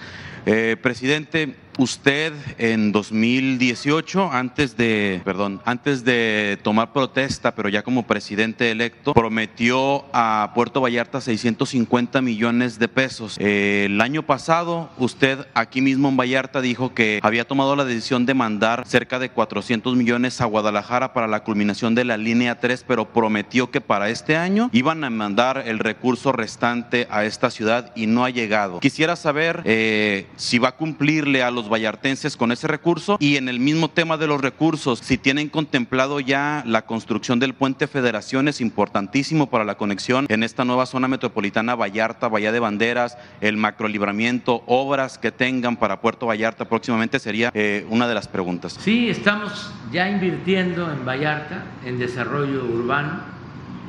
Eh, 0.47 0.75
presidente, 0.81 1.55
usted 1.77 2.33
en 2.57 2.91
2018, 2.91 4.31
antes 4.31 4.77
de, 4.77 5.21
perdón, 5.23 5.61
antes 5.65 6.03
de 6.03 6.57
tomar 6.63 6.93
protesta, 6.93 7.55
pero 7.55 7.69
ya 7.69 7.83
como 7.83 8.03
presidente 8.03 8.71
electo, 8.71 9.13
prometió 9.13 10.05
a 10.13 10.51
Puerto 10.53 10.81
Vallarta 10.81 11.21
650 11.21 12.21
millones 12.21 12.79
de 12.79 12.87
pesos. 12.87 13.37
El 13.39 13.99
año 14.01 14.23
pasado, 14.23 14.89
usted 14.97 15.47
aquí 15.53 15.81
mismo 15.81 16.09
en 16.09 16.17
Vallarta 16.17 16.61
dijo 16.61 16.93
que 16.93 17.19
había 17.23 17.45
tomado 17.45 17.75
la 17.75 17.85
decisión 17.85 18.25
de 18.25 18.33
mandar 18.33 18.85
cerca 18.87 19.19
de 19.19 19.29
400 19.29 19.95
millones 19.95 20.41
a 20.41 20.45
Guadalajara 20.45 21.13
para 21.13 21.27
la 21.27 21.43
culminación 21.43 21.95
de 21.95 22.05
la 22.05 22.17
línea 22.17 22.59
3, 22.59 22.85
pero 22.87 23.09
prometió 23.09 23.71
que 23.71 23.81
para 23.81 24.09
este 24.09 24.37
año 24.37 24.69
iban 24.71 25.03
a 25.03 25.09
mandar 25.09 25.63
el 25.65 25.79
recurso 25.79 26.31
restante 26.31 27.07
a 27.09 27.25
esta 27.25 27.49
ciudad 27.49 27.91
y 27.95 28.07
no 28.07 28.25
ha 28.25 28.29
llegado. 28.29 28.79
Quisiera 28.79 29.15
saber 29.15 29.61
eh, 29.65 30.27
si 30.35 30.59
va 30.59 30.69
a 30.69 30.75
cumplirle 30.75 31.43
a 31.43 31.51
los 31.51 31.64
vallartenses 31.69 32.37
con 32.37 32.51
ese 32.51 32.67
recurso 32.67 33.17
y 33.19 33.37
en 33.37 33.49
el 33.49 33.59
mismo 33.59 33.89
tema 33.89 34.17
de 34.17 34.27
los 34.27 34.41
recursos, 34.41 34.99
si 34.99 35.17
tienen 35.17 35.49
contemplado 35.49 36.19
ya 36.19 36.63
la 36.65 36.85
construcción 36.85 37.39
del 37.39 37.53
puente 37.53 37.87
Federación 37.87 38.47
es 38.47 38.61
importantísimo 38.61 39.49
para 39.49 39.65
la 39.65 39.75
conexión 39.75 40.25
en 40.29 40.43
esta 40.43 40.65
nueva 40.65 40.85
zona 40.85 41.07
metropolitana 41.07 41.75
Vallarta, 41.75 42.27
Bahía 42.27 42.51
de 42.51 42.59
Banderas, 42.59 43.17
el 43.41 43.57
macrolibramiento, 43.57 44.63
obras 44.65 45.17
que 45.17 45.31
tengan 45.31 45.77
para 45.77 46.01
Puerto 46.01 46.25
Vallarta 46.25 46.65
próximamente 46.65 47.19
sería 47.19 47.51
eh, 47.53 47.85
una 47.89 48.07
de 48.07 48.13
las 48.13 48.27
preguntas. 48.27 48.77
Sí, 48.79 49.09
estamos 49.09 49.71
ya 49.91 50.09
invirtiendo 50.09 50.91
en 50.91 51.05
Vallarta, 51.05 51.63
en 51.85 51.99
desarrollo 51.99 52.65
urbano. 52.65 53.19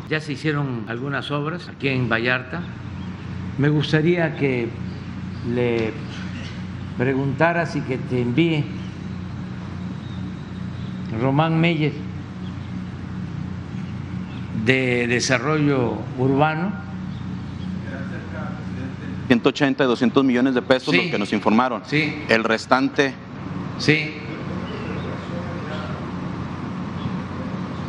Ya 0.08 0.20
se 0.20 0.32
hicieron 0.32 0.84
algunas 0.88 1.30
obras 1.30 1.68
aquí 1.68 1.88
en 1.88 2.08
Vallarta. 2.08 2.60
Me 3.58 3.68
gustaría 3.68 4.36
que 4.36 4.68
le 5.54 5.92
preguntaras 6.98 7.76
y 7.76 7.80
que 7.80 7.98
te 7.98 8.22
envíe 8.22 8.64
Román 11.20 11.60
Meyer 11.60 11.92
de 14.64 15.06
Desarrollo 15.06 15.94
Urbano. 16.18 16.72
180 19.28 19.82
y 19.82 19.86
200 19.86 20.24
millones 20.24 20.54
de 20.54 20.62
pesos, 20.62 20.94
lo 20.94 21.02
que 21.10 21.18
nos 21.18 21.32
informaron. 21.32 21.82
Sí. 21.84 22.22
El 22.28 22.44
restante. 22.44 23.12
Sí. 23.78 24.14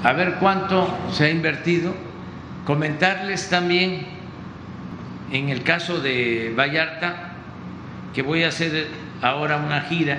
A 0.04 0.14
ver 0.14 0.36
cuánto 0.40 0.88
se 1.12 1.26
ha 1.26 1.30
invertido. 1.30 1.94
Comentarles 2.66 3.50
también, 3.50 4.06
en 5.32 5.50
el 5.50 5.64
caso 5.64 6.00
de 6.00 6.54
Vallarta, 6.58 7.37
que 8.18 8.24
voy 8.24 8.44
a 8.44 8.48
hacer 8.48 8.88
ahora 9.22 9.58
una 9.58 9.82
gira 9.82 10.18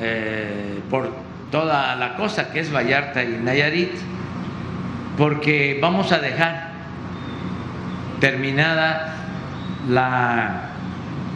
eh, 0.00 0.80
por 0.90 1.14
toda 1.52 1.94
la 1.94 2.16
costa 2.16 2.50
que 2.50 2.58
es 2.58 2.74
Vallarta 2.74 3.22
y 3.22 3.38
Nayarit, 3.40 3.92
porque 5.16 5.78
vamos 5.80 6.10
a 6.10 6.18
dejar 6.18 6.70
terminada 8.18 9.14
la 9.88 10.70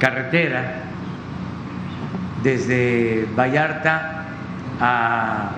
carretera 0.00 0.82
desde 2.42 3.28
Vallarta 3.36 4.24
a 4.80 5.50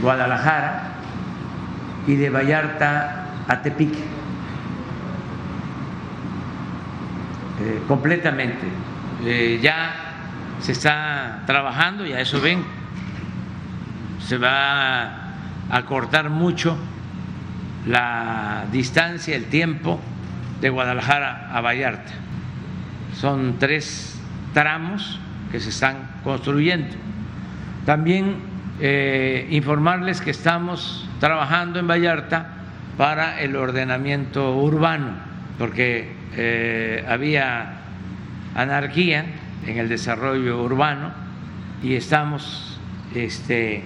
Guadalajara 0.00 0.82
y 2.06 2.14
de 2.14 2.30
Vallarta 2.30 3.26
a 3.48 3.60
Tepic, 3.60 3.92
eh, 7.60 7.82
completamente 7.88 8.83
eh, 9.26 9.58
ya 9.62 9.94
se 10.60 10.72
está 10.72 11.42
trabajando, 11.46 12.06
y 12.06 12.12
a 12.12 12.20
eso 12.20 12.40
ven, 12.40 12.64
se 14.20 14.38
va 14.38 15.34
a 15.70 15.82
cortar 15.86 16.30
mucho 16.30 16.76
la 17.86 18.64
distancia, 18.72 19.36
el 19.36 19.46
tiempo 19.46 20.00
de 20.60 20.70
Guadalajara 20.70 21.50
a 21.52 21.60
Vallarta. 21.60 22.12
Son 23.14 23.58
tres 23.58 24.18
tramos 24.52 25.20
que 25.52 25.60
se 25.60 25.68
están 25.70 25.96
construyendo. 26.24 26.94
También 27.84 28.36
eh, 28.80 29.46
informarles 29.50 30.20
que 30.20 30.30
estamos 30.30 31.08
trabajando 31.20 31.78
en 31.78 31.86
Vallarta 31.86 32.48
para 32.96 33.40
el 33.40 33.56
ordenamiento 33.56 34.56
urbano, 34.56 35.12
porque 35.58 36.12
eh, 36.36 37.04
había 37.08 37.83
anarquía 38.54 39.26
en 39.66 39.78
el 39.78 39.88
desarrollo 39.88 40.62
urbano 40.62 41.12
y 41.82 41.94
estamos 41.94 42.78
este, 43.14 43.82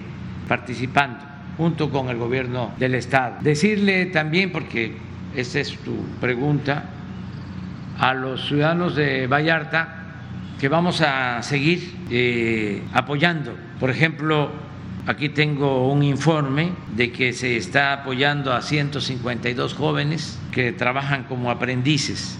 participando 0.47 1.19
junto 1.57 1.89
con 1.89 2.09
el 2.09 2.17
gobierno 2.17 2.71
del 2.77 2.95
Estado. 2.95 3.37
Decirle 3.41 4.05
también, 4.07 4.51
porque 4.51 4.95
esa 5.35 5.59
es 5.59 5.77
tu 5.79 6.05
pregunta, 6.21 6.85
a 7.99 8.13
los 8.13 8.47
ciudadanos 8.47 8.95
de 8.95 9.27
Vallarta 9.27 9.95
que 10.59 10.69
vamos 10.69 11.01
a 11.01 11.41
seguir 11.43 11.95
eh, 12.09 12.81
apoyando. 12.93 13.55
Por 13.79 13.89
ejemplo, 13.89 14.51
aquí 15.05 15.29
tengo 15.29 15.91
un 15.91 16.03
informe 16.03 16.71
de 16.95 17.11
que 17.11 17.33
se 17.33 17.57
está 17.57 17.93
apoyando 17.93 18.53
a 18.53 18.61
152 18.61 19.73
jóvenes 19.73 20.39
que 20.51 20.71
trabajan 20.71 21.25
como 21.25 21.51
aprendices 21.51 22.39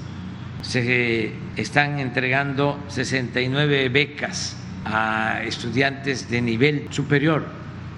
se 0.61 1.33
están 1.55 1.99
entregando 1.99 2.77
69 2.87 3.89
becas 3.89 4.57
a 4.85 5.41
estudiantes 5.43 6.29
de 6.29 6.41
nivel 6.41 6.87
superior, 6.89 7.45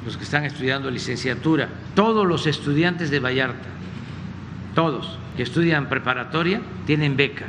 los 0.05 0.18
que 0.18 0.24
están 0.24 0.45
estudiando 0.45 0.89
licenciatura, 0.89 1.70
todos 1.95 2.26
los 2.28 2.47
estudiantes 2.47 3.12
de 3.12 3.20
Vallarta, 3.20 3.68
todos 4.76 5.18
que 5.36 5.43
estudian 5.43 5.89
preparatoria 5.89 6.62
tienen 6.86 7.18
beca, 7.18 7.47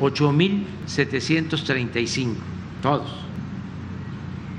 8.735, 0.00 2.34
todos. 2.82 3.14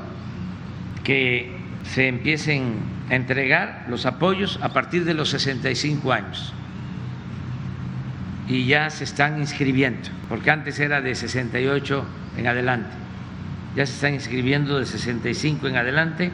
que 1.03 1.55
se 1.83 2.07
empiecen 2.07 2.77
a 3.09 3.15
entregar 3.15 3.85
los 3.89 4.05
apoyos 4.05 4.59
a 4.61 4.69
partir 4.69 5.03
de 5.05 5.13
los 5.13 5.29
65 5.29 6.11
años. 6.11 6.53
Y 8.47 8.65
ya 8.65 8.89
se 8.89 9.05
están 9.05 9.39
inscribiendo, 9.39 10.09
porque 10.27 10.51
antes 10.51 10.79
era 10.79 11.01
de 11.01 11.15
68 11.15 12.05
en 12.37 12.47
adelante. 12.47 12.91
Ya 13.75 13.85
se 13.85 13.93
están 13.93 14.13
inscribiendo 14.13 14.79
de 14.79 14.85
65 14.85 15.67
en 15.67 15.77
adelante 15.77 16.31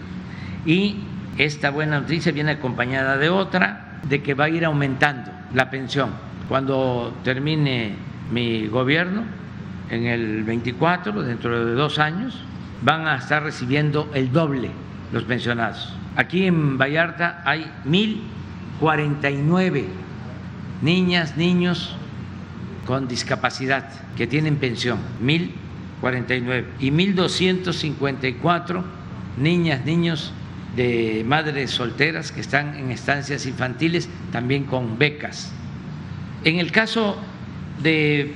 y 0.66 0.98
esta 1.38 1.70
buena 1.70 2.00
noticia 2.00 2.32
viene 2.32 2.52
acompañada 2.52 3.18
de 3.18 3.30
otra, 3.30 4.00
de 4.10 4.22
que 4.22 4.34
va 4.34 4.46
a 4.46 4.50
ir 4.50 4.66
aumentando 4.66 5.32
la 5.54 5.70
pensión. 5.70 6.10
Cuando 6.50 7.16
termine 7.24 7.94
mi 8.32 8.68
gobierno, 8.68 9.24
en 9.90 10.06
el 10.06 10.44
24, 10.44 11.24
dentro 11.24 11.66
de 11.66 11.74
dos 11.74 12.00
años, 12.00 12.42
van 12.82 13.08
a 13.08 13.16
estar 13.16 13.44
recibiendo 13.44 14.10
el 14.14 14.32
doble 14.32 14.72
los 15.12 15.24
pensionados. 15.24 15.94
Aquí 16.16 16.46
en 16.46 16.78
Vallarta 16.78 17.42
hay 17.46 17.72
1.049 17.86 19.86
niñas, 20.82 21.38
niños 21.38 21.96
con 22.90 23.08
discapacidad 23.08 23.88
que 24.18 24.26
tienen 24.26 24.56
pensión, 24.56 24.98
1.049, 25.22 26.66
y 26.80 26.90
1.254 26.90 28.84
niñas, 29.38 29.86
niños 29.86 30.34
de 30.76 31.24
madres 31.24 31.70
solteras 31.70 32.32
que 32.32 32.42
están 32.42 32.76
en 32.76 32.90
estancias 32.90 33.46
infantiles, 33.46 34.10
también 34.32 34.64
con 34.64 34.98
becas. 34.98 35.54
En 36.44 36.58
el 36.58 36.72
caso 36.72 37.16
de 37.84 38.34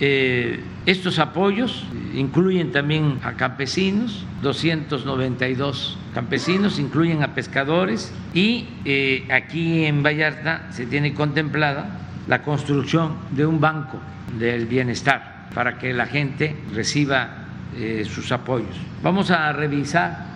eh, 0.00 0.60
estos 0.84 1.18
apoyos 1.18 1.86
incluyen 2.14 2.72
también 2.72 3.20
a 3.22 3.32
campesinos, 3.38 4.26
292 4.42 5.96
campesinos, 6.12 6.78
incluyen 6.78 7.22
a 7.22 7.34
pescadores 7.34 8.12
y 8.34 8.66
eh, 8.84 9.26
aquí 9.32 9.86
en 9.86 10.02
Vallarta 10.02 10.68
se 10.72 10.84
tiene 10.84 11.14
contemplada 11.14 12.03
la 12.26 12.42
construcción 12.42 13.14
de 13.30 13.46
un 13.46 13.60
banco 13.60 13.98
del 14.38 14.66
bienestar 14.66 15.48
para 15.54 15.78
que 15.78 15.92
la 15.92 16.06
gente 16.06 16.56
reciba 16.74 17.28
eh, 17.76 18.06
sus 18.08 18.32
apoyos. 18.32 18.76
Vamos 19.02 19.30
a 19.30 19.52
revisar 19.52 20.26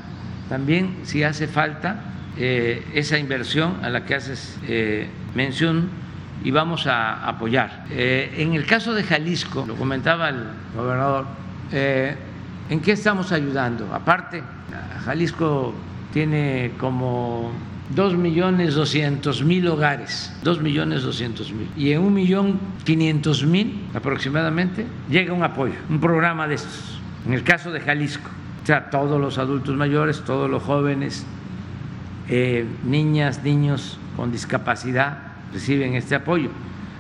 también 0.49 0.99
si 1.03 1.23
hace 1.23 1.47
falta 1.47 2.01
eh, 2.37 2.87
esa 2.95 3.19
inversión 3.19 3.79
a 3.83 3.91
la 3.91 4.05
que 4.05 4.15
haces 4.15 4.59
mención 5.35 5.89
y 6.45 6.51
vamos 6.51 6.87
a 6.87 7.27
apoyar. 7.27 7.85
en 7.91 8.55
el 8.55 8.65
caso 8.65 8.95
de 8.95 9.03
Jalisco, 9.03 9.65
lo 9.67 9.75
comentaba 9.75 10.29
el 10.29 10.45
gobernador, 10.77 11.27
¿en 11.73 12.81
qué 12.81 12.93
estamos 12.93 13.33
ayudando? 13.33 13.93
Aparte, 13.93 14.43
Jalisco 15.05 15.75
tiene 16.13 16.73
como 16.79 17.53
dos 17.95 18.17
millones 18.17 18.75
doscientos 18.75 19.43
mil 19.43 19.67
hogares, 19.69 20.33
dos 20.43 20.61
millones 20.61 21.03
doscientos 21.03 21.53
mil. 21.53 21.69
Y 21.77 21.93
en 21.93 22.03
un 22.03 22.15
millón 22.15 22.61
quinientos 22.85 23.45
mil 23.45 23.87
aproximadamente 23.95 24.87
llega 25.09 25.33
un 25.33 25.43
apoyo, 25.43 25.75
un 25.89 26.01
programa 26.01 26.47
de 26.47 26.57
estos. 26.57 27.01
En 27.27 27.33
el 27.33 27.43
caso 27.43 27.73
de 27.73 27.81
Jalisco, 27.81 28.29
o 28.63 28.67
sea, 28.67 28.91
todos 28.91 29.21
los 29.21 29.39
adultos 29.39 29.75
mayores, 29.77 30.23
todos 30.25 30.51
los 30.51 30.63
jóvenes, 30.63 31.27
eh, 32.29 32.67
niñas, 32.85 33.43
niños 33.43 33.99
con 34.17 34.31
discapacidad 34.31 35.19
reciben 35.53 35.95
este 35.95 36.15
apoyo. 36.15 36.51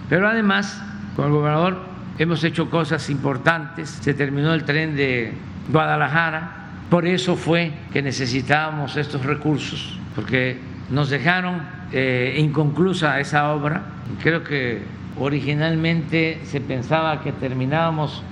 Pero 0.09 0.28
además, 0.28 0.82
con 1.14 1.26
el 1.26 1.32
gobernador 1.32 1.82
hemos 2.18 2.43
hecho 2.45 2.70
cosas 2.70 3.11
importantes. 3.11 3.91
Se 3.91 4.14
terminó 4.14 4.55
el 4.55 4.64
tren 4.64 4.97
de 4.97 5.34
Guadalajara, 5.70 6.53
por 6.89 7.07
eso 7.07 7.36
fue 7.36 7.72
que 7.93 8.01
necesitábamos 8.01 8.97
estos 8.97 9.24
recursos, 9.26 9.99
porque 10.14 10.59
nos 10.91 11.11
dejaron 11.11 11.62
eh, 11.93 12.36
inconclusa 12.39 13.20
esa 13.20 13.53
obra. 13.53 13.82
Creo 14.22 14.45
que 14.45 14.82
originalmente 15.18 16.41
se 16.45 16.61
pensaba 16.61 17.20
que 17.22 17.32
terminábamos 17.32 18.22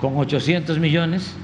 con 0.00 0.16
800 0.16 0.78
millones 0.78 1.34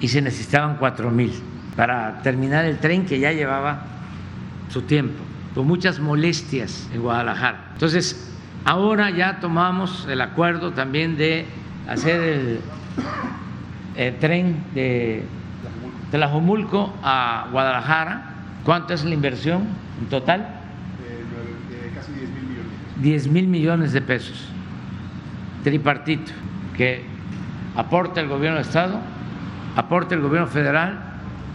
y 0.00 0.08
se 0.08 0.20
necesitaban 0.20 0.76
4 0.76 1.10
mil 1.10 1.32
para 1.76 2.20
terminar 2.22 2.64
el 2.64 2.78
tren 2.78 3.06
que 3.06 3.18
ya 3.18 3.32
llevaba 3.32 3.84
su 4.68 4.82
tiempo, 4.82 5.22
con 5.54 5.66
muchas 5.66 6.00
molestias 6.00 6.90
en 6.92 7.02
Guadalajara. 7.02 7.70
Entonces, 7.74 8.34
ahora 8.64 9.10
ya 9.10 9.40
tomamos 9.40 10.06
el 10.10 10.20
acuerdo 10.20 10.72
también 10.72 11.16
de 11.16 11.46
hacer 11.88 12.20
el 12.20 12.60
el 13.96 14.18
tren 14.18 14.64
de 14.74 15.24
Tlajomulco 16.10 16.92
a 17.02 17.48
Guadalajara. 17.50 18.31
¿Cuánto 18.64 18.94
es 18.94 19.04
la 19.04 19.14
inversión 19.14 19.66
en 20.00 20.08
total? 20.08 20.40
De, 21.70 21.90
casi 21.94 22.12
10 22.12 22.30
mil 22.30 22.42
millones. 22.42 22.72
10 23.00 23.28
mil 23.28 23.48
millones 23.48 23.92
de 23.92 24.00
pesos. 24.00 24.48
Tripartito, 25.64 26.32
que 26.76 27.04
aporta 27.76 28.20
el 28.20 28.28
gobierno 28.28 28.56
de 28.56 28.62
Estado, 28.62 29.00
aporta 29.76 30.14
el 30.14 30.20
gobierno 30.20 30.46
federal 30.46 30.98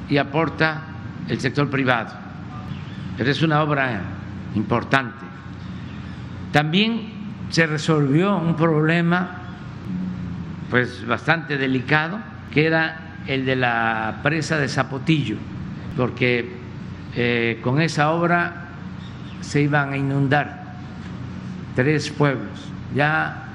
y 0.09 0.17
aporta 0.17 0.81
el 1.27 1.39
sector 1.39 1.69
privado. 1.69 2.13
Pero 3.17 3.31
es 3.31 3.41
una 3.41 3.61
obra 3.61 4.01
importante. 4.55 5.25
También 6.51 7.09
se 7.49 7.65
resolvió 7.67 8.37
un 8.37 8.55
problema 8.55 9.41
pues 10.69 11.05
bastante 11.05 11.57
delicado, 11.57 12.19
que 12.51 12.65
era 12.65 13.21
el 13.27 13.45
de 13.45 13.55
la 13.55 14.19
presa 14.23 14.57
de 14.57 14.67
Zapotillo, 14.67 15.37
porque 15.95 16.56
eh, 17.19 17.59
con 17.63 17.81
esa 17.81 18.11
obra 18.11 18.67
se 19.41 19.63
iban 19.63 19.91
a 19.91 19.97
inundar 19.97 20.75
tres 21.75 22.11
pueblos. 22.11 22.69
Ya 22.93 23.47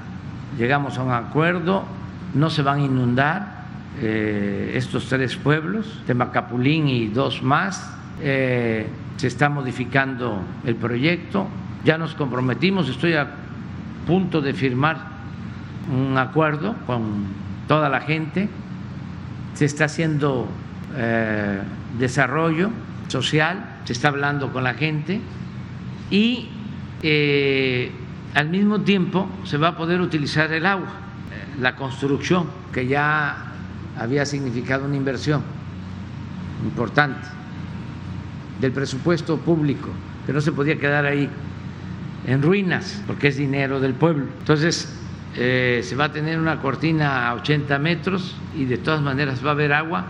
llegamos 0.57 0.97
a 0.97 1.03
un 1.03 1.13
acuerdo, 1.13 1.85
no 2.33 2.49
se 2.49 2.61
van 2.61 2.79
a 2.79 2.83
inundar 2.83 3.63
eh, 4.01 4.73
estos 4.75 5.07
tres 5.07 5.37
pueblos, 5.37 6.01
Temacapulín 6.05 6.89
y 6.89 7.07
dos 7.07 7.41
más. 7.41 7.95
Eh, 8.21 8.85
se 9.15 9.27
está 9.27 9.47
modificando 9.47 10.41
el 10.65 10.75
proyecto, 10.75 11.47
ya 11.85 11.97
nos 11.97 12.15
comprometimos, 12.15 12.89
estoy 12.89 13.13
a 13.13 13.29
punto 14.05 14.41
de 14.41 14.53
firmar 14.53 14.97
un 15.89 16.17
acuerdo 16.17 16.75
con 16.85 17.27
toda 17.69 17.87
la 17.87 18.01
gente, 18.01 18.49
se 19.53 19.63
está 19.63 19.85
haciendo 19.85 20.49
desarrollo 21.97 22.69
social, 23.13 23.79
se 23.85 23.93
está 23.93 24.07
hablando 24.07 24.51
con 24.51 24.63
la 24.63 24.73
gente 24.73 25.21
y 26.09 26.49
eh, 27.03 27.91
al 28.33 28.49
mismo 28.49 28.81
tiempo 28.81 29.29
se 29.43 29.57
va 29.57 29.69
a 29.69 29.77
poder 29.77 30.01
utilizar 30.01 30.51
el 30.51 30.65
agua, 30.65 30.89
la 31.61 31.75
construcción 31.75 32.47
que 32.73 32.87
ya 32.87 33.53
había 33.99 34.25
significado 34.25 34.85
una 34.85 34.95
inversión 34.95 35.43
importante 36.65 37.27
del 38.59 38.71
presupuesto 38.71 39.37
público, 39.37 39.89
que 40.25 40.33
no 40.33 40.41
se 40.41 40.51
podía 40.51 40.79
quedar 40.79 41.05
ahí 41.05 41.29
en 42.25 42.41
ruinas, 42.41 43.03
porque 43.05 43.27
es 43.27 43.37
dinero 43.37 43.79
del 43.79 43.93
pueblo. 43.93 44.25
Entonces, 44.39 44.99
eh, 45.35 45.81
se 45.83 45.95
va 45.95 46.05
a 46.05 46.11
tener 46.11 46.39
una 46.39 46.59
cortina 46.61 47.29
a 47.29 47.35
80 47.35 47.77
metros 47.77 48.35
y 48.57 48.65
de 48.65 48.77
todas 48.77 49.01
maneras 49.01 49.45
va 49.45 49.49
a 49.49 49.53
haber 49.53 49.73
agua 49.73 50.05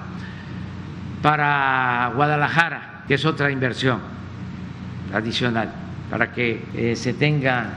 para 1.22 2.12
Guadalajara, 2.16 2.93
que 3.08 3.16
es 3.16 3.26
otra 3.26 3.52
inversión 3.52 4.00
adicional, 5.14 5.72
para 6.10 6.32
que 6.32 6.66
eh, 6.74 6.96
se 6.96 7.14
tenga 7.14 7.70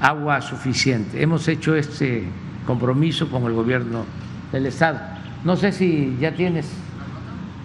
agua 0.00 0.40
suficiente. 0.40 1.22
Hemos 1.22 1.46
hecho 1.48 1.74
este 1.74 2.24
compromiso 2.66 3.28
con 3.28 3.44
el 3.44 3.52
gobierno 3.52 4.04
del 4.52 4.66
Estado. 4.66 5.00
No 5.44 5.56
sé 5.56 5.72
si 5.72 6.16
ya 6.20 6.34
tienes 6.34 6.70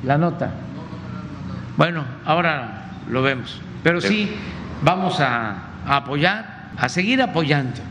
la 0.04 0.18
nota. 0.18 0.54
Bueno, 1.78 2.06
ahora 2.26 2.91
lo 3.10 3.22
vemos. 3.22 3.62
Pero 3.84 4.02
sí, 4.02 4.32
vamos 4.82 5.20
a 5.20 5.70
apoyar, 5.86 6.72
a 6.78 6.89
seguir 6.89 7.22
apoyando 7.22 7.82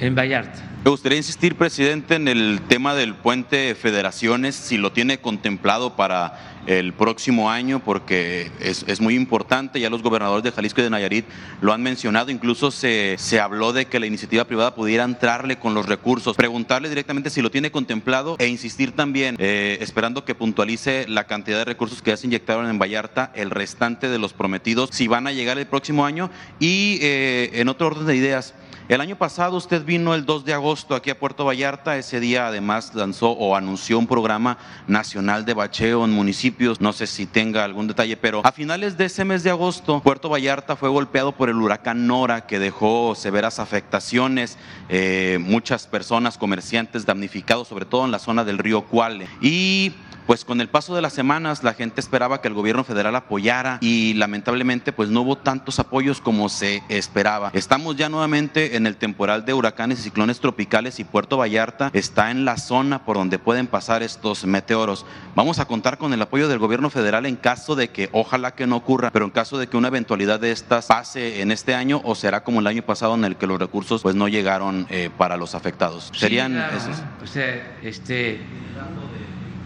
en 0.00 0.14
Vallarta. 0.14 0.68
Me 0.84 0.90
gustaría 0.90 1.18
insistir, 1.18 1.56
presidente, 1.56 2.14
en 2.14 2.28
el 2.28 2.60
tema 2.68 2.94
del 2.94 3.14
puente 3.14 3.74
Federaciones, 3.74 4.54
si 4.54 4.78
lo 4.78 4.92
tiene 4.92 5.18
contemplado 5.18 5.96
para 5.96 6.57
el 6.68 6.92
próximo 6.92 7.50
año, 7.50 7.80
porque 7.82 8.50
es, 8.60 9.00
muy 9.00 9.14
importante, 9.14 9.80
ya 9.80 9.88
los 9.88 10.02
gobernadores 10.02 10.44
de 10.44 10.52
Jalisco 10.52 10.82
y 10.82 10.84
de 10.84 10.90
Nayarit 10.90 11.24
lo 11.62 11.72
han 11.72 11.82
mencionado, 11.82 12.30
incluso 12.30 12.70
se, 12.70 13.16
se 13.18 13.40
habló 13.40 13.72
de 13.72 13.86
que 13.86 13.98
la 13.98 14.06
iniciativa 14.06 14.44
privada 14.44 14.74
pudiera 14.74 15.04
entrarle 15.04 15.58
con 15.58 15.72
los 15.72 15.86
recursos. 15.86 16.36
Preguntarle 16.36 16.90
directamente 16.90 17.30
si 17.30 17.40
lo 17.40 17.50
tiene 17.50 17.70
contemplado 17.70 18.36
e 18.38 18.48
insistir 18.48 18.92
también, 18.92 19.36
eh, 19.38 19.78
esperando 19.80 20.26
que 20.26 20.34
puntualice 20.34 21.06
la 21.08 21.24
cantidad 21.24 21.58
de 21.58 21.64
recursos 21.64 22.02
que 22.02 22.10
ya 22.10 22.18
se 22.18 22.26
inyectaron 22.26 22.68
en 22.68 22.78
Vallarta, 22.78 23.32
el 23.34 23.50
restante 23.50 24.10
de 24.10 24.18
los 24.18 24.34
prometidos, 24.34 24.90
si 24.92 25.08
van 25.08 25.26
a 25.26 25.32
llegar 25.32 25.58
el 25.58 25.66
próximo 25.66 26.04
año. 26.04 26.30
Y 26.60 26.98
eh, 27.00 27.50
en 27.54 27.68
otro 27.68 27.86
orden 27.86 28.06
de 28.06 28.14
ideas 28.14 28.54
El 28.88 29.02
año 29.02 29.16
pasado 29.16 29.58
usted 29.58 29.84
vino 29.84 30.14
el 30.14 30.24
2 30.24 30.46
de 30.46 30.54
agosto 30.54 30.94
aquí 30.94 31.10
a 31.10 31.18
Puerto 31.18 31.44
Vallarta. 31.44 31.98
Ese 31.98 32.20
día 32.20 32.46
además 32.46 32.94
lanzó 32.94 33.32
o 33.32 33.54
anunció 33.54 33.98
un 33.98 34.06
programa 34.06 34.56
nacional 34.86 35.44
de 35.44 35.52
bacheo 35.52 36.06
en 36.06 36.10
municipios. 36.10 36.80
No 36.80 36.94
sé 36.94 37.06
si 37.06 37.26
tenga 37.26 37.64
algún 37.64 37.86
detalle, 37.86 38.16
pero 38.16 38.40
a 38.46 38.50
finales 38.50 38.96
de 38.96 39.04
ese 39.04 39.26
mes 39.26 39.42
de 39.42 39.50
agosto, 39.50 40.00
Puerto 40.00 40.30
Vallarta 40.30 40.74
fue 40.74 40.88
golpeado 40.88 41.32
por 41.32 41.50
el 41.50 41.56
huracán 41.56 42.06
Nora 42.06 42.46
que 42.46 42.58
dejó 42.58 43.14
severas 43.14 43.58
afectaciones, 43.58 44.56
eh, 44.88 45.36
muchas 45.38 45.86
personas, 45.86 46.38
comerciantes 46.38 47.04
damnificados, 47.04 47.68
sobre 47.68 47.84
todo 47.84 48.06
en 48.06 48.10
la 48.10 48.18
zona 48.18 48.42
del 48.42 48.56
río 48.56 48.86
Cuale. 48.86 49.28
Y 49.42 49.92
pues 50.28 50.44
con 50.44 50.60
el 50.60 50.68
paso 50.68 50.94
de 50.94 51.00
las 51.00 51.14
semanas 51.14 51.64
la 51.64 51.72
gente 51.72 52.02
esperaba 52.02 52.42
que 52.42 52.48
el 52.48 52.54
gobierno 52.54 52.84
federal 52.84 53.16
apoyara 53.16 53.78
y 53.80 54.12
lamentablemente 54.12 54.92
pues 54.92 55.08
no 55.08 55.22
hubo 55.22 55.38
tantos 55.38 55.78
apoyos 55.78 56.20
como 56.20 56.50
se 56.50 56.82
esperaba. 56.90 57.50
Estamos 57.54 57.96
ya 57.96 58.10
nuevamente 58.10 58.76
en 58.76 58.86
el 58.86 58.98
temporal 58.98 59.46
de 59.46 59.54
huracanes 59.54 60.00
y 60.00 60.02
ciclones 60.02 60.38
tropicales 60.38 61.00
y 61.00 61.04
Puerto 61.04 61.38
Vallarta 61.38 61.88
está 61.94 62.30
en 62.30 62.44
la 62.44 62.58
zona 62.58 63.06
por 63.06 63.16
donde 63.16 63.38
pueden 63.38 63.68
pasar 63.68 64.02
estos 64.02 64.44
meteoros. 64.44 65.06
Vamos 65.34 65.60
a 65.60 65.64
contar 65.64 65.96
con 65.96 66.12
el 66.12 66.20
apoyo 66.20 66.46
del 66.46 66.58
gobierno 66.58 66.90
federal 66.90 67.24
en 67.24 67.36
caso 67.36 67.74
de 67.74 67.88
que 67.88 68.10
ojalá 68.12 68.50
que 68.50 68.66
no 68.66 68.76
ocurra, 68.76 69.10
pero 69.10 69.24
en 69.24 69.30
caso 69.30 69.56
de 69.56 69.68
que 69.68 69.78
una 69.78 69.88
eventualidad 69.88 70.38
de 70.40 70.52
estas 70.52 70.88
pase 70.88 71.40
en 71.40 71.52
este 71.52 71.74
año 71.74 72.02
o 72.04 72.14
será 72.14 72.44
como 72.44 72.60
el 72.60 72.66
año 72.66 72.82
pasado 72.82 73.14
en 73.14 73.24
el 73.24 73.36
que 73.36 73.46
los 73.46 73.58
recursos 73.58 74.02
pues 74.02 74.14
no 74.14 74.28
llegaron 74.28 74.86
eh, 74.90 75.08
para 75.16 75.38
los 75.38 75.54
afectados. 75.54 76.12
Serían 76.14 76.54
esos. 76.54 77.02
O 77.22 77.26
sea, 77.26 77.78
este 77.82 78.42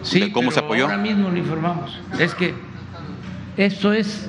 Sí, 0.02 0.20
de 0.20 0.32
cómo 0.32 0.48
pero 0.48 0.60
se 0.60 0.60
apoyó. 0.60 0.84
Ahora 0.84 0.98
mismo 0.98 1.30
lo 1.30 1.36
informamos. 1.36 2.00
Es 2.18 2.34
que 2.34 2.54
esto 3.56 3.92
es, 3.92 4.28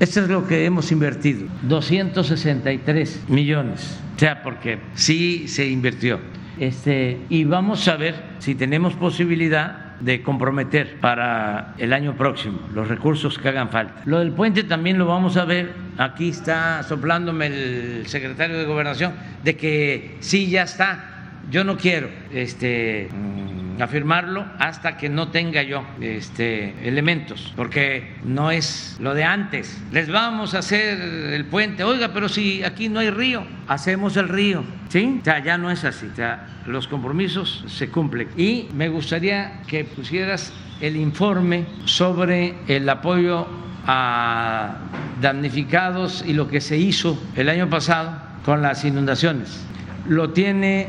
esto 0.00 0.20
es 0.20 0.28
lo 0.28 0.46
que 0.46 0.64
hemos 0.64 0.92
invertido, 0.92 1.46
263 1.62 3.24
millones. 3.28 3.98
O 4.16 4.18
sea, 4.18 4.42
porque 4.42 4.78
sí 4.94 5.48
se 5.48 5.68
invirtió. 5.68 6.20
Este, 6.58 7.18
y 7.28 7.44
vamos 7.44 7.86
a 7.88 7.96
ver 7.96 8.14
si 8.38 8.54
tenemos 8.54 8.94
posibilidad 8.94 9.86
de 10.00 10.22
comprometer 10.22 10.98
para 11.00 11.74
el 11.78 11.92
año 11.92 12.16
próximo 12.16 12.60
los 12.74 12.88
recursos 12.88 13.38
que 13.38 13.48
hagan 13.48 13.70
falta. 13.70 14.02
Lo 14.04 14.18
del 14.18 14.32
puente 14.32 14.64
también 14.64 14.98
lo 14.98 15.06
vamos 15.06 15.36
a 15.36 15.44
ver. 15.44 15.72
Aquí 15.98 16.30
está 16.30 16.82
soplándome 16.82 17.46
el 17.46 18.06
secretario 18.06 18.58
de 18.58 18.64
Gobernación 18.64 19.12
de 19.42 19.56
que 19.56 20.16
sí 20.20 20.48
ya 20.48 20.62
está. 20.62 21.12
Yo 21.50 21.64
no 21.64 21.76
quiero 21.76 22.08
este, 22.32 23.08
afirmarlo 23.80 24.44
hasta 24.58 24.96
que 24.96 25.08
no 25.08 25.28
tenga 25.28 25.62
yo 25.62 25.84
este, 26.00 26.74
elementos, 26.86 27.52
porque 27.56 28.16
no 28.24 28.50
es 28.50 28.96
lo 29.00 29.14
de 29.14 29.24
antes. 29.24 29.82
Les 29.92 30.10
vamos 30.10 30.54
a 30.54 30.58
hacer 30.58 31.00
el 31.00 31.44
puente, 31.46 31.84
oiga, 31.84 32.10
pero 32.12 32.28
si 32.28 32.62
aquí 32.62 32.88
no 32.88 33.00
hay 33.00 33.10
río, 33.10 33.46
hacemos 33.68 34.16
el 34.16 34.28
río, 34.28 34.64
¿sí? 34.88 35.18
O 35.20 35.24
sea, 35.24 35.42
ya 35.42 35.58
no 35.58 35.70
es 35.70 35.84
así, 35.84 36.08
los 36.66 36.88
compromisos 36.88 37.64
se 37.66 37.88
cumplen. 37.88 38.28
Y 38.36 38.68
me 38.74 38.88
gustaría 38.88 39.60
que 39.66 39.84
pusieras 39.84 40.52
el 40.80 40.96
informe 40.96 41.66
sobre 41.84 42.54
el 42.68 42.88
apoyo 42.88 43.46
a 43.86 44.76
damnificados 45.20 46.24
y 46.26 46.32
lo 46.32 46.48
que 46.48 46.60
se 46.60 46.76
hizo 46.76 47.18
el 47.36 47.48
año 47.48 47.70
pasado 47.70 48.18
con 48.44 48.62
las 48.62 48.84
inundaciones. 48.84 49.64
Lo 50.08 50.30
tiene 50.30 50.88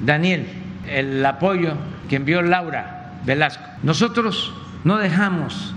Daniel, 0.00 0.46
el 0.88 1.24
apoyo 1.24 1.74
que 2.08 2.16
envió 2.16 2.42
Laura 2.42 3.20
Velasco. 3.24 3.64
Nosotros 3.82 4.54
no 4.84 4.98
dejamos 4.98 5.74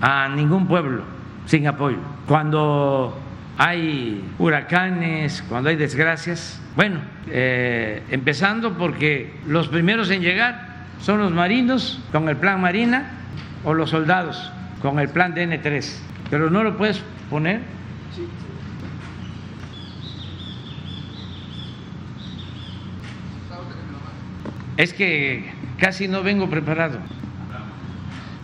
a 0.00 0.28
ningún 0.28 0.66
pueblo 0.66 1.02
sin 1.46 1.66
apoyo. 1.66 1.98
Cuando 2.26 3.18
hay 3.58 4.24
huracanes, 4.38 5.42
cuando 5.48 5.70
hay 5.70 5.76
desgracias, 5.76 6.60
bueno, 6.76 7.00
eh, 7.28 8.02
empezando 8.10 8.76
porque 8.78 9.34
los 9.46 9.68
primeros 9.68 10.10
en 10.10 10.22
llegar 10.22 10.72
son 11.00 11.18
los 11.18 11.32
marinos 11.32 12.00
con 12.12 12.28
el 12.28 12.36
plan 12.36 12.60
Marina 12.60 13.10
o 13.64 13.74
los 13.74 13.90
soldados 13.90 14.52
con 14.80 14.98
el 14.98 15.08
plan 15.08 15.34
DN3. 15.34 15.92
Pero 16.30 16.50
no 16.50 16.62
lo 16.62 16.76
puedes 16.76 17.02
poner 17.28 17.60
Es 24.82 24.92
que 24.92 25.44
casi 25.78 26.08
no 26.08 26.24
vengo 26.24 26.50
preparado. 26.50 26.98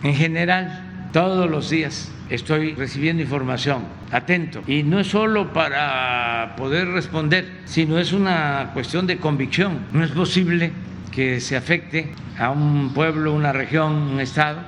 En 0.03 0.15
general, 0.15 1.09
todos 1.11 1.51
los 1.51 1.69
días 1.69 2.13
estoy 2.29 2.75
recibiendo 2.75 3.21
información, 3.21 3.83
atento. 4.09 4.61
Y 4.65 4.83
no 4.83 5.01
es 5.01 5.07
solo 5.07 5.51
para 5.51 6.53
poder 6.55 6.87
responder, 6.87 7.45
sino 7.65 7.99
es 7.99 8.13
una 8.13 8.69
cuestión 8.73 9.05
de 9.05 9.17
convicción. 9.17 9.79
No 9.91 10.01
es 10.01 10.11
posible 10.11 10.71
que 11.11 11.41
se 11.41 11.57
afecte 11.57 12.13
a 12.37 12.51
un 12.51 12.93
pueblo, 12.93 13.33
una 13.33 13.51
región, 13.51 13.91
un 13.91 14.21
estado 14.21 14.61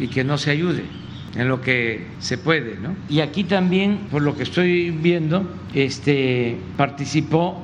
y 0.00 0.08
que 0.08 0.24
no 0.24 0.36
se 0.36 0.50
ayude 0.50 0.82
en 1.36 1.46
lo 1.46 1.60
que 1.60 2.08
se 2.18 2.38
puede, 2.38 2.76
¿no? 2.80 2.96
Y 3.08 3.20
aquí 3.20 3.44
también, 3.44 4.08
por 4.10 4.22
lo 4.22 4.36
que 4.36 4.42
estoy 4.42 4.90
viendo, 4.90 5.48
este 5.74 6.56
participó 6.76 7.63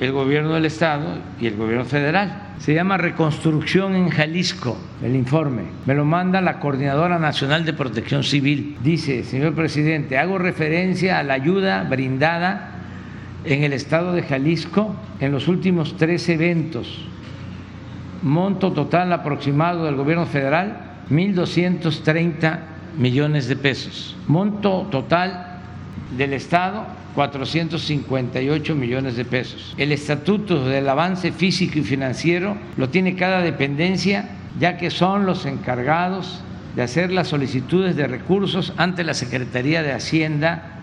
el 0.00 0.12
gobierno 0.12 0.54
del 0.54 0.66
estado 0.66 1.18
y 1.40 1.46
el 1.46 1.56
gobierno 1.56 1.84
federal 1.84 2.54
se 2.58 2.74
llama 2.74 2.96
Reconstrucción 2.96 3.96
en 3.96 4.08
Jalisco, 4.08 4.78
el 5.02 5.16
informe. 5.16 5.62
Me 5.84 5.94
lo 5.94 6.04
manda 6.04 6.40
la 6.40 6.60
Coordinadora 6.60 7.18
Nacional 7.18 7.64
de 7.64 7.72
Protección 7.72 8.22
Civil. 8.22 8.76
Dice, 8.82 9.24
señor 9.24 9.54
presidente, 9.54 10.16
hago 10.16 10.38
referencia 10.38 11.18
a 11.18 11.24
la 11.24 11.34
ayuda 11.34 11.82
brindada 11.82 12.70
en 13.44 13.64
el 13.64 13.72
estado 13.72 14.12
de 14.12 14.22
Jalisco 14.22 14.94
en 15.18 15.32
los 15.32 15.48
últimos 15.48 15.96
tres 15.96 16.28
eventos. 16.28 17.04
Monto 18.22 18.72
total 18.72 19.12
aproximado 19.12 19.84
del 19.84 19.96
gobierno 19.96 20.26
federal, 20.26 21.00
1.230 21.10 22.58
millones 22.96 23.48
de 23.48 23.56
pesos. 23.56 24.16
Monto 24.28 24.86
total 24.90 25.51
del 26.16 26.32
estado, 26.32 26.86
458 27.14 28.74
millones 28.74 29.16
de 29.16 29.24
pesos. 29.24 29.74
El 29.78 29.92
estatuto 29.92 30.64
del 30.64 30.88
avance 30.88 31.32
físico 31.32 31.78
y 31.78 31.82
financiero 31.82 32.56
lo 32.76 32.88
tiene 32.88 33.16
cada 33.16 33.40
dependencia, 33.40 34.30
ya 34.58 34.76
que 34.76 34.90
son 34.90 35.26
los 35.26 35.46
encargados 35.46 36.42
de 36.76 36.82
hacer 36.82 37.12
las 37.12 37.28
solicitudes 37.28 37.96
de 37.96 38.06
recursos 38.06 38.72
ante 38.76 39.04
la 39.04 39.14
Secretaría 39.14 39.82
de 39.82 39.92
Hacienda 39.92 40.80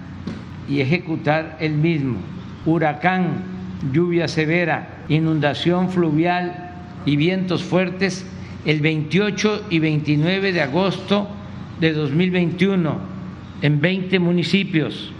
y 0.67 0.82
ejecutar 0.82 1.57
el 1.59 1.73
mismo. 1.73 2.17
Huracán, 2.65 3.43
lluvia 3.91 4.27
severa, 4.27 5.05
inundación 5.07 5.89
fluvial 5.89 6.71
y 7.05 7.15
vientos 7.15 7.63
fuertes 7.63 8.25
el 8.65 8.82
28 8.82 9.65
y 9.69 9.80
29 9.80 10.51
de 10.51 10.61
agosto 10.61 11.27
de 11.80 11.93
2021 11.93 12.99
en 13.61 13.82
20 13.82 14.19
municipios 14.19 15.13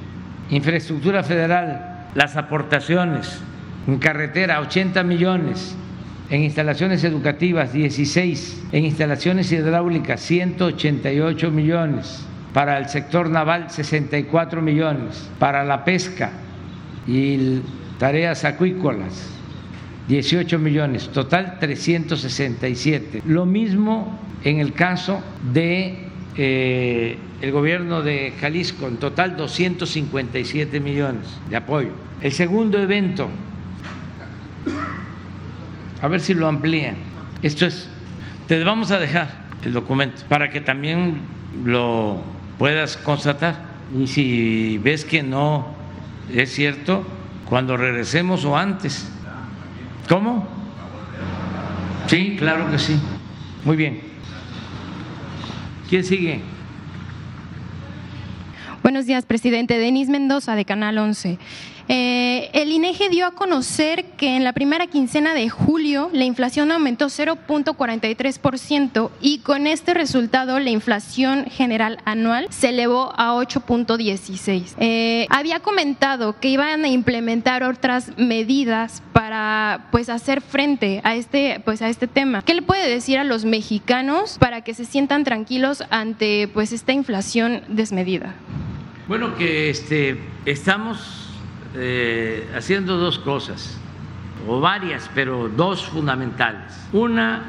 infraestructura 0.50 1.24
federal, 1.24 2.08
las 2.16 2.36
aportaciones 2.36 3.40
en 3.88 3.98
carretera 3.98 4.60
80 4.60 5.04
millones, 5.04 5.76
en 6.30 6.44
instalaciones 6.44 7.04
educativas 7.04 7.74
16, 7.74 8.66
en 8.72 8.86
instalaciones 8.86 9.52
hidráulicas 9.52 10.22
188 10.22 11.52
millones, 11.52 12.26
para 12.54 12.78
el 12.78 12.90
sector 12.90 13.30
naval 13.30 13.70
64 13.70 14.62
millones, 14.62 15.30
para 15.40 15.64
la 15.64 15.86
pesca 15.86 16.32
y 17.08 17.62
tareas 18.00 18.46
acuícolas 18.46 19.30
18 20.08 20.58
millones, 20.58 21.10
total 21.10 21.58
367. 21.60 23.22
Lo 23.26 23.46
mismo 23.46 24.20
en 24.44 24.60
el 24.60 24.74
caso 24.74 25.22
de 25.54 26.09
eh, 26.38 27.18
el 27.42 27.52
gobierno 27.52 28.02
de 28.02 28.34
Jalisco, 28.40 28.88
en 28.88 28.98
total 28.98 29.36
257 29.36 30.80
millones 30.80 31.28
de 31.50 31.56
apoyo. 31.56 31.90
El 32.22 32.32
segundo 32.32 32.78
evento, 32.80 33.30
a 36.02 36.08
ver 36.08 36.22
si 36.22 36.34
lo 36.34 36.48
amplían. 36.48 36.96
Esto 37.42 37.66
es, 37.66 37.90
te 38.48 38.64
vamos 38.64 38.92
a 38.92 39.00
dejar 39.00 39.48
el 39.64 39.74
documento 39.74 40.24
para 40.28 40.50
que 40.50 40.62
también 40.62 41.22
lo 41.64 42.22
puedas 42.58 42.98
constatar. 42.98 43.70
Y 43.98 44.08
si 44.08 44.78
ves 44.78 45.06
que 45.06 45.24
no 45.24 45.68
es 46.34 46.54
cierto, 46.54 47.06
cuando 47.46 47.76
regresemos 47.76 48.46
o 48.46 48.56
antes. 48.56 49.10
¿Cómo? 50.08 50.48
Sí, 52.08 52.36
claro 52.38 52.70
que 52.70 52.80
sí. 52.80 53.00
Muy 53.66 53.76
bien. 53.76 54.09
¿Quién 55.90 56.04
sigue? 56.04 56.40
Buenos 58.84 59.08
días, 59.08 59.26
presidente. 59.26 59.80
Denis 59.80 60.08
Mendoza, 60.08 60.56
de 60.56 60.64
Canal 60.64 61.00
11. 61.00 61.40
Eh, 61.92 62.52
el 62.54 62.72
INEGI 62.72 63.10
dio 63.10 63.26
a 63.26 63.32
conocer 63.32 64.06
que 64.16 64.36
en 64.36 64.44
la 64.44 64.54
primera 64.54 64.86
quincena 64.86 65.34
de 65.34 65.50
julio 65.50 66.12
la 66.14 66.24
inflación 66.24 66.72
aumentó 66.72 67.08
0.43% 67.08 69.10
y 69.22 69.40
con 69.40 69.66
este 69.66 69.96
resultado 69.96 70.60
la 70.60 70.70
inflación 70.70 71.46
general 71.46 71.98
anual 72.06 72.46
se 72.52 72.70
elevó 72.70 73.12
a 73.18 73.34
8.16. 73.34 74.76
Eh, 74.78 75.26
había 75.32 75.62
comentado 75.62 76.40
que 76.40 76.50
iban 76.50 76.86
a 76.86 76.90
implementar 76.90 77.64
otras 77.64 78.16
medidas 78.20 79.02
para 79.12 79.88
pues 79.92 80.10
hacer 80.10 80.42
frente 80.42 81.02
a 81.04 81.16
este 81.16 81.60
pues 81.66 81.82
a 81.82 81.90
este 81.90 82.06
tema. 82.06 82.44
¿Qué 82.44 82.54
le 82.54 82.62
puede 82.62 82.88
decir 82.88 83.18
a 83.18 83.24
los 83.24 83.46
mexicanos 83.46 84.38
para 84.38 84.62
que 84.62 84.76
se 84.76 84.86
sientan 84.86 85.24
tranquilos 85.24 85.84
ante 85.90 86.48
pues 86.54 86.72
esta 86.72 86.94
inflación 86.94 87.64
desmedida? 87.68 88.36
Bueno, 89.08 89.36
que 89.36 89.72
este 89.72 90.20
estamos 90.46 91.19
eh, 91.80 92.50
haciendo 92.56 92.98
dos 92.98 93.20
cosas, 93.20 93.78
o 94.48 94.60
varias, 94.60 95.10
pero 95.16 95.50
dos 95.50 95.86
fundamentales. 95.86 96.74
Una, 96.92 97.44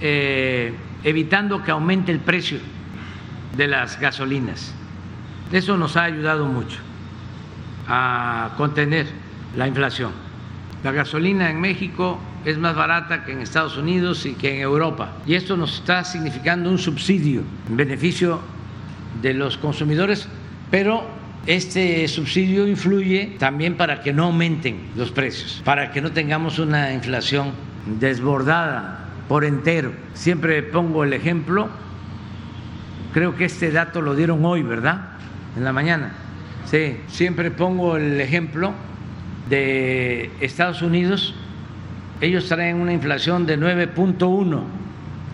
eh, 0.00 0.74
evitando 1.04 1.62
que 1.62 1.70
aumente 1.70 2.12
el 2.12 2.20
precio 2.20 2.58
de 3.56 3.66
las 3.68 3.98
gasolinas. 4.00 4.74
Eso 5.52 5.76
nos 5.76 5.96
ha 5.96 6.04
ayudado 6.04 6.46
mucho 6.46 6.78
a 7.88 8.50
contener 8.56 9.06
la 9.56 9.68
inflación. 9.68 10.10
La 10.82 10.92
gasolina 10.92 11.50
en 11.50 11.60
México 11.60 12.18
es 12.44 12.58
más 12.58 12.76
barata 12.76 13.24
que 13.24 13.32
en 13.32 13.40
Estados 13.40 13.76
Unidos 13.76 14.26
y 14.26 14.34
que 14.34 14.56
en 14.56 14.60
Europa. 14.60 15.12
Y 15.26 15.34
esto 15.34 15.56
nos 15.56 15.74
está 15.74 16.04
significando 16.04 16.70
un 16.70 16.78
subsidio 16.78 17.42
en 17.68 17.76
beneficio 17.76 18.40
de 19.22 19.34
los 19.34 19.56
consumidores, 19.56 20.28
pero 20.70 21.04
este 21.46 22.08
subsidio 22.08 22.66
influye 22.66 23.36
también 23.38 23.76
para 23.76 24.02
que 24.02 24.12
no 24.12 24.24
aumenten 24.24 24.88
los 24.96 25.12
precios, 25.12 25.62
para 25.64 25.92
que 25.92 26.00
no 26.00 26.10
tengamos 26.10 26.58
una 26.58 26.92
inflación 26.92 27.52
desbordada 28.00 29.04
por 29.28 29.44
entero. 29.44 29.92
Siempre 30.14 30.62
pongo 30.62 31.04
el 31.04 31.12
ejemplo, 31.12 31.68
creo 33.14 33.36
que 33.36 33.44
este 33.44 33.70
dato 33.70 34.02
lo 34.02 34.14
dieron 34.14 34.44
hoy, 34.44 34.62
¿verdad? 34.62 35.10
En 35.56 35.64
la 35.64 35.72
mañana. 35.72 36.12
Sí, 36.64 36.96
siempre 37.06 37.52
pongo 37.52 37.96
el 37.96 38.20
ejemplo 38.20 38.72
de 39.48 40.30
Estados 40.40 40.82
Unidos. 40.82 41.34
Ellos 42.20 42.48
traen 42.48 42.80
una 42.80 42.92
inflación 42.92 43.46
de 43.46 43.58
9.1. 43.58 44.62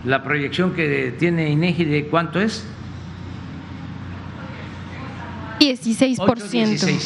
La 0.05 0.23
proyección 0.23 0.73
que 0.73 1.15
tiene 1.17 1.49
INEGI 1.49 1.85
de 1.85 2.05
cuánto 2.05 2.39
es? 2.39 2.67
16%. 5.63 6.99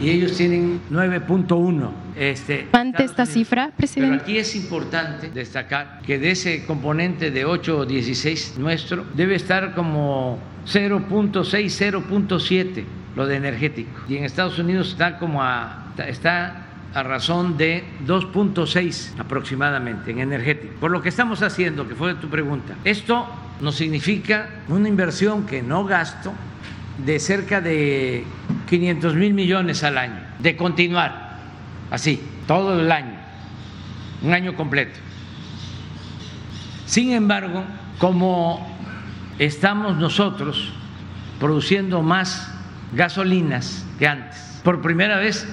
Y 0.00 0.10
ellos 0.10 0.36
tienen 0.36 0.80
9.1. 0.90 1.90
Este, 2.16 2.68
¿Ante 2.72 3.04
esta 3.04 3.24
cifra, 3.24 3.70
presidente? 3.76 4.10
Pero 4.10 4.22
aquí 4.22 4.36
es 4.36 4.54
importante 4.56 5.30
destacar 5.30 6.02
que 6.04 6.18
de 6.18 6.32
ese 6.32 6.64
componente 6.66 7.30
de 7.30 7.44
8 7.44 7.78
o 7.78 7.86
16 7.86 8.56
nuestro, 8.58 9.06
debe 9.14 9.34
estar 9.34 9.74
como 9.74 10.38
0.6, 10.66 11.32
0.7 11.42 12.84
lo 13.16 13.26
de 13.26 13.36
energético. 13.36 14.00
Y 14.08 14.16
en 14.16 14.24
Estados 14.24 14.58
Unidos 14.58 14.88
está 14.90 15.18
como 15.18 15.42
a, 15.42 15.92
está 16.06 16.66
a 16.94 17.02
razón 17.02 17.56
de 17.56 17.84
2.6 18.06 19.18
aproximadamente 19.18 20.10
en 20.10 20.20
energético. 20.20 20.74
Por 20.80 20.90
lo 20.90 21.00
que 21.00 21.08
estamos 21.08 21.42
haciendo, 21.42 21.88
que 21.88 21.94
fue 21.94 22.14
tu 22.14 22.28
pregunta, 22.28 22.74
esto 22.84 23.26
nos 23.60 23.76
significa 23.76 24.48
una 24.68 24.88
inversión 24.88 25.46
que 25.46 25.62
no 25.62 25.84
gasto, 25.84 26.32
de 27.04 27.18
cerca 27.18 27.60
de 27.60 28.24
500 28.68 29.14
mil 29.14 29.34
millones 29.34 29.82
al 29.84 29.98
año, 29.98 30.20
de 30.38 30.56
continuar 30.56 31.38
así, 31.90 32.22
todo 32.46 32.80
el 32.80 32.90
año, 32.90 33.18
un 34.22 34.32
año 34.32 34.54
completo. 34.54 34.98
Sin 36.86 37.12
embargo, 37.12 37.64
como 37.98 38.76
estamos 39.38 39.96
nosotros 39.96 40.72
produciendo 41.38 42.02
más 42.02 42.52
gasolinas 42.94 43.84
que 43.98 44.06
antes, 44.06 44.60
por 44.62 44.80
primera 44.80 45.18
vez 45.18 45.46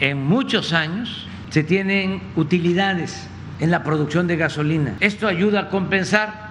en 0.00 0.24
muchos 0.24 0.72
años 0.72 1.26
se 1.50 1.62
tienen 1.62 2.22
utilidades 2.36 3.28
en 3.60 3.70
la 3.70 3.84
producción 3.84 4.26
de 4.26 4.36
gasolina. 4.36 4.96
Esto 5.00 5.28
ayuda 5.28 5.60
a 5.60 5.68
compensar 5.68 6.50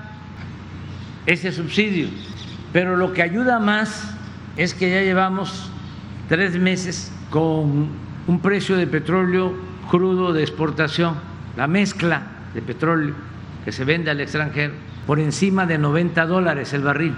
ese 1.25 1.51
subsidio, 1.51 2.07
pero 2.71 2.95
lo 2.95 3.13
que 3.13 3.23
ayuda 3.23 3.59
más 3.59 4.15
es 4.59 4.73
que 4.73 4.89
ya 4.89 5.01
llevamos 5.01 5.69
tres 6.27 6.59
meses 6.59 7.13
con 7.29 7.87
un 8.27 8.39
precio 8.41 8.75
de 8.75 8.87
petróleo 8.87 9.55
crudo 9.89 10.33
de 10.33 10.41
exportación, 10.41 11.15
la 11.55 11.65
mezcla 11.65 12.23
de 12.53 12.61
petróleo 12.61 13.15
que 13.63 13.71
se 13.71 13.85
vende 13.85 14.11
al 14.11 14.19
extranjero, 14.19 14.73
por 15.07 15.17
encima 15.21 15.65
de 15.65 15.77
90 15.77 16.25
dólares 16.25 16.73
el 16.73 16.81
barril. 16.81 17.15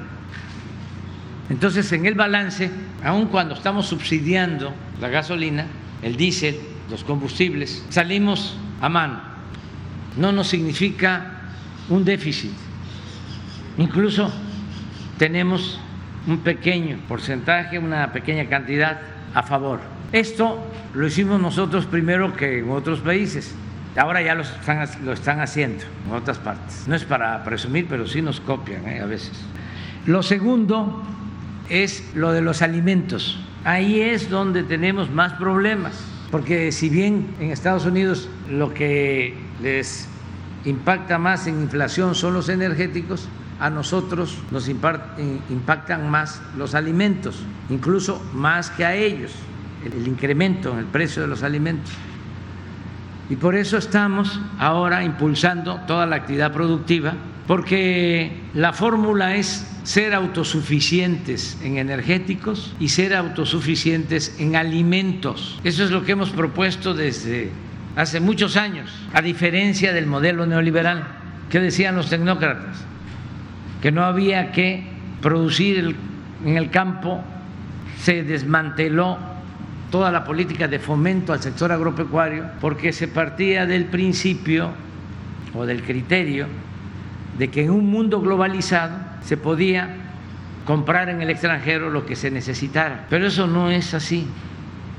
Entonces, 1.49 1.91
en 1.93 2.05
el 2.05 2.13
balance, 2.13 2.69
aun 3.03 3.25
cuando 3.25 3.55
estamos 3.55 3.87
subsidiando 3.87 4.71
la 5.01 5.09
gasolina, 5.09 5.65
el 6.03 6.17
diésel, 6.17 6.59
los 6.91 7.03
combustibles, 7.03 7.83
salimos 7.89 8.55
a 8.81 8.87
mano. 8.87 9.19
No 10.15 10.31
nos 10.31 10.47
significa 10.47 11.41
un 11.89 12.05
déficit. 12.05 12.51
Incluso 13.79 14.31
tenemos 15.17 15.79
un 16.27 16.39
pequeño 16.39 16.97
porcentaje, 17.07 17.79
una 17.79 18.11
pequeña 18.11 18.47
cantidad 18.47 19.01
a 19.33 19.43
favor. 19.43 19.79
Esto 20.11 20.59
lo 20.93 21.07
hicimos 21.07 21.39
nosotros 21.41 21.85
primero 21.85 22.35
que 22.35 22.59
en 22.59 22.69
otros 22.69 22.99
países. 22.99 23.55
Ahora 23.97 24.21
ya 24.21 24.35
lo 24.35 24.43
están, 25.13 25.39
haciendo 25.41 25.83
en 26.07 26.13
otras 26.13 26.37
partes. 26.37 26.87
No 26.87 26.95
es 26.95 27.03
para 27.03 27.43
presumir, 27.43 27.87
pero 27.89 28.07
sí 28.07 28.21
nos 28.21 28.39
copian 28.39 28.87
¿eh? 28.87 29.01
a 29.01 29.05
veces. 29.05 29.33
Lo 30.05 30.23
segundo 30.23 31.03
es 31.69 32.03
lo 32.15 32.31
de 32.31 32.41
los 32.41 32.61
alimentos. 32.61 33.39
Ahí 33.63 34.01
es 34.01 34.29
donde 34.29 34.63
tenemos 34.63 35.09
más 35.11 35.33
problemas, 35.33 36.03
porque 36.31 36.71
si 36.71 36.89
bien 36.89 37.27
en 37.39 37.51
Estados 37.51 37.85
Unidos 37.85 38.29
lo 38.49 38.73
que 38.73 39.35
les 39.61 40.07
impacta 40.65 41.17
más 41.17 41.47
en 41.47 41.61
inflación 41.61 42.15
son 42.15 42.33
los 42.33 42.49
energéticos, 42.49 43.27
a 43.61 43.69
nosotros 43.69 44.39
nos 44.49 44.67
impactan 44.67 46.09
más 46.09 46.41
los 46.57 46.73
alimentos, 46.73 47.37
incluso 47.69 48.19
más 48.33 48.71
que 48.71 48.83
a 48.83 48.95
ellos, 48.95 49.31
el 49.85 50.07
incremento 50.07 50.73
en 50.73 50.79
el 50.79 50.85
precio 50.85 51.21
de 51.21 51.27
los 51.27 51.43
alimentos. 51.43 51.93
Y 53.29 53.35
por 53.35 53.55
eso 53.55 53.77
estamos 53.77 54.41
ahora 54.57 55.03
impulsando 55.03 55.79
toda 55.87 56.07
la 56.07 56.15
actividad 56.15 56.51
productiva, 56.51 57.13
porque 57.47 58.41
la 58.55 58.73
fórmula 58.73 59.35
es 59.35 59.67
ser 59.83 60.15
autosuficientes 60.15 61.57
en 61.63 61.77
energéticos 61.77 62.73
y 62.79 62.89
ser 62.89 63.15
autosuficientes 63.15 64.35
en 64.39 64.55
alimentos. 64.55 65.59
Eso 65.63 65.83
es 65.83 65.91
lo 65.91 66.03
que 66.03 66.13
hemos 66.13 66.31
propuesto 66.31 66.95
desde 66.95 67.51
hace 67.95 68.19
muchos 68.19 68.57
años, 68.57 68.91
a 69.13 69.21
diferencia 69.21 69.93
del 69.93 70.07
modelo 70.07 70.47
neoliberal. 70.47 71.07
¿Qué 71.51 71.59
decían 71.59 71.95
los 71.95 72.09
tecnócratas? 72.09 72.77
Que 73.81 73.91
no 73.91 74.03
había 74.03 74.51
que 74.51 74.83
producir 75.21 75.95
en 76.45 76.57
el 76.57 76.69
campo, 76.69 77.21
se 77.99 78.23
desmanteló 78.23 79.17
toda 79.89 80.11
la 80.11 80.23
política 80.23 80.67
de 80.67 80.79
fomento 80.79 81.33
al 81.33 81.41
sector 81.41 81.71
agropecuario 81.71 82.45
porque 82.61 82.93
se 82.93 83.07
partía 83.07 83.65
del 83.65 83.85
principio 83.85 84.69
o 85.53 85.65
del 85.65 85.83
criterio 85.83 86.47
de 87.37 87.49
que 87.49 87.63
en 87.63 87.71
un 87.71 87.89
mundo 87.89 88.21
globalizado 88.21 88.97
se 89.21 89.37
podía 89.37 89.97
comprar 90.65 91.09
en 91.09 91.21
el 91.21 91.29
extranjero 91.29 91.89
lo 91.89 92.05
que 92.05 92.15
se 92.15 92.31
necesitara. 92.31 93.05
Pero 93.09 93.27
eso 93.27 93.47
no 93.47 93.69
es 93.69 93.93
así. 93.93 94.25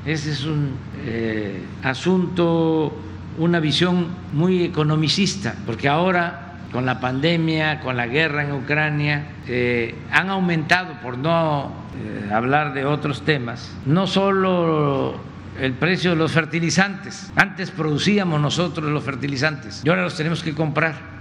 Ese 0.04 0.32
es 0.32 0.44
un 0.44 0.72
eh, 1.04 1.62
asunto, 1.82 2.92
una 3.38 3.60
visión 3.60 4.08
muy 4.32 4.64
economicista, 4.64 5.54
porque 5.64 5.88
ahora 5.88 6.41
con 6.72 6.86
la 6.86 7.00
pandemia, 7.00 7.80
con 7.80 7.96
la 7.96 8.06
guerra 8.06 8.42
en 8.44 8.52
Ucrania, 8.52 9.26
eh, 9.46 9.94
han 10.10 10.30
aumentado, 10.30 10.94
por 11.02 11.18
no 11.18 11.70
eh, 11.94 12.32
hablar 12.32 12.72
de 12.72 12.84
otros 12.84 13.22
temas, 13.24 13.76
no 13.84 14.06
solo 14.06 15.20
el 15.60 15.74
precio 15.74 16.10
de 16.10 16.16
los 16.16 16.32
fertilizantes. 16.32 17.30
Antes 17.36 17.70
producíamos 17.70 18.40
nosotros 18.40 18.90
los 18.90 19.04
fertilizantes 19.04 19.82
y 19.84 19.88
ahora 19.88 20.02
los 20.02 20.16
tenemos 20.16 20.42
que 20.42 20.54
comprar 20.54 21.12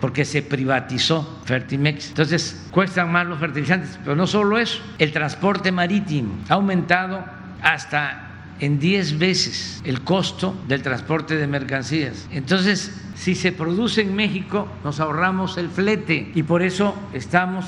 porque 0.00 0.24
se 0.24 0.42
privatizó 0.42 1.40
Fertimex. 1.44 2.08
Entonces 2.08 2.68
cuestan 2.72 3.12
más 3.12 3.26
los 3.26 3.38
fertilizantes, 3.38 3.98
pero 4.02 4.16
no 4.16 4.26
solo 4.26 4.58
eso, 4.58 4.80
el 4.98 5.12
transporte 5.12 5.70
marítimo 5.70 6.34
ha 6.48 6.54
aumentado 6.54 7.24
hasta 7.62 8.31
en 8.62 8.78
10 8.78 9.18
veces 9.18 9.82
el 9.84 10.02
costo 10.02 10.54
del 10.68 10.82
transporte 10.82 11.36
de 11.36 11.46
mercancías. 11.48 12.28
Entonces, 12.30 12.92
si 13.16 13.34
se 13.34 13.50
produce 13.50 14.02
en 14.02 14.14
México, 14.14 14.68
nos 14.84 15.00
ahorramos 15.00 15.58
el 15.58 15.68
flete 15.68 16.30
y 16.34 16.44
por 16.44 16.62
eso 16.62 16.94
estamos 17.12 17.66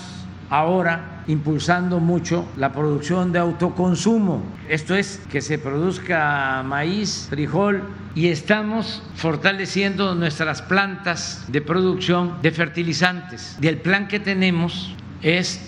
ahora 0.50 1.24
impulsando 1.26 1.98
mucho 1.98 2.46
la 2.56 2.72
producción 2.72 3.32
de 3.32 3.40
autoconsumo. 3.40 4.44
Esto 4.68 4.94
es 4.94 5.20
que 5.32 5.40
se 5.40 5.58
produzca 5.58 6.62
maíz, 6.64 7.26
frijol 7.28 7.82
y 8.14 8.28
estamos 8.28 9.02
fortaleciendo 9.16 10.14
nuestras 10.14 10.62
plantas 10.62 11.44
de 11.48 11.60
producción 11.60 12.40
de 12.40 12.52
fertilizantes. 12.52 13.58
Y 13.60 13.66
el 13.66 13.78
plan 13.78 14.06
que 14.06 14.20
tenemos 14.20 14.94
es 15.22 15.60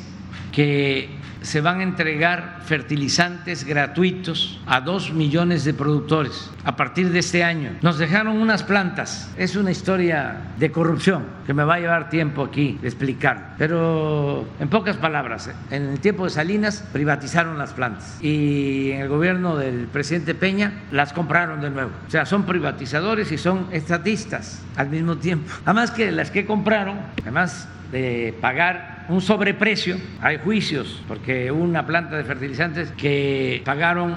que 0.52 1.15
se 1.46 1.60
van 1.60 1.78
a 1.78 1.84
entregar 1.84 2.58
fertilizantes 2.64 3.64
gratuitos 3.64 4.60
a 4.66 4.80
dos 4.80 5.12
millones 5.12 5.64
de 5.64 5.74
productores 5.74 6.50
a 6.64 6.74
partir 6.74 7.10
de 7.10 7.20
este 7.20 7.44
año. 7.44 7.70
Nos 7.82 7.98
dejaron 7.98 8.40
unas 8.40 8.64
plantas. 8.64 9.32
Es 9.38 9.54
una 9.54 9.70
historia 9.70 10.38
de 10.58 10.72
corrupción 10.72 11.24
que 11.46 11.54
me 11.54 11.62
va 11.62 11.74
a 11.74 11.78
llevar 11.78 12.10
tiempo 12.10 12.42
aquí 12.42 12.80
explicar. 12.82 13.54
Pero 13.58 14.44
en 14.58 14.68
pocas 14.68 14.96
palabras, 14.96 15.48
en 15.70 15.84
el 15.84 16.00
tiempo 16.00 16.24
de 16.24 16.30
Salinas 16.30 16.82
privatizaron 16.92 17.56
las 17.58 17.72
plantas 17.72 18.18
y 18.20 18.90
en 18.90 19.02
el 19.02 19.08
gobierno 19.08 19.56
del 19.56 19.86
presidente 19.86 20.34
Peña 20.34 20.82
las 20.90 21.12
compraron 21.12 21.60
de 21.60 21.70
nuevo. 21.70 21.92
O 22.08 22.10
sea, 22.10 22.26
son 22.26 22.42
privatizadores 22.42 23.30
y 23.30 23.38
son 23.38 23.68
estatistas 23.70 24.62
al 24.74 24.88
mismo 24.88 25.16
tiempo. 25.16 25.48
Además 25.64 25.92
que 25.92 26.10
las 26.10 26.32
que 26.32 26.44
compraron, 26.44 26.98
además 27.22 27.68
de 27.90 28.34
pagar 28.40 29.06
un 29.08 29.20
sobreprecio. 29.20 29.98
Hay 30.20 30.38
juicios 30.38 31.02
porque 31.06 31.50
una 31.50 31.86
planta 31.86 32.16
de 32.16 32.24
fertilizantes 32.24 32.90
que 32.92 33.62
pagaron 33.64 34.16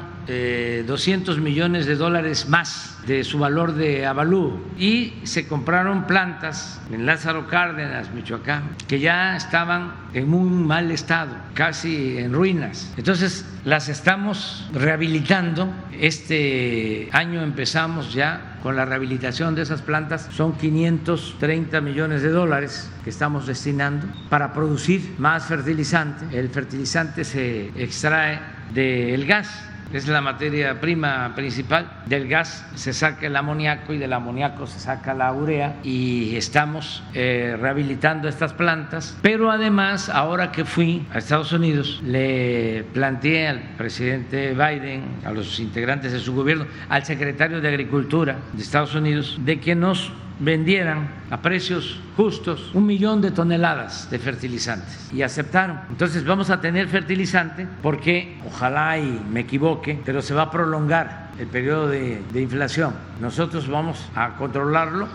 200 0.86 1.38
eh, 1.38 1.42
millones 1.42 1.86
de 1.86 1.96
dólares 1.96 2.48
más 2.48 3.00
de 3.08 3.24
su 3.24 3.40
valor 3.40 3.74
de 3.74 4.06
avalúo 4.06 4.62
y 4.78 5.14
se 5.24 5.48
compraron 5.48 6.06
plantas 6.06 6.82
en 6.92 7.06
Lázaro 7.06 7.48
Cárdenas, 7.48 8.12
Michoacán, 8.14 8.76
que 8.88 9.00
ya 9.00 9.36
estaban 9.36 9.94
en 10.14 10.34
un 10.34 10.68
mal 10.68 10.92
estado, 10.92 11.32
casi 11.54 12.18
en 12.18 12.34
ruinas. 12.34 12.94
Entonces 12.98 13.46
las 13.66 13.90
estamos 13.90 14.70
rehabilitando. 14.74 15.72
Este 16.00 17.10
año 17.12 17.42
empezamos 17.42 18.14
ya 18.14 18.49
con 18.62 18.76
la 18.76 18.86
rehabilitación 18.86 19.56
de 19.56 19.64
esas 19.64 19.82
plantas. 19.82 20.28
Son 20.32 20.54
530 20.54 21.82
millones 21.82 22.22
de 22.22 22.30
dólares 22.30 22.92
que 23.04 23.10
estamos 23.10 23.48
destinando 23.48 24.08
para 24.30 24.54
producir 24.54 25.16
más 25.18 25.46
fertilizante. 25.46 26.38
El 26.38 26.50
fertilizante 26.50 27.24
se 27.24 27.68
extrae 27.82 28.40
del 28.74 29.26
gas 29.26 29.69
es 29.94 30.08
la 30.08 30.22
materia 30.22 30.80
prima 30.80 31.34
principal. 31.36 32.04
Del 32.06 32.28
gas 32.28 32.66
se 32.76 32.94
saca 32.94 33.28
el 33.28 33.36
amoníaco 33.36 33.94
y 33.94 33.98
del 33.98 34.14
amoníaco 34.14 34.68
se 34.68 34.80
saca 34.80 35.14
la 35.14 35.32
urea 35.34 35.78
y 35.84 36.36
estamos 36.36 37.04
eh, 37.14 37.58
rehabilitando 37.60 38.28
estas 38.28 38.54
plantas. 38.54 39.18
Pero 39.22 39.52
además, 39.52 40.10
ahora 40.10 40.52
que 40.52 40.66
fui 40.66 41.06
a 41.14 41.18
Estados 41.18 41.52
Unidos, 41.52 42.02
le 42.04 42.86
planteé 42.94 43.48
al 43.48 43.60
presidente 43.78 44.54
Biden, 44.54 45.04
a 45.26 45.32
los 45.32 45.60
integrantes 45.60 46.12
de 46.12 46.20
su 46.20 46.34
gobierno, 46.34 46.66
al 46.90 47.06
secretario 47.06 47.62
de 47.62 47.68
Agricultura 47.68 48.38
de 48.54 48.62
Estados 48.62 48.96
Unidos, 48.96 49.40
de 49.44 49.60
que 49.60 49.76
nos 49.76 50.12
vendieran 50.40 51.10
a 51.30 51.42
precios 51.42 52.00
justos 52.16 52.72
un 52.74 52.86
millón 52.86 53.22
de 53.22 53.32
toneladas 53.32 54.10
de 54.10 54.20
fertilizantes 54.20 55.10
y 55.14 55.22
aceptaron. 55.22 55.82
Entonces 55.90 56.26
vamos 56.26 56.50
a 56.50 56.62
tener 56.62 56.88
fertilizante 56.88 57.68
porque, 57.82 58.40
ojalá 58.48 58.98
y 58.98 59.22
me 59.30 59.42
equivoque, 59.42 60.00
pero 60.04 60.22
se 60.22 60.34
va 60.34 60.44
a 60.44 60.52
prolongar 60.52 61.32
el 61.38 61.48
periodo 61.48 61.88
de, 61.88 62.22
de 62.32 62.42
inflación. 62.42 62.94
Nosotros 63.22 63.68
vamos 63.68 64.10
a 64.16 64.36
controlarlo, 64.36 65.08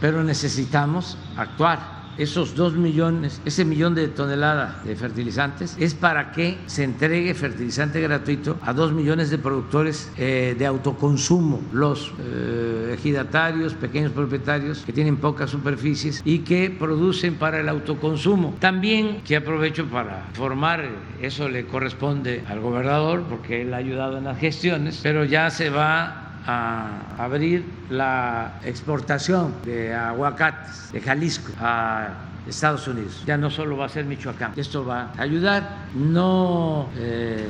pero 0.00 0.22
necesitamos 0.24 1.16
actuar 1.36 1.95
esos 2.18 2.54
dos 2.54 2.74
millones, 2.74 3.40
ese 3.44 3.64
millón 3.64 3.94
de 3.94 4.08
toneladas 4.08 4.84
de 4.84 4.96
fertilizantes, 4.96 5.76
es 5.78 5.94
para 5.94 6.32
que 6.32 6.58
se 6.66 6.84
entregue 6.84 7.34
fertilizante 7.34 8.00
gratuito 8.00 8.58
a 8.62 8.72
dos 8.72 8.92
millones 8.92 9.30
de 9.30 9.38
productores 9.38 10.10
eh, 10.16 10.54
de 10.58 10.66
autoconsumo, 10.66 11.60
los 11.72 12.12
eh, 12.20 12.94
ejidatarios, 12.94 13.74
pequeños 13.74 14.12
propietarios 14.12 14.82
que 14.84 14.92
tienen 14.92 15.16
pocas 15.16 15.50
superficies 15.50 16.22
y 16.24 16.40
que 16.40 16.70
producen 16.70 17.34
para 17.34 17.60
el 17.60 17.68
autoconsumo. 17.68 18.54
También 18.60 19.20
que 19.24 19.36
aprovecho 19.36 19.86
para 19.86 20.28
formar, 20.32 20.88
eso 21.20 21.48
le 21.48 21.66
corresponde 21.66 22.44
al 22.48 22.60
gobernador 22.60 23.24
porque 23.28 23.62
él 23.62 23.74
ha 23.74 23.78
ayudado 23.78 24.18
en 24.18 24.24
las 24.24 24.38
gestiones, 24.38 25.00
pero 25.02 25.24
ya 25.24 25.50
se 25.50 25.70
va 25.70 26.25
a 26.46 26.88
abrir 27.18 27.64
la 27.90 28.60
exportación 28.64 29.54
de 29.64 29.94
aguacates 29.94 30.92
de 30.92 31.00
Jalisco 31.00 31.52
a 31.60 32.08
Estados 32.48 32.86
Unidos. 32.86 33.22
Ya 33.26 33.36
no 33.36 33.50
solo 33.50 33.76
va 33.76 33.86
a 33.86 33.88
ser 33.88 34.04
Michoacán, 34.04 34.52
esto 34.56 34.84
va 34.84 35.12
a 35.16 35.22
ayudar, 35.22 35.86
no 35.94 36.88
eh, 36.96 37.46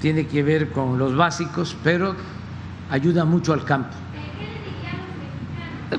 tiene 0.00 0.26
que 0.26 0.42
ver 0.42 0.70
con 0.70 0.98
los 0.98 1.16
básicos, 1.16 1.76
pero 1.82 2.14
ayuda 2.90 3.24
mucho 3.24 3.52
al 3.52 3.64
campo. 3.64 3.94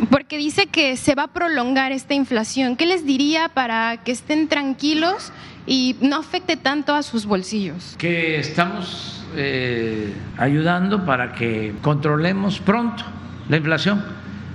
Porque 0.10 0.38
dice 0.38 0.68
que 0.68 0.98
se 0.98 1.16
va 1.16 1.24
a 1.24 1.28
prolongar 1.28 1.92
esta 1.92 2.14
inflación. 2.14 2.76
¿Qué 2.76 2.86
les 2.86 3.06
diría 3.06 3.50
para 3.50 3.98
que 4.04 4.12
estén 4.12 4.50
tranquilos 4.50 5.32
y 5.66 5.96
no 6.02 6.18
afecte 6.18 6.58
tanto 6.58 6.94
a 6.94 7.04
sus 7.04 7.26
bolsillos? 7.26 7.96
Que 7.98 8.40
estamos 8.40 9.17
eh, 9.36 10.14
ayudando 10.38 11.06
para 11.06 11.34
que 11.34 11.74
controlemos 11.82 12.60
pronto 12.60 13.04
la 13.50 13.58
inflación 13.58 14.04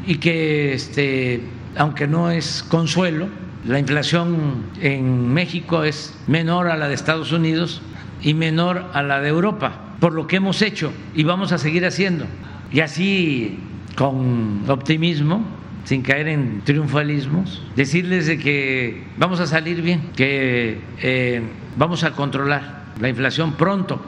y 0.07 0.17
que, 0.17 0.75
este, 0.75 1.43
aunque 1.77 2.07
no 2.07 2.31
es 2.31 2.63
consuelo, 2.63 3.29
la 3.67 3.79
inflación 3.79 4.65
en 4.81 5.33
México 5.33 5.85
es 5.85 6.19
menor 6.27 6.69
a 6.69 6.77
la 6.77 6.89
de 6.89 6.95
Estados 6.95 7.33
Unidos 7.33 7.81
y 8.23 8.35
menor 8.35 8.87
a 8.93 9.03
la 9.03 9.21
de 9.21 9.29
Europa, 9.29 9.73
por 10.01 10.13
lo 10.13 10.27
que 10.27 10.37
hemos 10.37 10.63
hecho 10.63 10.93
y 11.15 11.25
vamos 11.25 11.53
a 11.53 11.59
seguir 11.59 11.87
haciendo. 11.87 12.25
Y 12.73 12.81
así, 12.81 13.59
con 13.97 14.65
optimismo, 14.69 15.45
sin 15.85 16.03
caer 16.03 16.29
en 16.29 16.63
triunfalismos, 16.65 17.63
decirles 17.77 18.27
de 18.27 18.39
que 18.39 19.05
vamos 19.17 19.41
a 19.41 19.47
salir 19.47 19.83
bien, 19.83 20.11
que 20.17 20.81
eh, 21.01 21.43
vamos 21.77 22.05
a 22.05 22.13
controlar 22.13 22.85
la 23.01 23.09
inflación 23.09 23.53
pronto. 23.53 24.01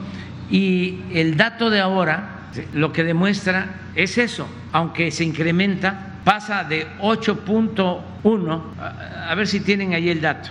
Y 0.49 1.01
el 1.13 1.37
dato 1.37 1.69
de 1.69 1.79
ahora 1.79 2.49
lo 2.73 2.91
que 2.93 3.03
demuestra 3.03 3.75
es 3.95 4.17
eso, 4.17 4.47
aunque 4.71 5.11
se 5.11 5.23
incrementa, 5.23 6.13
pasa 6.23 6.63
de 6.63 6.87
8.1, 6.99 8.61
a 9.27 9.35
ver 9.35 9.47
si 9.47 9.59
tienen 9.59 9.93
ahí 9.93 10.09
el 10.09 10.21
dato. 10.21 10.49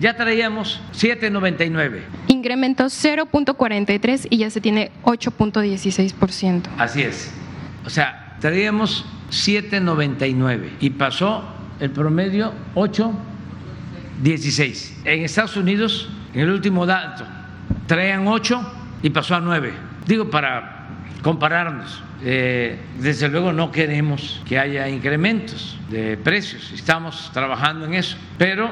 Ya 0.00 0.16
traíamos 0.16 0.80
7.99. 0.94 2.00
Incremento 2.28 2.86
0.43 2.86 4.28
y 4.30 4.38
ya 4.38 4.48
se 4.48 4.62
tiene 4.62 4.90
8.16%. 5.02 6.62
Así 6.78 7.02
es. 7.02 7.34
O 7.84 7.90
sea, 7.90 8.38
traíamos 8.40 9.04
7.99 9.30 10.70
y 10.80 10.88
pasó 10.90 11.44
el 11.80 11.90
promedio 11.90 12.52
8.16. 12.74 14.92
En 15.04 15.24
Estados 15.24 15.56
Unidos, 15.56 16.08
en 16.32 16.40
el 16.40 16.50
último 16.50 16.86
dato, 16.86 17.24
traían 17.86 18.26
8 18.26 18.77
y 19.02 19.10
pasó 19.10 19.36
a 19.36 19.40
nueve. 19.40 19.72
Digo, 20.06 20.30
para 20.30 20.78
compararnos. 21.22 22.02
Eh, 22.24 22.78
desde 22.98 23.28
luego 23.28 23.52
no 23.52 23.70
queremos 23.70 24.42
que 24.46 24.58
haya 24.58 24.88
incrementos 24.88 25.78
de 25.88 26.16
precios, 26.16 26.72
estamos 26.72 27.30
trabajando 27.32 27.86
en 27.86 27.94
eso, 27.94 28.16
pero 28.36 28.70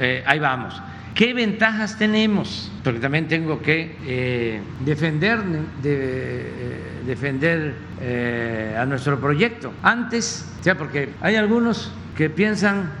eh, 0.00 0.22
ahí 0.26 0.38
vamos. 0.38 0.80
¿Qué 1.14 1.34
ventajas 1.34 1.98
tenemos? 1.98 2.70
Porque 2.84 3.00
también 3.00 3.26
tengo 3.26 3.60
que 3.60 3.96
eh, 4.06 4.60
defender, 4.80 5.40
defender 7.04 7.74
a 8.78 8.86
nuestro 8.86 9.18
proyecto. 9.18 9.72
Antes, 9.82 10.48
ya 10.62 10.76
porque 10.76 11.10
hay 11.20 11.34
algunos 11.34 11.90
que 12.16 12.30
piensan 12.30 12.92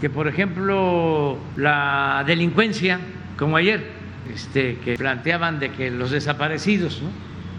que, 0.00 0.08
por 0.08 0.28
ejemplo, 0.28 1.36
la 1.56 2.22
delincuencia, 2.24 3.00
como 3.36 3.56
ayer, 3.56 3.97
este, 4.32 4.78
que 4.78 4.96
planteaban 4.96 5.58
de 5.58 5.70
que 5.70 5.90
los 5.90 6.10
desaparecidos, 6.10 7.02
¿no? 7.02 7.08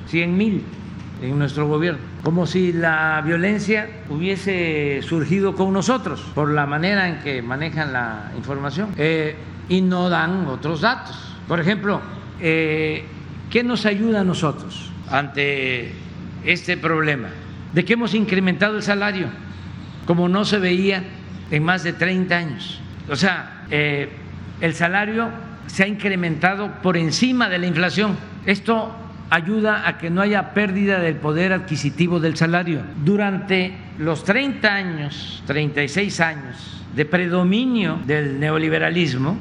100 0.08 0.38
mil 0.38 0.64
en 1.22 1.38
nuestro 1.38 1.68
gobierno, 1.68 2.00
como 2.24 2.48
si 2.48 2.72
la 2.72 3.22
violencia 3.26 3.90
hubiese 4.10 5.02
surgido 5.04 5.54
con 5.54 5.74
nosotros 5.74 6.22
por 6.34 6.50
la 6.52 6.66
manera 6.66 7.10
en 7.10 7.20
que 7.20 7.42
manejan 7.42 7.92
la 7.92 8.32
información 8.38 8.90
eh, 8.98 9.36
y 9.68 9.82
no 9.82 10.10
dan 10.10 10.48
otros 10.48 10.82
datos. 10.82 11.36
Por 11.48 11.60
ejemplo, 11.60 12.02
eh, 12.40 13.04
¿qué 13.50 13.64
nos 13.64 13.86
ayuda 13.86 14.22
a 14.22 14.24
nosotros 14.24 14.92
ante 15.10 15.94
este 16.46 16.78
problema? 16.78 17.30
De 17.74 17.84
que 17.84 17.94
hemos 17.94 18.14
incrementado 18.14 18.78
el 18.78 18.84
salario 18.84 19.28
como 20.10 20.28
no 20.28 20.44
se 20.44 20.58
veía 20.58 21.04
en 21.52 21.64
más 21.64 21.84
de 21.84 21.94
30 21.94 22.36
años. 22.36 22.80
O 23.10 23.16
sea, 23.16 23.66
eh, 23.70 24.10
el 24.60 24.74
salario 24.74 25.30
se 25.70 25.84
ha 25.84 25.88
incrementado 25.88 26.82
por 26.82 26.98
encima 26.98 27.48
de 27.48 27.60
la 27.60 27.68
inflación. 27.68 28.18
Esto 28.46 28.94
ayuda 29.30 29.88
a 29.88 29.98
que 29.98 30.10
no 30.10 30.22
haya 30.22 30.54
pérdida 30.54 31.00
del 31.00 31.16
poder 31.16 31.54
adquisitivo 31.54 32.20
del 32.20 32.36
salario. 32.36 32.82
Durante 33.06 33.74
los 34.00 34.24
30 34.24 34.68
años, 34.74 35.44
36 35.46 36.20
años 36.20 36.84
de 36.96 37.06
predominio 37.06 38.00
del 38.06 38.40
neoliberalismo, 38.40 39.38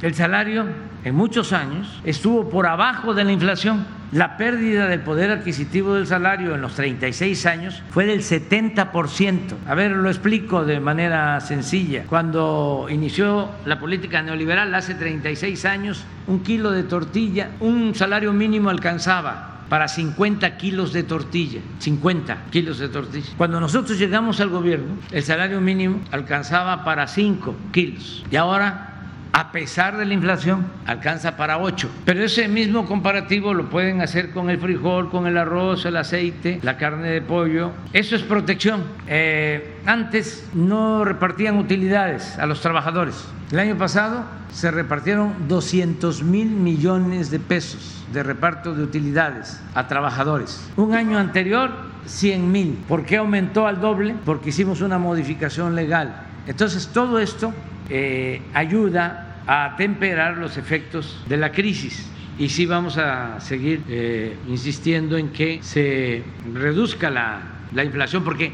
el 0.00 0.14
salario 0.14 0.66
en 1.04 1.14
muchos 1.14 1.52
años 1.52 2.00
estuvo 2.04 2.48
por 2.48 2.66
abajo 2.66 3.14
de 3.14 3.24
la 3.24 3.32
inflación. 3.32 3.84
La 4.12 4.36
pérdida 4.36 4.88
del 4.88 5.00
poder 5.00 5.30
adquisitivo 5.30 5.94
del 5.94 6.06
salario 6.06 6.54
en 6.54 6.60
los 6.60 6.74
36 6.74 7.46
años 7.46 7.82
fue 7.90 8.04
del 8.04 8.20
70%. 8.20 9.38
A 9.66 9.74
ver, 9.74 9.92
lo 9.92 10.08
explico 10.10 10.66
de 10.66 10.80
manera 10.80 11.40
sencilla. 11.40 12.04
Cuando 12.06 12.88
inició 12.90 13.48
la 13.64 13.80
política 13.80 14.20
neoliberal 14.20 14.74
hace 14.74 14.94
36 14.94 15.64
años, 15.64 16.04
un 16.26 16.40
kilo 16.40 16.70
de 16.72 16.82
tortilla, 16.82 17.52
un 17.60 17.94
salario 17.94 18.34
mínimo 18.34 18.68
alcanzaba 18.68 19.52
para 19.70 19.88
50 19.88 20.58
kilos 20.58 20.92
de 20.92 21.02
tortilla, 21.04 21.60
50 21.78 22.44
kilos 22.50 22.78
de 22.78 22.90
tortilla. 22.90 23.30
Cuando 23.38 23.58
nosotros 23.58 23.98
llegamos 23.98 24.38
al 24.40 24.50
gobierno, 24.50 24.96
el 25.10 25.22
salario 25.22 25.62
mínimo 25.62 26.00
alcanzaba 26.10 26.84
para 26.84 27.06
5 27.06 27.56
kilos 27.72 28.22
y 28.30 28.36
ahora 28.36 28.91
a 29.32 29.50
pesar 29.50 29.96
de 29.96 30.04
la 30.04 30.14
inflación, 30.14 30.66
alcanza 30.86 31.36
para 31.36 31.58
8. 31.58 31.88
Pero 32.04 32.22
ese 32.22 32.48
mismo 32.48 32.84
comparativo 32.86 33.54
lo 33.54 33.70
pueden 33.70 34.02
hacer 34.02 34.30
con 34.30 34.50
el 34.50 34.58
frijol, 34.58 35.10
con 35.10 35.26
el 35.26 35.38
arroz, 35.38 35.86
el 35.86 35.96
aceite, 35.96 36.60
la 36.62 36.76
carne 36.76 37.08
de 37.08 37.22
pollo. 37.22 37.72
Eso 37.92 38.14
es 38.14 38.22
protección. 38.22 38.84
Eh, 39.06 39.78
antes 39.86 40.48
no 40.52 41.04
repartían 41.04 41.56
utilidades 41.56 42.38
a 42.38 42.46
los 42.46 42.60
trabajadores. 42.60 43.24
El 43.50 43.58
año 43.58 43.76
pasado 43.76 44.24
se 44.52 44.70
repartieron 44.70 45.48
200 45.48 46.22
mil 46.22 46.48
millones 46.50 47.30
de 47.30 47.38
pesos 47.38 48.04
de 48.12 48.22
reparto 48.22 48.74
de 48.74 48.82
utilidades 48.82 49.60
a 49.74 49.88
trabajadores. 49.88 50.70
Un 50.76 50.94
año 50.94 51.18
anterior, 51.18 51.70
100 52.06 52.52
mil. 52.52 52.78
¿Por 52.86 53.04
qué 53.04 53.16
aumentó 53.16 53.66
al 53.66 53.80
doble? 53.80 54.14
Porque 54.24 54.50
hicimos 54.50 54.82
una 54.82 54.98
modificación 54.98 55.74
legal. 55.74 56.26
Entonces, 56.46 56.88
todo 56.88 57.18
esto 57.18 57.54
eh, 57.94 58.40
ayuda 58.54 59.42
a 59.46 59.74
temperar 59.76 60.38
los 60.38 60.56
efectos 60.56 61.22
de 61.28 61.36
la 61.36 61.52
crisis. 61.52 62.08
Y 62.38 62.48
sí 62.48 62.64
vamos 62.64 62.96
a 62.96 63.38
seguir 63.38 63.82
eh, 63.88 64.34
insistiendo 64.48 65.18
en 65.18 65.28
que 65.28 65.62
se 65.62 66.24
reduzca 66.54 67.10
la, 67.10 67.42
la 67.74 67.84
inflación, 67.84 68.24
porque 68.24 68.50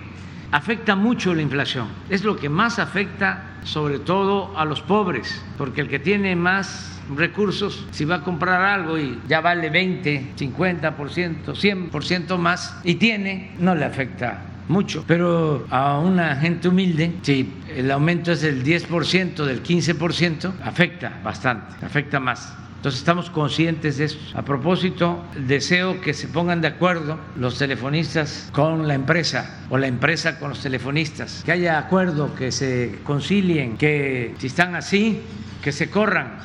afecta 0.50 0.96
mucho 0.96 1.34
la 1.36 1.42
inflación. 1.42 1.86
Es 2.10 2.24
lo 2.24 2.36
que 2.36 2.48
más 2.48 2.80
afecta 2.80 3.60
sobre 3.62 4.00
todo 4.00 4.58
a 4.58 4.64
los 4.64 4.80
pobres, 4.80 5.40
porque 5.56 5.82
el 5.82 5.88
que 5.88 6.00
tiene 6.00 6.34
más 6.34 7.00
recursos, 7.14 7.86
si 7.92 8.04
va 8.04 8.16
a 8.16 8.22
comprar 8.24 8.60
algo 8.60 8.98
y 8.98 9.20
ya 9.28 9.40
vale 9.40 9.70
20, 9.70 10.34
50%, 10.36 11.44
100% 11.44 12.38
más 12.38 12.80
y 12.82 12.96
tiene, 12.96 13.52
no 13.60 13.76
le 13.76 13.84
afecta 13.84 14.42
mucho, 14.68 15.04
pero 15.06 15.66
a 15.70 15.98
una 15.98 16.36
gente 16.36 16.68
humilde, 16.68 17.14
si 17.22 17.52
el 17.74 17.90
aumento 17.90 18.32
es 18.32 18.42
del 18.42 18.62
10%, 18.62 19.44
del 19.44 19.62
15%, 19.62 20.52
afecta 20.62 21.20
bastante, 21.22 21.84
afecta 21.84 22.20
más. 22.20 22.54
Entonces 22.76 23.00
estamos 23.00 23.28
conscientes 23.28 23.98
de 23.98 24.04
eso. 24.04 24.18
A 24.34 24.42
propósito, 24.42 25.24
deseo 25.34 26.00
que 26.00 26.14
se 26.14 26.28
pongan 26.28 26.60
de 26.60 26.68
acuerdo 26.68 27.18
los 27.36 27.58
telefonistas 27.58 28.50
con 28.52 28.86
la 28.86 28.94
empresa 28.94 29.64
o 29.68 29.78
la 29.78 29.88
empresa 29.88 30.38
con 30.38 30.50
los 30.50 30.60
telefonistas, 30.60 31.42
que 31.44 31.50
haya 31.50 31.76
acuerdo, 31.76 32.36
que 32.36 32.52
se 32.52 33.00
concilien, 33.02 33.76
que 33.76 34.36
si 34.38 34.46
están 34.46 34.76
así, 34.76 35.20
que 35.60 35.72
se 35.72 35.90
corran, 35.90 36.38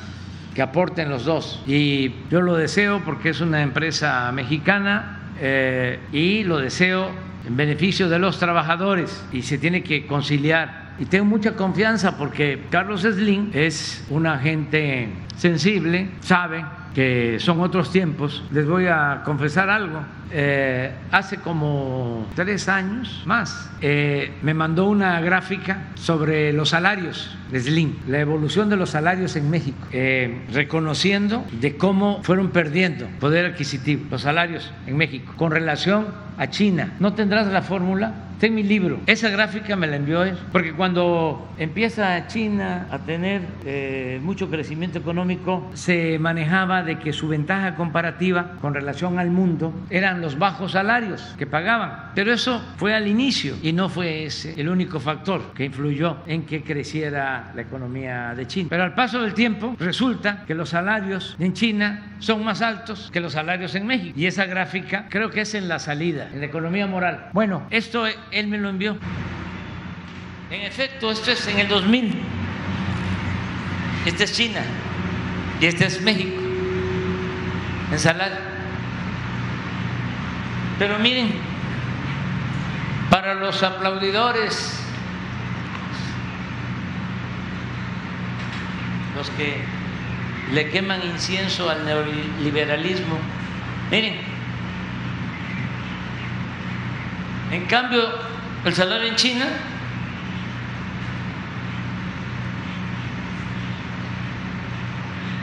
que 0.54 0.62
aporten 0.62 1.08
los 1.08 1.24
dos. 1.24 1.62
Y 1.68 2.12
yo 2.30 2.40
lo 2.40 2.56
deseo 2.56 3.02
porque 3.04 3.28
es 3.28 3.40
una 3.40 3.62
empresa 3.62 4.32
mexicana 4.32 5.20
eh, 5.40 6.00
y 6.10 6.42
lo 6.42 6.58
deseo 6.58 7.10
en 7.46 7.56
beneficio 7.56 8.08
de 8.08 8.18
los 8.18 8.38
trabajadores 8.38 9.24
y 9.32 9.42
se 9.42 9.58
tiene 9.58 9.82
que 9.82 10.06
conciliar. 10.06 10.94
Y 10.98 11.06
tengo 11.06 11.24
mucha 11.24 11.56
confianza 11.56 12.16
porque 12.16 12.62
Carlos 12.70 13.02
Slim 13.02 13.50
es 13.52 14.04
un 14.10 14.26
agente 14.26 15.08
sensible, 15.36 16.10
sabe 16.20 16.64
que 16.94 17.38
son 17.40 17.60
otros 17.60 17.90
tiempos. 17.90 18.44
Les 18.52 18.66
voy 18.66 18.86
a 18.86 19.22
confesar 19.24 19.68
algo. 19.68 20.00
Eh, 20.30 20.90
hace 21.10 21.36
como 21.36 22.26
tres 22.34 22.68
años 22.68 23.22
más 23.24 23.70
eh, 23.80 24.32
me 24.42 24.54
mandó 24.54 24.88
una 24.88 25.20
gráfica 25.20 25.88
sobre 25.94 26.52
los 26.52 26.70
salarios 26.70 27.36
de 27.52 27.60
Slim, 27.60 27.94
la 28.08 28.18
evolución 28.18 28.68
de 28.68 28.76
los 28.76 28.90
salarios 28.90 29.36
en 29.36 29.48
México, 29.50 29.86
eh, 29.92 30.42
reconociendo 30.52 31.44
de 31.52 31.76
cómo 31.76 32.22
fueron 32.22 32.50
perdiendo 32.50 33.06
poder 33.20 33.46
adquisitivo 33.46 34.06
los 34.10 34.22
salarios 34.22 34.72
en 34.86 34.96
México 34.96 35.34
con 35.36 35.50
relación 35.50 36.06
a 36.36 36.48
China. 36.50 36.94
¿No 36.98 37.14
tendrás 37.14 37.46
la 37.46 37.62
fórmula? 37.62 38.14
Está 38.32 38.46
en 38.46 38.56
mi 38.56 38.64
libro. 38.64 38.98
Esa 39.06 39.28
gráfica 39.28 39.76
me 39.76 39.86
la 39.86 39.94
envió 39.94 40.24
él, 40.24 40.36
porque 40.50 40.72
cuando 40.72 41.48
empieza 41.56 42.26
China 42.26 42.88
a 42.90 42.98
tener 42.98 43.42
mucho 44.20 44.50
crecimiento 44.50 44.98
económico, 44.98 45.70
se 45.74 46.18
manejaba 46.18 46.82
de 46.82 46.98
que 46.98 47.12
su 47.12 47.28
ventaja 47.28 47.76
comparativa 47.76 48.56
con 48.60 48.74
relación 48.74 49.20
al 49.20 49.30
mundo 49.30 49.72
eran 49.88 50.20
los 50.24 50.38
bajos 50.38 50.72
salarios 50.72 51.20
que 51.36 51.46
pagaban. 51.46 52.12
Pero 52.14 52.32
eso 52.32 52.60
fue 52.78 52.94
al 52.94 53.06
inicio 53.06 53.56
y 53.62 53.72
no 53.72 53.90
fue 53.90 54.24
ese 54.24 54.58
el 54.58 54.70
único 54.70 54.98
factor 54.98 55.52
que 55.52 55.66
influyó 55.66 56.18
en 56.26 56.46
que 56.46 56.62
creciera 56.62 57.52
la 57.54 57.60
economía 57.60 58.34
de 58.34 58.46
China. 58.46 58.68
Pero 58.70 58.84
al 58.84 58.94
paso 58.94 59.20
del 59.20 59.34
tiempo 59.34 59.76
resulta 59.78 60.44
que 60.46 60.54
los 60.54 60.70
salarios 60.70 61.36
en 61.38 61.52
China 61.52 62.14
son 62.20 62.42
más 62.42 62.62
altos 62.62 63.10
que 63.12 63.20
los 63.20 63.34
salarios 63.34 63.74
en 63.74 63.86
México. 63.86 64.18
Y 64.18 64.24
esa 64.26 64.46
gráfica 64.46 65.06
creo 65.10 65.28
que 65.30 65.42
es 65.42 65.54
en 65.54 65.68
la 65.68 65.78
salida, 65.78 66.30
en 66.32 66.40
la 66.40 66.46
economía 66.46 66.86
moral. 66.86 67.28
Bueno, 67.34 67.66
esto 67.70 68.06
él 68.30 68.48
me 68.48 68.56
lo 68.56 68.70
envió. 68.70 68.96
En 70.50 70.62
efecto, 70.62 71.10
esto 71.10 71.32
es 71.32 71.46
en 71.48 71.58
el 71.58 71.68
2000. 71.68 72.14
Esta 74.06 74.24
es 74.24 74.32
China 74.32 74.60
y 75.60 75.66
este 75.66 75.86
es 75.86 76.00
México 76.00 76.40
en 77.92 77.98
salario. 77.98 78.53
Pero 80.78 80.98
miren, 80.98 81.32
para 83.10 83.34
los 83.34 83.62
aplaudidores, 83.62 84.80
los 89.16 89.30
que 89.30 89.62
le 90.52 90.70
queman 90.70 91.02
incienso 91.04 91.70
al 91.70 91.84
neoliberalismo, 91.84 93.18
miren, 93.90 94.20
en 97.52 97.66
cambio, 97.66 98.02
el 98.64 98.74
salario 98.74 99.08
en 99.08 99.16
China 99.16 99.46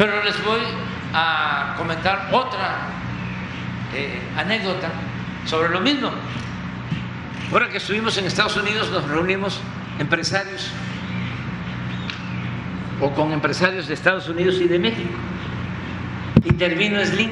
pero 0.02 0.24
les 0.24 0.44
voy 0.44 0.62
a 1.14 1.76
comentar 1.78 2.30
otra 2.32 2.88
eh, 3.94 4.20
anécdota 4.36 4.90
sobre 5.46 5.70
lo 5.70 5.82
mismo. 5.82 6.12
Ahora 7.52 7.70
que 7.70 7.78
estuvimos 7.78 8.18
en 8.18 8.26
Estados 8.26 8.56
Unidos 8.56 8.90
nos 8.92 9.08
reunimos 9.08 9.60
empresarios 10.00 10.72
o 13.02 13.12
con 13.12 13.34
empresarios 13.34 13.88
de 13.88 13.94
Estados 13.94 14.30
Unidos 14.30 14.56
y 14.62 14.68
de 14.68 14.80
México. 14.80 15.10
Intervino 16.46 17.04
Slim 17.04 17.32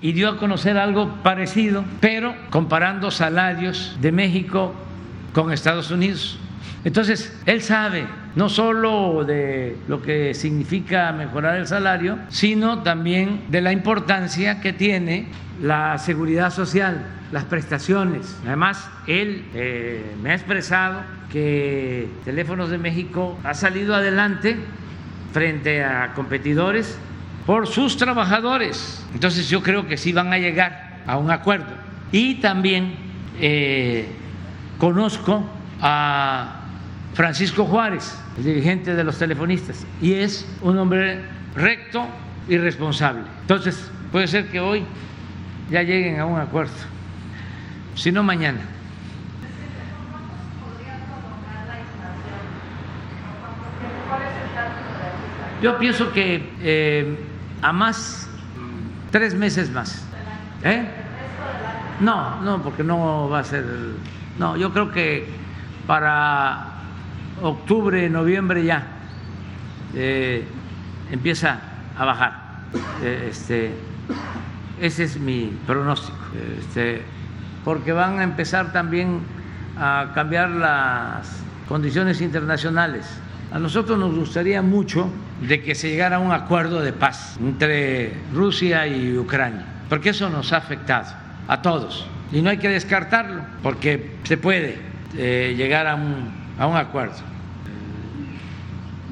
y 0.00 0.12
dio 0.12 0.28
a 0.28 0.38
conocer 0.38 0.78
algo 0.78 1.16
parecido, 1.22 1.84
pero 2.00 2.34
comparando 2.50 3.10
salarios 3.10 3.96
de 4.00 4.12
México 4.12 4.74
con 5.32 5.52
Estados 5.52 5.90
Unidos. 5.90 6.38
Entonces, 6.84 7.36
él 7.46 7.62
sabe 7.62 8.06
no 8.34 8.48
solo 8.48 9.24
de 9.24 9.76
lo 9.88 10.02
que 10.02 10.34
significa 10.34 11.12
mejorar 11.12 11.56
el 11.56 11.66
salario, 11.66 12.18
sino 12.28 12.82
también 12.82 13.42
de 13.48 13.60
la 13.60 13.72
importancia 13.72 14.60
que 14.60 14.72
tiene 14.72 15.26
la 15.62 15.98
seguridad 15.98 16.52
social, 16.52 17.04
las 17.32 17.44
prestaciones. 17.44 18.36
Además, 18.46 18.88
él 19.06 19.44
eh, 19.54 20.14
me 20.22 20.30
ha 20.30 20.34
expresado 20.34 21.00
que 21.30 22.08
Teléfonos 22.24 22.70
de 22.70 22.78
México 22.78 23.38
ha 23.44 23.54
salido 23.54 23.94
adelante 23.94 24.56
frente 25.32 25.84
a 25.84 26.14
competidores 26.14 26.98
por 27.44 27.66
sus 27.66 27.96
trabajadores. 27.96 29.04
Entonces 29.14 29.48
yo 29.48 29.62
creo 29.62 29.86
que 29.86 29.96
sí 29.96 30.12
van 30.12 30.32
a 30.32 30.38
llegar 30.38 31.00
a 31.06 31.16
un 31.16 31.30
acuerdo. 31.30 31.74
Y 32.12 32.36
también 32.36 32.94
eh, 33.40 34.06
conozco 34.78 35.44
a 35.80 36.57
Francisco 37.14 37.64
Juárez, 37.64 38.16
el 38.36 38.44
dirigente 38.44 38.94
de 38.94 39.04
los 39.04 39.18
telefonistas, 39.18 39.84
y 40.00 40.14
es 40.14 40.46
un 40.62 40.78
hombre 40.78 41.20
recto 41.54 42.06
y 42.48 42.56
responsable. 42.58 43.22
Entonces, 43.42 43.90
puede 44.12 44.28
ser 44.28 44.48
que 44.48 44.60
hoy 44.60 44.84
ya 45.70 45.82
lleguen 45.82 46.20
a 46.20 46.26
un 46.26 46.38
acuerdo, 46.38 46.72
si 47.94 48.12
no 48.12 48.22
mañana. 48.22 48.60
Yo 55.60 55.76
pienso 55.78 56.12
que 56.12 56.52
eh, 56.62 57.18
a 57.62 57.72
más, 57.72 58.28
tres 59.10 59.34
meses 59.34 59.70
más. 59.70 60.04
¿Eh? 60.62 60.86
No, 62.00 62.40
no, 62.42 62.62
porque 62.62 62.84
no 62.84 63.28
va 63.28 63.40
a 63.40 63.44
ser. 63.44 63.64
No, 64.38 64.56
yo 64.56 64.72
creo 64.72 64.92
que 64.92 65.26
para 65.86 66.77
octubre, 67.42 68.08
noviembre 68.08 68.64
ya 68.64 68.86
eh, 69.94 70.44
empieza 71.10 71.60
a 71.96 72.04
bajar. 72.04 72.32
Eh, 73.02 73.28
este, 73.30 73.70
ese 74.80 75.04
es 75.04 75.18
mi 75.18 75.52
pronóstico, 75.66 76.18
este, 76.58 77.02
porque 77.64 77.92
van 77.92 78.18
a 78.18 78.22
empezar 78.22 78.72
también 78.72 79.20
a 79.76 80.12
cambiar 80.14 80.50
las 80.50 81.42
condiciones 81.68 82.20
internacionales. 82.20 83.06
A 83.50 83.58
nosotros 83.58 83.98
nos 83.98 84.14
gustaría 84.14 84.60
mucho 84.62 85.10
de 85.40 85.62
que 85.62 85.74
se 85.74 85.88
llegara 85.88 86.16
a 86.16 86.18
un 86.18 86.32
acuerdo 86.32 86.80
de 86.80 86.92
paz 86.92 87.38
entre 87.40 88.14
Rusia 88.34 88.86
y 88.86 89.16
Ucrania, 89.16 89.64
porque 89.88 90.10
eso 90.10 90.28
nos 90.28 90.52
ha 90.52 90.58
afectado 90.58 91.14
a 91.46 91.62
todos 91.62 92.06
y 92.30 92.42
no 92.42 92.50
hay 92.50 92.58
que 92.58 92.68
descartarlo, 92.68 93.42
porque 93.62 94.16
se 94.24 94.36
puede 94.36 94.78
eh, 95.16 95.54
llegar 95.56 95.86
a 95.86 95.94
un, 95.94 96.30
a 96.58 96.66
un 96.66 96.76
acuerdo. 96.76 97.16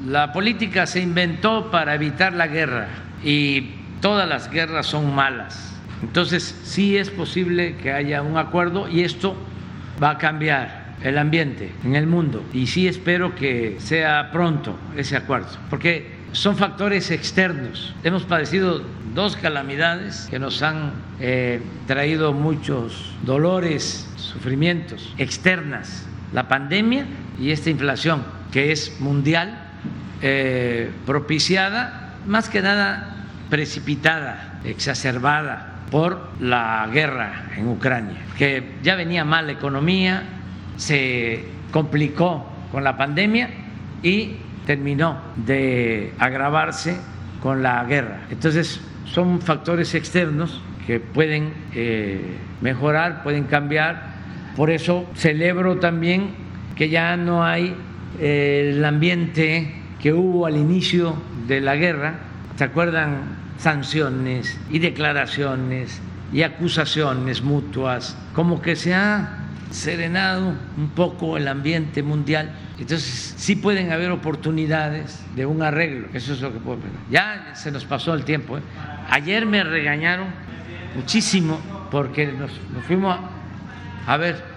La 0.05 0.31
política 0.31 0.85
se 0.85 1.01
inventó 1.01 1.71
para 1.71 1.95
evitar 1.95 2.33
la 2.33 2.47
guerra 2.47 2.87
y 3.23 3.71
todas 4.01 4.27
las 4.27 4.49
guerras 4.49 4.85
son 4.85 5.13
malas. 5.13 5.75
Entonces 6.01 6.59
sí 6.63 6.97
es 6.97 7.09
posible 7.09 7.75
que 7.77 7.91
haya 7.91 8.21
un 8.21 8.37
acuerdo 8.37 8.87
y 8.87 9.01
esto 9.01 9.35
va 10.01 10.11
a 10.11 10.17
cambiar 10.17 10.95
el 11.03 11.17
ambiente 11.17 11.71
en 11.83 11.95
el 11.95 12.07
mundo 12.07 12.43
y 12.53 12.67
sí 12.67 12.87
espero 12.87 13.35
que 13.35 13.77
sea 13.79 14.31
pronto 14.31 14.77
ese 14.95 15.15
acuerdo, 15.15 15.49
porque 15.69 16.17
son 16.31 16.55
factores 16.55 17.11
externos. 17.11 17.95
Hemos 18.03 18.23
padecido 18.23 18.83
dos 19.15 19.35
calamidades 19.35 20.27
que 20.29 20.39
nos 20.39 20.61
han 20.61 20.91
eh, 21.19 21.61
traído 21.87 22.33
muchos 22.33 23.13
dolores, 23.23 24.07
sufrimientos 24.17 25.13
externas, 25.17 26.05
la 26.33 26.47
pandemia 26.47 27.05
y 27.39 27.51
esta 27.51 27.69
inflación 27.69 28.23
que 28.51 28.71
es 28.71 28.99
mundial, 28.99 29.57
eh, 30.21 30.91
propiciada 31.05 32.15
más 32.25 32.49
que 32.49 32.61
nada 32.61 33.25
precipitada, 33.49 34.59
exacerbada 34.63 35.75
por 35.91 36.31
la 36.39 36.87
guerra 36.91 37.49
en 37.55 37.67
Ucrania, 37.67 38.17
que 38.37 38.73
ya 38.83 38.95
venía 38.95 39.23
mal 39.23 39.47
la 39.47 39.53
economía, 39.53 40.23
se 40.75 41.45
complicó 41.71 42.45
con 42.71 42.83
la 42.83 42.97
pandemia 42.97 43.49
y 44.03 44.35
terminó 44.65 45.21
de 45.37 46.13
agravarse 46.19 46.97
con 47.41 47.63
la 47.63 47.83
guerra. 47.85 48.21
Entonces, 48.29 48.81
son 49.05 49.41
factores 49.41 49.95
externos 49.95 50.61
que 50.85 50.99
pueden 50.99 51.53
eh, 51.73 52.21
mejorar, 52.61 53.23
pueden 53.23 53.45
cambiar. 53.45 54.17
Por 54.55 54.69
eso 54.69 55.05
celebro 55.15 55.77
también 55.77 56.46
que 56.77 56.89
ya 56.89 57.17
no 57.17 57.43
hay 57.43 57.75
eh, 58.19 58.73
el 58.75 58.85
ambiente 58.85 59.73
que 60.01 60.13
hubo 60.13 60.45
al 60.45 60.57
inicio 60.57 61.15
de 61.47 61.61
la 61.61 61.75
guerra. 61.75 62.19
¿Se 62.55 62.63
acuerdan? 62.63 63.37
Sanciones 63.57 64.59
y 64.69 64.79
declaraciones 64.79 65.99
y 66.31 66.43
acusaciones 66.43 67.41
mutuas, 67.41 68.17
como 68.33 68.61
que 68.61 68.75
se 68.75 68.93
ha 68.93 69.47
serenado 69.71 70.53
un 70.77 70.89
poco 70.89 71.37
el 71.37 71.47
ambiente 71.47 72.03
mundial. 72.03 72.51
Entonces, 72.79 73.33
sí 73.37 73.55
pueden 73.55 73.91
haber 73.91 74.11
oportunidades 74.11 75.23
de 75.35 75.45
un 75.45 75.61
arreglo. 75.61 76.07
Eso 76.13 76.33
es 76.33 76.41
lo 76.41 76.53
que 76.53 76.59
puedo 76.59 76.79
pensar. 76.79 76.99
Ya 77.09 77.51
se 77.55 77.71
nos 77.71 77.85
pasó 77.85 78.13
el 78.13 78.23
tiempo. 78.23 78.57
¿eh? 78.57 78.61
Ayer 79.09 79.45
me 79.45 79.63
regañaron 79.63 80.27
muchísimo 80.95 81.59
porque 81.89 82.27
nos, 82.27 82.51
fuimos 82.85 83.17
a, 84.05 84.17
ver. 84.17 84.56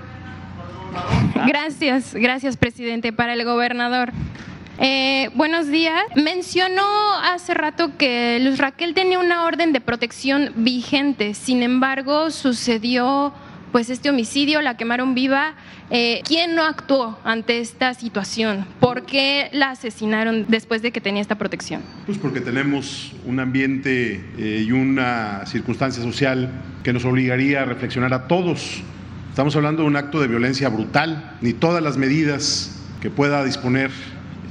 Gracias, 1.47 2.15
gracias, 2.15 2.57
presidente. 2.57 3.12
Para 3.12 3.35
el 3.35 3.45
gobernador. 3.45 4.12
Eh, 4.79 5.29
buenos 5.35 5.69
días. 5.69 6.03
Mencionó 6.17 6.83
hace 7.23 7.53
rato 7.53 7.99
que 7.99 8.39
Luz 8.41 8.59
Raquel 8.59 8.95
tenía 8.95 9.19
una 9.19 9.45
orden 9.45 9.73
de 9.73 9.81
protección 9.81 10.53
vigente. 10.57 11.35
Sin 11.35 11.62
embargo, 11.62 12.31
sucedió 12.31 13.35
pues 13.73 13.91
este 13.91 14.11
homicidio, 14.11 14.62
la 14.62 14.77
quemaron 14.77 15.15
viva. 15.15 15.55
Eh, 15.91 16.23
¿Quién 16.27 16.55
no 16.55 16.65
actuó 16.65 17.19
ante 17.25 17.61
esta 17.61 17.95
situación? 17.95 18.67
¿Por 18.81 19.05
qué 19.05 19.49
la 19.53 19.71
asesinaron 19.71 20.47
después 20.49 20.83
de 20.83 20.93
que 20.93 21.01
tenía 21.01 21.21
esta 21.21 21.37
protección? 21.37 21.83
Pues 22.07 22.19
porque 22.19 22.41
tenemos 22.41 23.12
un 23.27 23.39
ambiente 23.39 24.25
eh, 24.39 24.65
y 24.67 24.73
una 24.73 25.45
circunstancia 25.47 26.03
social 26.03 26.51
que 26.83 26.93
nos 26.93 27.05
obligaría 27.05 27.62
a 27.62 27.65
reflexionar 27.65 28.15
a 28.15 28.29
todos. 28.29 28.83
Estamos 29.31 29.55
hablando 29.55 29.82
de 29.82 29.89
un 29.89 29.94
acto 29.94 30.20
de 30.20 30.27
violencia 30.27 30.69
brutal, 30.69 31.36
ni 31.40 31.52
todas 31.52 31.81
las 31.85 31.97
medidas 31.97 32.82
que 33.01 33.11
pueda 33.11 33.44
disponer 33.44 33.93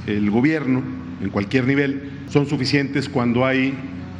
el 0.06 0.30
gobierno 0.30 0.82
en 1.20 1.28
cualquier 1.28 1.66
nivel 1.66 2.10
son 2.30 2.46
suficientes 2.46 3.10
cuando 3.10 3.44
hay 3.44 3.74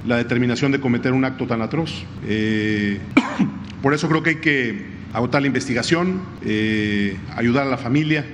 la 0.06 0.18
determinación 0.18 0.70
de 0.70 0.78
cometer 0.78 1.14
un 1.14 1.24
acto 1.24 1.46
tan 1.46 1.62
atroz. 1.62 2.04
Eh, 2.28 3.00
por 3.82 3.94
eso 3.94 4.06
creo 4.10 4.22
que 4.22 4.30
hay 4.30 4.36
que 4.36 4.86
agotar 5.14 5.40
la 5.40 5.46
investigación, 5.46 6.20
eh, 6.44 7.16
ayudar 7.36 7.66
a 7.66 7.70
la 7.70 7.78
familia 7.78 8.26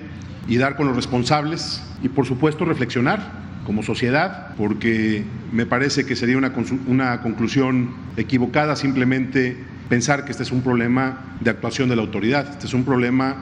y 0.49 0.57
dar 0.57 0.75
con 0.75 0.89
los 0.89 0.97
responsables 0.97 1.81
y 2.03 2.09
por 2.09 2.27
supuesto 2.27 2.65
reflexionar 2.65 3.47
como 3.65 3.85
sociedad, 3.85 4.49
porque 4.57 5.23
me 5.53 5.65
parece 5.65 6.05
que 6.05 6.17
sería 6.17 6.39
una, 6.39 6.53
una 6.89 7.21
conclusión 7.21 7.95
equivocada 8.17 8.75
simplemente 8.75 9.76
pensar 9.89 10.25
que 10.25 10.33
este 10.33 10.43
es 10.43 10.53
un 10.53 10.63
problema 10.63 11.37
de 11.41 11.51
actuación 11.51 11.89
de 11.89 11.97
la 11.97 12.03
autoridad, 12.03 12.49
este 12.51 12.67
es 12.67 12.75
un 12.75 12.85
problema 12.85 13.37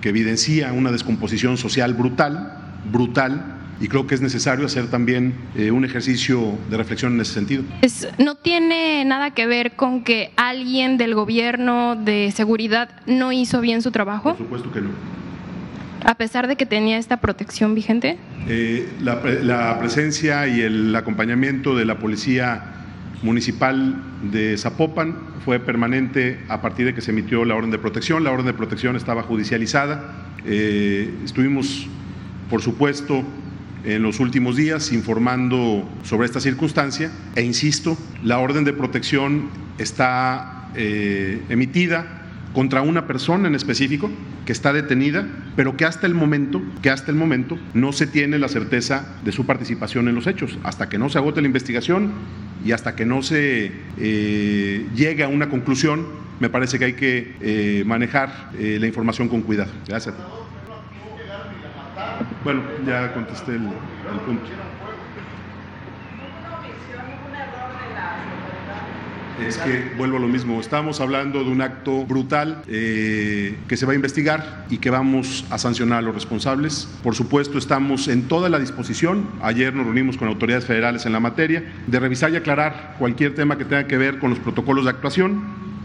que 0.00 0.10
evidencia 0.10 0.72
una 0.72 0.92
descomposición 0.92 1.56
social 1.56 1.94
brutal, 1.94 2.52
brutal, 2.90 3.56
y 3.80 3.88
creo 3.88 4.06
que 4.06 4.14
es 4.14 4.22
necesario 4.22 4.64
hacer 4.64 4.88
también 4.88 5.34
eh, 5.54 5.70
un 5.70 5.84
ejercicio 5.84 6.56
de 6.70 6.76
reflexión 6.76 7.14
en 7.14 7.20
ese 7.20 7.34
sentido. 7.34 7.62
no 8.18 8.34
tiene 8.36 9.04
nada 9.04 9.32
que 9.32 9.46
ver 9.46 9.72
con 9.72 10.02
que 10.02 10.32
alguien 10.36 10.96
del 10.96 11.14
gobierno 11.14 11.96
de 11.96 12.32
seguridad 12.34 12.90
no 13.06 13.32
hizo 13.32 13.60
bien 13.60 13.82
su 13.82 13.90
trabajo. 13.90 14.30
Por 14.30 14.38
supuesto 14.38 14.72
que 14.72 14.80
no. 14.80 14.90
A 16.04 16.14
pesar 16.14 16.46
de 16.46 16.56
que 16.56 16.66
tenía 16.66 16.98
esta 16.98 17.18
protección 17.18 17.74
vigente. 17.74 18.16
Eh, 18.48 18.88
la, 19.02 19.20
la, 19.42 19.78
presencia 19.78 20.46
y 20.46 20.60
el 20.60 20.94
acompañamiento 20.94 21.76
de 21.76 21.84
la 21.84 21.98
policía 21.98 22.75
municipal 23.22 24.02
de 24.30 24.56
Zapopan 24.58 25.16
fue 25.44 25.58
permanente 25.58 26.40
a 26.48 26.60
partir 26.60 26.86
de 26.86 26.94
que 26.94 27.00
se 27.00 27.10
emitió 27.10 27.44
la 27.44 27.54
orden 27.54 27.70
de 27.70 27.78
protección. 27.78 28.24
La 28.24 28.32
orden 28.32 28.46
de 28.46 28.52
protección 28.52 28.96
estaba 28.96 29.22
judicializada. 29.22 30.26
Eh, 30.44 31.12
estuvimos, 31.24 31.86
por 32.50 32.62
supuesto, 32.62 33.24
en 33.84 34.02
los 34.02 34.18
últimos 34.18 34.56
días 34.56 34.92
informando 34.92 35.88
sobre 36.02 36.26
esta 36.26 36.40
circunstancia 36.40 37.12
e 37.36 37.42
insisto, 37.42 37.96
la 38.24 38.38
orden 38.38 38.64
de 38.64 38.72
protección 38.72 39.48
está 39.78 40.70
eh, 40.74 41.42
emitida 41.48 42.25
contra 42.56 42.80
una 42.80 43.06
persona 43.06 43.48
en 43.48 43.54
específico 43.54 44.10
que 44.46 44.52
está 44.52 44.72
detenida, 44.72 45.26
pero 45.56 45.76
que 45.76 45.84
hasta 45.84 46.06
el 46.06 46.14
momento, 46.14 46.62
que 46.80 46.88
hasta 46.88 47.10
el 47.10 47.16
momento 47.18 47.58
no 47.74 47.92
se 47.92 48.06
tiene 48.06 48.38
la 48.38 48.48
certeza 48.48 49.14
de 49.26 49.30
su 49.30 49.44
participación 49.44 50.08
en 50.08 50.14
los 50.14 50.26
hechos, 50.26 50.58
hasta 50.62 50.88
que 50.88 50.96
no 50.96 51.10
se 51.10 51.18
agote 51.18 51.42
la 51.42 51.48
investigación 51.48 52.12
y 52.64 52.72
hasta 52.72 52.96
que 52.96 53.04
no 53.04 53.22
se 53.22 53.72
eh, 53.98 54.86
llegue 54.94 55.22
a 55.22 55.28
una 55.28 55.50
conclusión, 55.50 56.06
me 56.40 56.48
parece 56.48 56.78
que 56.78 56.86
hay 56.86 56.92
que 56.94 57.34
eh, 57.42 57.84
manejar 57.84 58.48
la 58.58 58.86
información 58.86 59.28
con 59.28 59.42
cuidado. 59.42 59.72
Gracias. 59.86 60.14
Bueno, 62.42 62.62
ya 62.86 63.12
contesté 63.12 63.52
el, 63.52 63.68
punto. 64.24 64.65
Es 69.44 69.58
que 69.58 69.92
vuelvo 69.98 70.16
a 70.16 70.20
lo 70.20 70.28
mismo, 70.28 70.58
estamos 70.60 71.00
hablando 71.00 71.44
de 71.44 71.50
un 71.50 71.60
acto 71.60 72.06
brutal 72.06 72.62
eh, 72.68 73.54
que 73.68 73.76
se 73.76 73.84
va 73.84 73.92
a 73.92 73.94
investigar 73.94 74.64
y 74.70 74.78
que 74.78 74.88
vamos 74.88 75.44
a 75.50 75.58
sancionar 75.58 75.98
a 75.98 76.02
los 76.02 76.14
responsables. 76.14 76.88
Por 77.02 77.14
supuesto, 77.14 77.58
estamos 77.58 78.08
en 78.08 78.28
toda 78.28 78.48
la 78.48 78.58
disposición, 78.58 79.28
ayer 79.42 79.74
nos 79.74 79.84
reunimos 79.84 80.16
con 80.16 80.28
autoridades 80.28 80.64
federales 80.64 81.04
en 81.04 81.12
la 81.12 81.20
materia, 81.20 81.62
de 81.86 82.00
revisar 82.00 82.32
y 82.32 82.36
aclarar 82.36 82.96
cualquier 82.98 83.34
tema 83.34 83.58
que 83.58 83.66
tenga 83.66 83.86
que 83.86 83.98
ver 83.98 84.18
con 84.18 84.30
los 84.30 84.38
protocolos 84.38 84.84
de 84.84 84.90
actuación, 84.90 85.42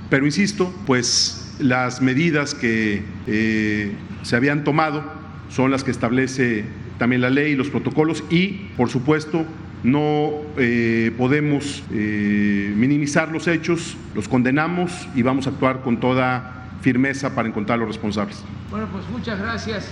pero 0.09 0.25
insisto, 0.25 0.73
pues 0.87 1.55
las 1.59 2.01
medidas 2.01 2.55
que 2.55 3.03
eh, 3.27 3.91
se 4.23 4.35
habían 4.37 4.63
tomado 4.63 5.03
son 5.49 5.71
las 5.71 5.83
que 5.83 5.91
establece 5.91 6.63
también 6.97 7.21
la 7.21 7.29
ley 7.29 7.53
y 7.53 7.55
los 7.55 7.69
protocolos 7.69 8.23
y, 8.29 8.69
por 8.77 8.89
supuesto, 8.89 9.45
no 9.83 10.31
eh, 10.57 11.13
podemos 11.17 11.83
eh, 11.91 12.73
minimizar 12.75 13.29
los 13.29 13.47
hechos, 13.47 13.97
los 14.13 14.27
condenamos 14.27 15.07
y 15.15 15.23
vamos 15.23 15.47
a 15.47 15.51
actuar 15.51 15.81
con 15.81 15.99
toda 15.99 16.69
firmeza 16.81 17.33
para 17.33 17.47
encontrar 17.47 17.77
a 17.77 17.79
los 17.79 17.87
responsables. 17.87 18.43
Bueno, 18.69 18.87
pues 18.91 19.07
muchas 19.09 19.39
gracias. 19.39 19.89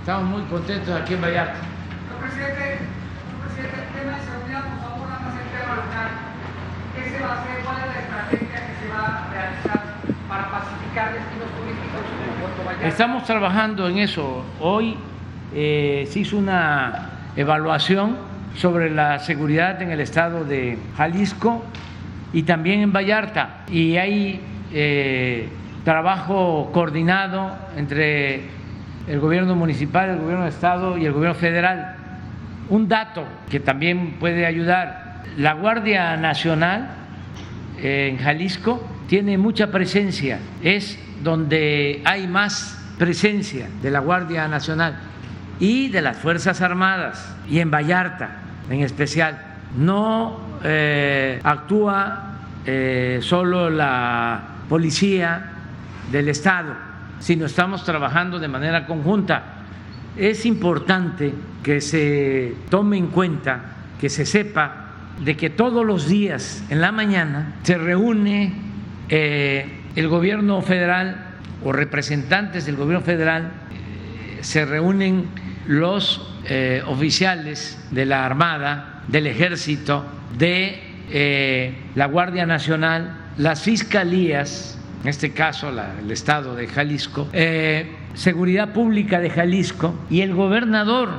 Estamos 0.00 0.30
muy 0.30 0.42
contentos 0.44 0.90
aquí 0.90 1.14
en 1.14 1.20
Vallarta. 1.20 1.58
presidente, 2.20 2.78
presidente, 3.44 3.76
el 3.80 4.00
tema 4.00 4.16
de 4.16 4.24
seguridad, 4.24 4.64
por 4.64 4.80
favor, 4.80 5.08
nada 5.08 5.20
más 5.20 5.34
el 5.34 5.48
tema 5.50 5.70
¿Qué 6.94 7.10
se 7.10 7.22
va 7.22 7.28
a 7.28 7.42
hacer? 7.42 7.64
¿Cuál 7.64 7.76
es 7.76 7.86
la 7.86 8.00
estrategia 8.00 8.66
que 8.66 8.74
se 8.80 8.88
va 8.92 9.06
a 9.06 9.30
realizar 9.30 9.82
para 10.28 10.50
pacificar 10.50 11.12
destinos 11.14 11.48
turísticos? 11.58 12.84
Estamos 12.84 13.24
trabajando 13.24 13.88
en 13.88 13.98
eso. 13.98 14.44
Hoy 14.60 14.96
eh, 15.54 16.08
se 16.10 16.20
hizo 16.20 16.38
una 16.38 17.19
evaluación 17.36 18.16
sobre 18.56 18.90
la 18.90 19.18
seguridad 19.18 19.80
en 19.82 19.90
el 19.90 20.00
estado 20.00 20.44
de 20.44 20.78
Jalisco 20.96 21.64
y 22.32 22.42
también 22.42 22.80
en 22.80 22.92
Vallarta. 22.92 23.64
Y 23.70 23.96
hay 23.96 24.40
eh, 24.72 25.48
trabajo 25.84 26.70
coordinado 26.72 27.56
entre 27.76 28.42
el 29.08 29.20
gobierno 29.20 29.54
municipal, 29.54 30.10
el 30.10 30.18
gobierno 30.18 30.44
de 30.44 30.50
estado 30.50 30.98
y 30.98 31.06
el 31.06 31.12
gobierno 31.12 31.34
federal. 31.34 31.96
Un 32.68 32.88
dato 32.88 33.24
que 33.50 33.60
también 33.60 34.16
puede 34.20 34.46
ayudar, 34.46 35.24
la 35.36 35.54
Guardia 35.54 36.16
Nacional 36.16 36.90
en 37.82 38.18
Jalisco 38.18 38.86
tiene 39.08 39.38
mucha 39.38 39.70
presencia, 39.72 40.38
es 40.62 40.98
donde 41.22 42.02
hay 42.04 42.28
más 42.28 42.76
presencia 42.98 43.68
de 43.82 43.90
la 43.90 44.00
Guardia 44.00 44.46
Nacional 44.46 45.09
y 45.60 45.88
de 45.88 46.00
las 46.00 46.16
Fuerzas 46.16 46.62
Armadas, 46.62 47.36
y 47.48 47.60
en 47.60 47.70
Vallarta 47.70 48.40
en 48.70 48.80
especial. 48.82 49.38
No 49.76 50.40
eh, 50.64 51.40
actúa 51.42 52.38
eh, 52.64 53.18
solo 53.22 53.68
la 53.68 54.40
policía 54.68 55.52
del 56.10 56.28
Estado, 56.28 56.74
sino 57.18 57.46
estamos 57.46 57.84
trabajando 57.84 58.38
de 58.38 58.48
manera 58.48 58.86
conjunta. 58.86 59.42
Es 60.16 60.46
importante 60.46 61.34
que 61.62 61.80
se 61.80 62.54
tome 62.68 62.96
en 62.96 63.08
cuenta, 63.08 63.60
que 64.00 64.08
se 64.08 64.24
sepa 64.24 64.86
de 65.22 65.36
que 65.36 65.50
todos 65.50 65.84
los 65.84 66.08
días 66.08 66.64
en 66.70 66.80
la 66.80 66.92
mañana 66.92 67.54
se 67.62 67.76
reúne 67.76 68.54
eh, 69.08 69.82
el 69.94 70.08
gobierno 70.08 70.62
federal 70.62 71.26
o 71.62 71.72
representantes 71.72 72.64
del 72.64 72.76
gobierno 72.76 73.04
federal, 73.04 73.50
se 74.40 74.64
reúnen 74.64 75.26
los 75.70 76.20
eh, 76.44 76.82
oficiales 76.86 77.78
de 77.90 78.06
la 78.06 78.26
Armada, 78.26 79.02
del 79.08 79.26
Ejército, 79.26 80.04
de 80.36 80.86
la 81.96 82.06
Guardia 82.06 82.46
Nacional, 82.46 83.32
las 83.36 83.62
fiscalías, 83.62 84.78
en 85.02 85.08
este 85.08 85.32
caso 85.32 85.68
el 85.70 86.08
Estado 86.12 86.54
de 86.54 86.68
Jalisco, 86.68 87.28
Seguridad 88.14 88.72
Pública 88.72 89.18
de 89.18 89.28
Jalisco 89.28 89.98
y 90.08 90.20
el 90.20 90.34
gobernador 90.34 91.10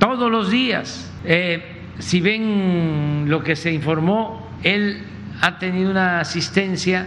todos 0.00 0.28
los 0.28 0.50
días 0.50 1.08
si 1.98 2.20
ven 2.20 3.26
lo 3.28 3.42
que 3.42 3.56
se 3.56 3.72
informó, 3.72 4.48
él 4.62 5.02
ha 5.40 5.58
tenido 5.58 5.90
una 5.90 6.20
asistencia 6.20 7.06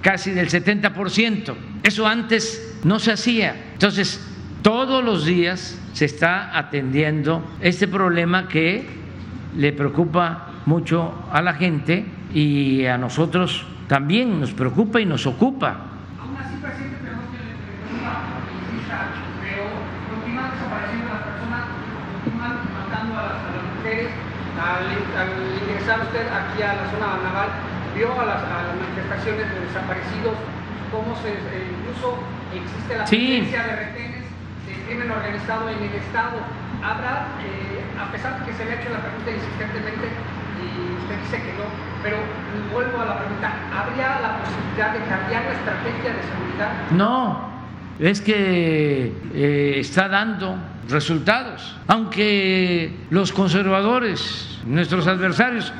casi 0.00 0.32
del 0.32 0.48
70%. 0.48 1.54
Eso 1.82 2.06
antes 2.06 2.78
no 2.84 2.98
se 2.98 3.12
hacía. 3.12 3.56
Entonces, 3.72 4.20
todos 4.62 5.04
los 5.04 5.24
días 5.24 5.78
se 5.92 6.04
está 6.06 6.56
atendiendo 6.56 7.42
este 7.60 7.88
problema 7.88 8.48
que 8.48 8.86
le 9.56 9.72
preocupa 9.72 10.48
mucho 10.66 11.12
a 11.30 11.42
la 11.42 11.54
gente 11.54 12.04
y 12.32 12.86
a 12.86 12.96
nosotros 12.96 13.66
también 13.88 14.40
nos 14.40 14.52
preocupa 14.52 15.00
y 15.00 15.06
nos 15.06 15.26
ocupa. 15.26 15.92
al, 24.62 24.86
ingresar 25.60 26.00
usted 26.06 26.26
aquí 26.30 26.62
a 26.62 26.74
la 26.74 26.90
zona 26.90 27.18
naval, 27.22 27.50
vio 27.94 28.08
a 28.20 28.24
las, 28.24 28.42
manifestaciones 28.78 29.50
de 29.50 29.60
desaparecidos, 29.66 30.36
cómo 30.90 31.16
se, 31.16 31.30
eh, 31.32 31.66
incluso 31.66 32.18
existe 32.54 32.96
la 32.96 33.04
presencia 33.04 33.62
de 33.64 33.76
retenes 33.76 34.11
de 34.11 34.11
crimen 34.86 35.10
organizado 35.10 35.68
en 35.68 35.78
el 35.78 35.94
Estado. 35.94 36.38
Habrá, 36.82 37.28
eh, 37.42 37.82
a 37.98 38.10
pesar 38.10 38.40
de 38.40 38.46
que 38.46 38.52
se 38.56 38.64
le 38.64 38.72
ha 38.72 38.80
hecho 38.80 38.90
la 38.90 39.00
pregunta 39.00 39.30
insistentemente 39.30 40.06
y 40.58 41.02
usted 41.02 41.16
dice 41.22 41.36
que 41.42 41.52
no, 41.58 41.66
pero 42.02 42.16
vuelvo 42.72 43.00
a 43.00 43.04
la 43.06 43.18
pregunta, 43.18 43.52
¿habría 43.72 44.20
la 44.20 44.38
posibilidad 44.38 44.92
de 44.92 44.98
cambiar 45.06 45.42
la 45.44 45.52
estrategia 45.52 46.10
de 46.10 46.22
seguridad? 46.22 46.90
No, 46.90 47.52
es 47.98 48.20
que 48.20 49.12
eh, 49.34 49.74
está 49.78 50.08
dando 50.08 50.56
resultados, 50.88 51.76
aunque 51.86 52.92
los 53.10 53.32
conservadores, 53.32 54.60
nuestros 54.66 55.06
adversarios, 55.06 55.72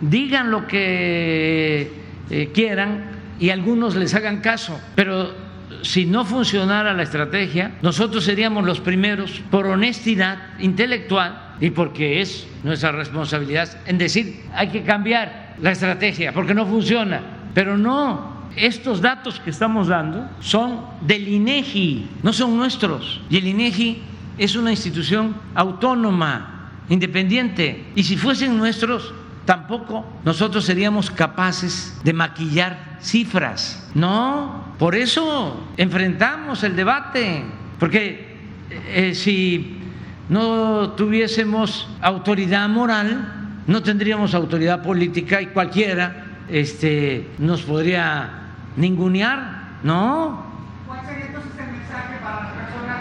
digan 0.00 0.50
lo 0.50 0.66
que 0.66 1.92
eh, 2.30 2.50
quieran 2.52 3.04
y 3.38 3.50
algunos 3.50 3.96
les 3.96 4.14
hagan 4.14 4.40
caso, 4.40 4.78
pero 4.94 5.49
si 5.82 6.04
no 6.04 6.24
funcionara 6.24 6.92
la 6.92 7.02
estrategia, 7.02 7.78
nosotros 7.82 8.24
seríamos 8.24 8.64
los 8.64 8.80
primeros 8.80 9.42
por 9.50 9.66
honestidad 9.66 10.38
intelectual 10.58 11.54
y 11.60 11.70
porque 11.70 12.20
es 12.20 12.46
nuestra 12.62 12.92
responsabilidad 12.92 13.68
en 13.86 13.98
decir 13.98 14.42
hay 14.54 14.68
que 14.68 14.82
cambiar 14.82 15.56
la 15.60 15.72
estrategia 15.72 16.32
porque 16.32 16.54
no 16.54 16.66
funciona, 16.66 17.20
pero 17.54 17.76
no 17.76 18.40
estos 18.56 19.00
datos 19.00 19.40
que 19.40 19.50
estamos 19.50 19.88
dando 19.88 20.28
son 20.40 20.84
del 21.02 21.28
INEGI, 21.28 22.08
no 22.22 22.32
son 22.32 22.56
nuestros. 22.56 23.20
Y 23.30 23.36
el 23.36 23.46
INEGI 23.46 24.02
es 24.38 24.56
una 24.56 24.70
institución 24.70 25.36
autónoma, 25.54 26.70
independiente. 26.88 27.84
Y 27.94 28.02
si 28.02 28.16
fuesen 28.16 28.56
nuestros, 28.58 29.12
tampoco 29.50 30.06
nosotros 30.24 30.64
seríamos 30.64 31.10
capaces 31.10 31.98
de 32.04 32.12
maquillar 32.12 32.98
cifras. 33.00 33.84
No, 33.96 34.64
por 34.78 34.94
eso 34.94 35.66
enfrentamos 35.76 36.62
el 36.62 36.76
debate, 36.76 37.42
porque 37.80 38.36
eh, 38.70 39.12
si 39.12 39.80
no 40.28 40.90
tuviésemos 40.90 41.88
autoridad 42.00 42.68
moral, 42.68 43.62
no 43.66 43.82
tendríamos 43.82 44.36
autoridad 44.36 44.84
política 44.84 45.42
y 45.42 45.46
cualquiera 45.46 46.26
este, 46.48 47.28
nos 47.38 47.62
podría 47.62 48.30
ningunear, 48.76 49.78
no. 49.82 50.46
¿Cuál 50.86 51.04
sería 51.06 51.26
entonces 51.26 51.50
el 51.58 51.72
mensaje 51.72 52.18
para 52.22 52.40
las 52.42 52.52
personas 52.52 52.98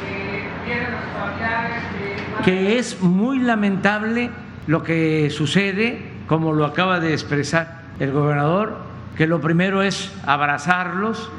que 0.00 0.48
pierden 0.64 0.94
familiares? 1.18 1.82
Que 2.44 2.78
es 2.78 3.02
muy 3.02 3.40
lamentable 3.40 4.30
lo 4.68 4.82
que 4.82 5.30
sucede, 5.30 5.98
como 6.26 6.52
lo 6.52 6.66
acaba 6.66 7.00
de 7.00 7.14
expresar 7.14 7.84
el 7.98 8.12
gobernador, 8.12 8.76
que 9.16 9.26
lo 9.26 9.40
primero 9.40 9.82
es 9.82 10.12
abrazarlos, 10.26 11.30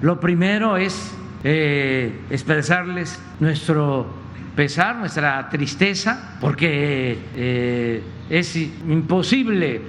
lo 0.00 0.20
primero 0.20 0.76
es 0.76 1.12
eh, 1.42 2.12
expresarles 2.30 3.20
nuestro 3.40 4.06
pesar, 4.54 4.96
nuestra 4.96 5.48
tristeza, 5.48 6.38
porque 6.40 7.18
eh, 7.34 8.02
es 8.30 8.54
imposible, 8.54 9.82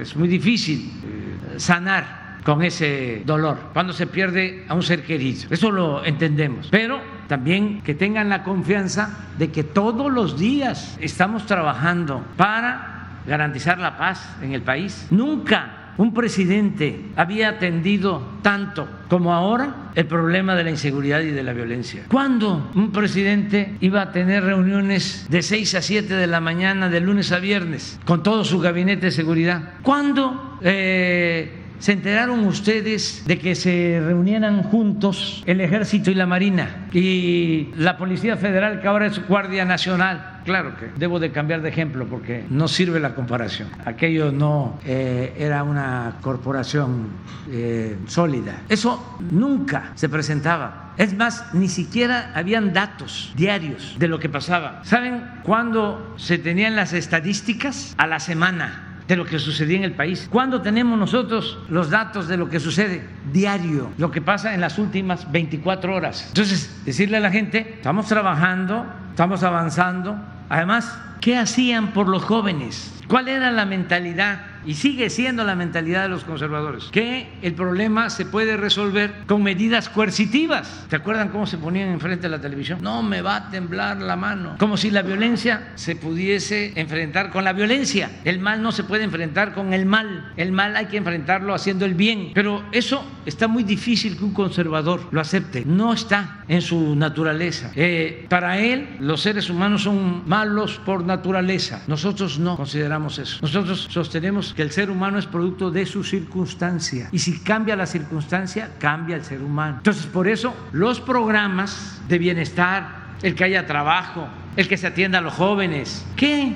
es 0.00 0.16
muy 0.16 0.28
difícil 0.28 0.90
eh, 1.04 1.58
sanar 1.58 2.38
con 2.44 2.62
ese 2.62 3.22
dolor, 3.26 3.58
cuando 3.74 3.92
se 3.92 4.06
pierde 4.06 4.64
a 4.68 4.74
un 4.74 4.82
ser 4.82 5.02
querido. 5.02 5.48
Eso 5.50 5.70
lo 5.70 6.02
entendemos. 6.02 6.68
Pero 6.70 6.98
también 7.32 7.80
que 7.80 7.94
tengan 7.94 8.28
la 8.28 8.42
confianza 8.42 9.08
de 9.38 9.50
que 9.50 9.64
todos 9.64 10.12
los 10.12 10.38
días 10.38 10.98
estamos 11.00 11.46
trabajando 11.46 12.22
para 12.36 13.22
garantizar 13.26 13.78
la 13.78 13.96
paz 13.96 14.36
en 14.42 14.52
el 14.52 14.60
país. 14.60 15.06
Nunca 15.10 15.94
un 15.96 16.12
presidente 16.12 17.06
había 17.16 17.48
atendido 17.48 18.22
tanto 18.42 18.86
como 19.08 19.32
ahora 19.32 19.92
el 19.94 20.04
problema 20.04 20.54
de 20.54 20.64
la 20.64 20.70
inseguridad 20.72 21.20
y 21.20 21.30
de 21.30 21.42
la 21.42 21.54
violencia. 21.54 22.02
¿Cuándo 22.08 22.70
un 22.74 22.92
presidente 22.92 23.76
iba 23.80 24.02
a 24.02 24.12
tener 24.12 24.44
reuniones 24.44 25.26
de 25.30 25.40
6 25.40 25.76
a 25.76 25.80
7 25.80 26.12
de 26.12 26.26
la 26.26 26.40
mañana 26.40 26.90
de 26.90 27.00
lunes 27.00 27.32
a 27.32 27.38
viernes 27.38 27.98
con 28.04 28.22
todo 28.22 28.44
su 28.44 28.60
gabinete 28.60 29.06
de 29.06 29.12
seguridad? 29.12 29.70
¿Cuándo 29.80 30.58
eh, 30.60 31.61
¿Se 31.82 31.90
enteraron 31.90 32.44
ustedes 32.46 33.24
de 33.26 33.40
que 33.40 33.56
se 33.56 34.00
reunieran 34.00 34.62
juntos 34.62 35.42
el 35.46 35.60
ejército 35.60 36.12
y 36.12 36.14
la 36.14 36.26
marina 36.26 36.86
y 36.92 37.70
la 37.74 37.96
Policía 37.96 38.36
Federal, 38.36 38.80
que 38.80 38.86
ahora 38.86 39.06
es 39.06 39.26
Guardia 39.26 39.64
Nacional? 39.64 40.42
Claro 40.44 40.76
que 40.76 40.92
debo 40.96 41.18
de 41.18 41.32
cambiar 41.32 41.60
de 41.60 41.70
ejemplo 41.70 42.06
porque 42.06 42.44
no 42.50 42.68
sirve 42.68 43.00
la 43.00 43.16
comparación. 43.16 43.68
Aquello 43.84 44.30
no 44.30 44.78
eh, 44.84 45.34
era 45.36 45.64
una 45.64 46.18
corporación 46.20 47.08
eh, 47.50 47.98
sólida. 48.06 48.60
Eso 48.68 49.18
nunca 49.32 49.90
se 49.96 50.08
presentaba. 50.08 50.94
Es 50.98 51.16
más, 51.16 51.52
ni 51.52 51.68
siquiera 51.68 52.30
habían 52.36 52.72
datos 52.72 53.32
diarios 53.34 53.96
de 53.98 54.06
lo 54.06 54.20
que 54.20 54.28
pasaba. 54.28 54.84
¿Saben 54.84 55.24
cuándo 55.42 56.14
se 56.16 56.38
tenían 56.38 56.76
las 56.76 56.92
estadísticas? 56.92 57.96
A 57.98 58.06
la 58.06 58.20
semana 58.20 58.91
de 59.08 59.16
lo 59.16 59.24
que 59.24 59.38
sucedía 59.38 59.78
en 59.78 59.84
el 59.84 59.92
país. 59.92 60.28
¿Cuándo 60.30 60.62
tenemos 60.62 60.98
nosotros 60.98 61.58
los 61.68 61.90
datos 61.90 62.28
de 62.28 62.36
lo 62.36 62.48
que 62.48 62.60
sucede? 62.60 63.06
Diario, 63.32 63.90
lo 63.98 64.10
que 64.10 64.20
pasa 64.20 64.54
en 64.54 64.60
las 64.60 64.78
últimas 64.78 65.30
24 65.30 65.94
horas. 65.94 66.26
Entonces, 66.28 66.82
decirle 66.84 67.16
a 67.16 67.20
la 67.20 67.30
gente, 67.30 67.74
estamos 67.76 68.06
trabajando, 68.06 68.86
estamos 69.10 69.42
avanzando. 69.42 70.16
Además, 70.48 70.98
¿qué 71.20 71.36
hacían 71.36 71.88
por 71.88 72.08
los 72.08 72.24
jóvenes? 72.24 72.92
¿Cuál 73.08 73.28
era 73.28 73.50
la 73.50 73.64
mentalidad 73.64 74.51
y 74.66 74.74
sigue 74.74 75.10
siendo 75.10 75.44
la 75.44 75.54
mentalidad 75.54 76.02
de 76.02 76.08
los 76.08 76.24
conservadores, 76.24 76.84
que 76.92 77.28
el 77.42 77.54
problema 77.54 78.10
se 78.10 78.26
puede 78.26 78.56
resolver 78.56 79.12
con 79.26 79.42
medidas 79.42 79.88
coercitivas. 79.88 80.86
¿Te 80.88 80.96
acuerdan 80.96 81.28
cómo 81.30 81.46
se 81.46 81.58
ponían 81.58 81.88
enfrente 81.88 82.22
de 82.22 82.30
la 82.30 82.40
televisión? 82.40 82.78
No 82.82 83.02
me 83.02 83.22
va 83.22 83.36
a 83.36 83.50
temblar 83.50 83.98
la 83.98 84.16
mano. 84.16 84.56
Como 84.58 84.76
si 84.76 84.90
la 84.90 85.02
violencia 85.02 85.72
se 85.74 85.96
pudiese 85.96 86.72
enfrentar 86.76 87.30
con 87.30 87.44
la 87.44 87.52
violencia. 87.52 88.10
El 88.24 88.38
mal 88.38 88.62
no 88.62 88.72
se 88.72 88.84
puede 88.84 89.04
enfrentar 89.04 89.54
con 89.54 89.72
el 89.72 89.86
mal. 89.86 90.32
El 90.36 90.52
mal 90.52 90.76
hay 90.76 90.86
que 90.86 90.96
enfrentarlo 90.96 91.54
haciendo 91.54 91.84
el 91.84 91.94
bien. 91.94 92.30
Pero 92.34 92.64
eso 92.72 93.04
está 93.26 93.48
muy 93.48 93.64
difícil 93.64 94.16
que 94.16 94.24
un 94.24 94.34
conservador 94.34 95.08
lo 95.10 95.20
acepte. 95.20 95.64
No 95.64 95.92
está 95.92 96.44
en 96.48 96.62
su 96.62 96.94
naturaleza. 96.96 97.72
Eh, 97.74 98.26
para 98.28 98.58
él, 98.58 98.96
los 99.00 99.20
seres 99.20 99.50
humanos 99.50 99.82
son 99.82 100.28
malos 100.28 100.80
por 100.84 101.04
naturaleza. 101.04 101.82
Nosotros 101.86 102.38
no 102.38 102.56
consideramos 102.56 103.18
eso. 103.18 103.38
Nosotros 103.42 103.88
sostenemos 103.90 104.51
que 104.54 104.62
el 104.62 104.70
ser 104.70 104.90
humano 104.90 105.18
es 105.18 105.26
producto 105.26 105.70
de 105.70 105.86
su 105.86 106.04
circunstancia. 106.04 107.08
Y 107.12 107.18
si 107.18 107.38
cambia 107.40 107.76
la 107.76 107.86
circunstancia, 107.86 108.70
cambia 108.78 109.16
el 109.16 109.24
ser 109.24 109.42
humano. 109.42 109.76
Entonces, 109.78 110.06
por 110.06 110.28
eso, 110.28 110.54
los 110.72 111.00
programas 111.00 112.00
de 112.08 112.18
bienestar, 112.18 113.02
el 113.22 113.34
que 113.34 113.44
haya 113.44 113.66
trabajo, 113.66 114.28
el 114.56 114.68
que 114.68 114.76
se 114.76 114.86
atienda 114.86 115.18
a 115.18 115.22
los 115.22 115.34
jóvenes, 115.34 116.06
¿qué? 116.16 116.54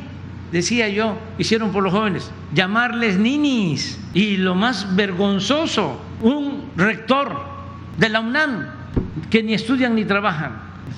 Decía 0.52 0.89
yo, 0.89 1.18
hicieron 1.39 1.73
por 1.73 1.82
los 1.82 1.93
jóvenes, 1.93 2.31
llamarles 2.55 3.18
ninis. 3.18 3.98
Y 4.14 4.36
lo 4.36 4.55
más 4.55 4.94
vergonzoso, 4.94 6.01
un 6.23 6.70
rector 6.77 7.40
de 7.98 8.09
la 8.09 8.20
UNAM, 8.20 8.66
que 9.31 9.43
ni 9.43 9.55
estudian 9.55 9.94
ni 9.94 10.05
trabajan, 10.05 10.52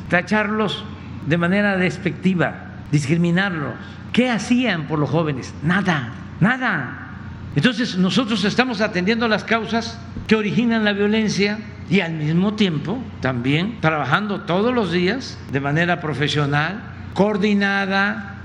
tacharlos 0.08 0.84
de 1.26 1.38
manera 1.38 1.76
despectiva, 1.76 2.66
discriminarlos. 2.90 3.74
¿Qué 4.12 4.30
hacían 4.30 4.86
por 4.86 4.98
los 4.98 5.10
jóvenes? 5.10 5.54
Nada, 5.62 6.12
nada. 6.40 7.09
Entonces 7.56 7.97
nosotros 7.97 8.44
estamos 8.44 8.81
atendiendo 8.81 9.27
las 9.28 9.44
causas 9.44 9.98
que 10.27 10.36
originan 10.36 10.85
la 10.85 10.93
violencia 10.93 11.59
y 11.90 12.01
al 12.01 12.12
mismo 12.12 12.55
tiempo 12.55 12.98
también 13.20 13.78
trabajando 13.81 14.43
todos 14.43 14.74
los 14.74 14.93
días 14.93 15.39
de 15.51 15.60
manera 15.60 16.01
profesional, 16.01 16.82
coordinada, 17.15 18.36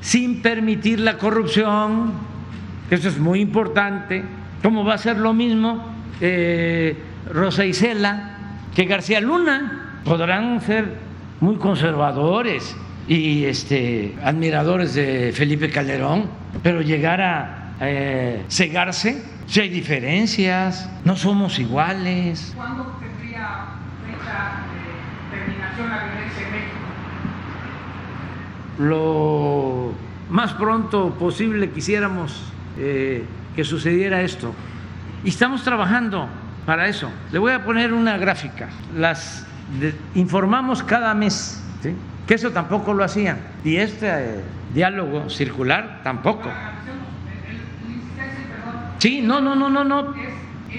sin 0.00 0.42
permitir 0.42 1.00
la 1.00 1.18
corrupción. 1.18 2.12
Eso 2.90 3.08
es 3.08 3.18
muy 3.18 3.40
importante. 3.40 4.24
¿Cómo 4.62 4.84
va 4.84 4.94
a 4.94 4.98
ser 4.98 5.18
lo 5.18 5.32
mismo 5.32 5.94
eh, 6.20 6.96
Rosa 7.30 7.64
Isela 7.64 8.38
que 8.74 8.84
García 8.84 9.20
Luna? 9.20 10.00
Podrán 10.04 10.60
ser 10.62 10.96
muy 11.40 11.56
conservadores 11.56 12.76
y 13.08 13.44
este, 13.44 14.14
admiradores 14.22 14.94
de 14.94 15.32
Felipe 15.34 15.70
Calderón, 15.70 16.26
pero 16.62 16.80
llegar 16.82 17.20
a 17.20 17.72
eh, 17.80 18.42
cegarse, 18.48 19.22
si 19.46 19.60
hay 19.60 19.68
diferencias, 19.68 20.88
no 21.04 21.16
somos 21.16 21.58
iguales. 21.58 22.52
¿Cuándo 22.56 22.84
tendría 23.00 23.66
fecha 24.06 24.62
de 25.32 25.36
terminación 25.38 25.88
la 25.90 26.04
violencia 26.04 26.46
en 26.46 26.52
México? 26.52 26.78
Lo 28.78 29.92
más 30.30 30.52
pronto 30.54 31.10
posible 31.18 31.70
quisiéramos 31.70 32.42
eh, 32.78 33.24
que 33.54 33.64
sucediera 33.64 34.22
esto. 34.22 34.54
Y 35.24 35.28
estamos 35.28 35.62
trabajando 35.62 36.28
para 36.64 36.88
eso. 36.88 37.10
Le 37.32 37.38
voy 37.38 37.52
a 37.52 37.64
poner 37.64 37.92
una 37.92 38.16
gráfica. 38.16 38.68
Las 38.96 39.46
de- 39.80 39.94
informamos 40.14 40.82
cada 40.82 41.14
mes, 41.14 41.62
¿sí? 41.82 41.94
Que 42.26 42.34
eso 42.34 42.50
tampoco 42.52 42.94
lo 42.94 43.04
hacían. 43.04 43.38
Y 43.64 43.76
este 43.76 44.06
eh, 44.08 44.40
diálogo 44.74 45.28
circular 45.30 46.00
tampoco. 46.02 46.48
Perdón, 46.48 46.62
Sí, 48.98 49.20
no, 49.20 49.40
no, 49.40 49.54
no, 49.56 49.68
no, 49.68 49.82
no. 49.84 50.14
es, 50.14 50.30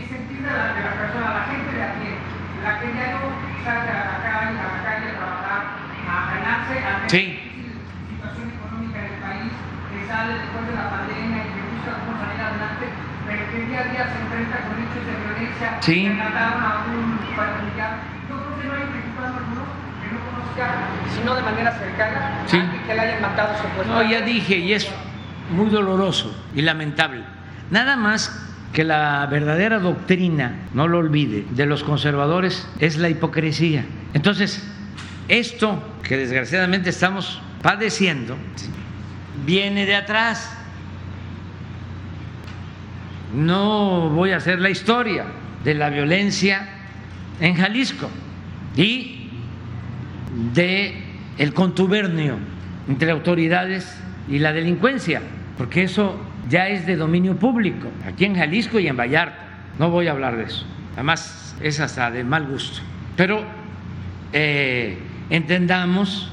sentir 0.08 0.40
de 0.40 0.48
la, 0.48 0.74
persona, 0.96 1.34
la 1.34 1.44
gente 1.52 1.76
de 1.76 1.84
a 1.84 1.92
pie, 2.00 2.16
la 2.64 2.80
que 2.80 2.88
ya 2.96 3.20
no 3.20 3.28
sale 3.64 3.92
a 3.92 4.04
la 4.08 4.18
calle, 4.24 4.56
a 4.60 4.64
la 4.64 4.80
calle 4.88 5.08
a 5.12 5.16
trabajar, 5.20 5.62
a 6.08 6.16
ganarse, 6.32 6.76
a 6.80 7.04
la 7.04 7.10
situación 7.12 8.48
económica 8.56 9.00
del 9.04 9.18
país, 9.20 9.52
que 9.92 10.00
sale 10.08 10.32
después 10.40 10.64
de 10.72 10.74
la 10.80 10.88
pandemia 10.90 11.40
y 11.44 11.50
que 11.52 11.62
busca 11.68 11.92
cómo 12.00 12.16
salir 12.24 12.40
adelante, 12.40 12.86
pero 13.28 13.42
que 13.52 13.58
día 13.68 13.80
a 13.84 13.88
día 13.92 14.04
se 14.08 14.18
enfrenta 14.24 14.56
con 14.72 14.76
hechos 14.80 15.04
de 15.04 15.14
violencia, 15.20 15.68
Sí. 15.84 16.08
que 16.08 16.16
mataron 16.16 16.64
a 16.64 16.88
un 16.88 17.20
familiar. 17.36 17.94
Yo 18.32 18.40
creo 18.40 18.56
que 18.56 18.64
no 18.64 18.74
hay 18.80 18.88
mexicano 18.88 19.36
alguno 19.36 19.64
sino 21.16 21.36
de 21.36 21.42
manera 21.42 21.72
cercana, 21.78 22.44
Sí. 22.48 22.58
a 22.58 22.62
alguien 22.62 22.84
que 22.88 22.94
le 22.94 23.00
hayan 23.00 23.22
matado 23.22 23.54
No, 23.88 24.04
ya 24.04 24.22
dije, 24.22 24.58
y 24.58 24.74
es 24.74 24.88
muy 25.52 25.70
doloroso 25.70 26.36
y 26.56 26.62
lamentable. 26.62 27.24
Nada 27.72 27.96
más 27.96 28.40
que 28.74 28.84
la 28.84 29.26
verdadera 29.28 29.80
doctrina, 29.80 30.56
no 30.74 30.88
lo 30.88 30.98
olvide, 31.00 31.46
de 31.52 31.66
los 31.66 31.84
conservadores 31.84 32.68
es 32.80 32.98
la 32.98 33.10
hipocresía. 33.10 33.86
Entonces, 34.14 34.68
esto 35.28 35.82
que 36.04 36.18
desgraciadamente 36.18 36.90
estamos 36.90 37.42
padeciendo 37.62 38.36
viene 39.46 39.86
de 39.86 39.96
atrás. 39.96 40.58
No 43.34 44.10
voy 44.10 44.32
a 44.32 44.38
hacer 44.38 44.60
la 44.60 44.70
historia 44.70 45.26
de 45.64 45.74
la 45.74 45.90
violencia 45.90 46.68
en 47.40 47.56
Jalisco 47.56 48.10
y 48.76 49.23
de 50.54 50.96
el 51.38 51.54
contubernio 51.54 52.38
entre 52.88 53.12
autoridades 53.12 53.98
y 54.28 54.40
la 54.40 54.54
delincuencia, 54.54 55.22
porque 55.58 55.84
eso 55.84 56.20
ya 56.50 56.70
es 56.70 56.86
de 56.86 56.96
dominio 56.96 57.38
público, 57.38 57.90
aquí 58.06 58.26
en 58.26 58.36
Jalisco 58.36 58.80
y 58.80 58.88
en 58.88 58.98
Vallarta. 58.98 59.38
No 59.80 59.90
voy 59.90 60.08
a 60.08 60.12
hablar 60.12 60.38
de 60.38 60.44
eso, 60.44 60.66
además 60.94 61.56
es 61.62 61.80
hasta 61.80 62.12
de 62.12 62.24
mal 62.24 62.46
gusto. 62.48 62.82
Pero 63.16 63.44
eh, 64.34 64.98
entendamos 65.30 66.32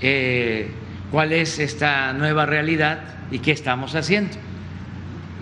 eh, 0.00 0.70
cuál 1.10 1.32
es 1.32 1.58
esta 1.58 2.12
nueva 2.12 2.46
realidad 2.46 3.00
y 3.30 3.38
qué 3.38 3.52
estamos 3.52 3.94
haciendo. 3.94 4.36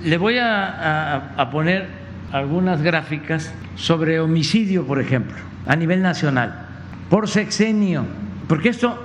Le 0.03 0.19
voy 0.19 0.37
a 0.39 1.49
poner 1.51 1.87
algunas 2.33 2.83
gráficas 2.83 3.55
sobre 3.77 4.21
homicidio, 4.21 4.87
por 4.87 5.01
ejemplo, 5.01 5.37
a 5.67 5.77
nivel 5.77 6.03
nacional, 6.03 6.64
por 7.09 7.29
sexenio, 7.29 8.05
porque 8.49 8.71
esto 8.71 8.99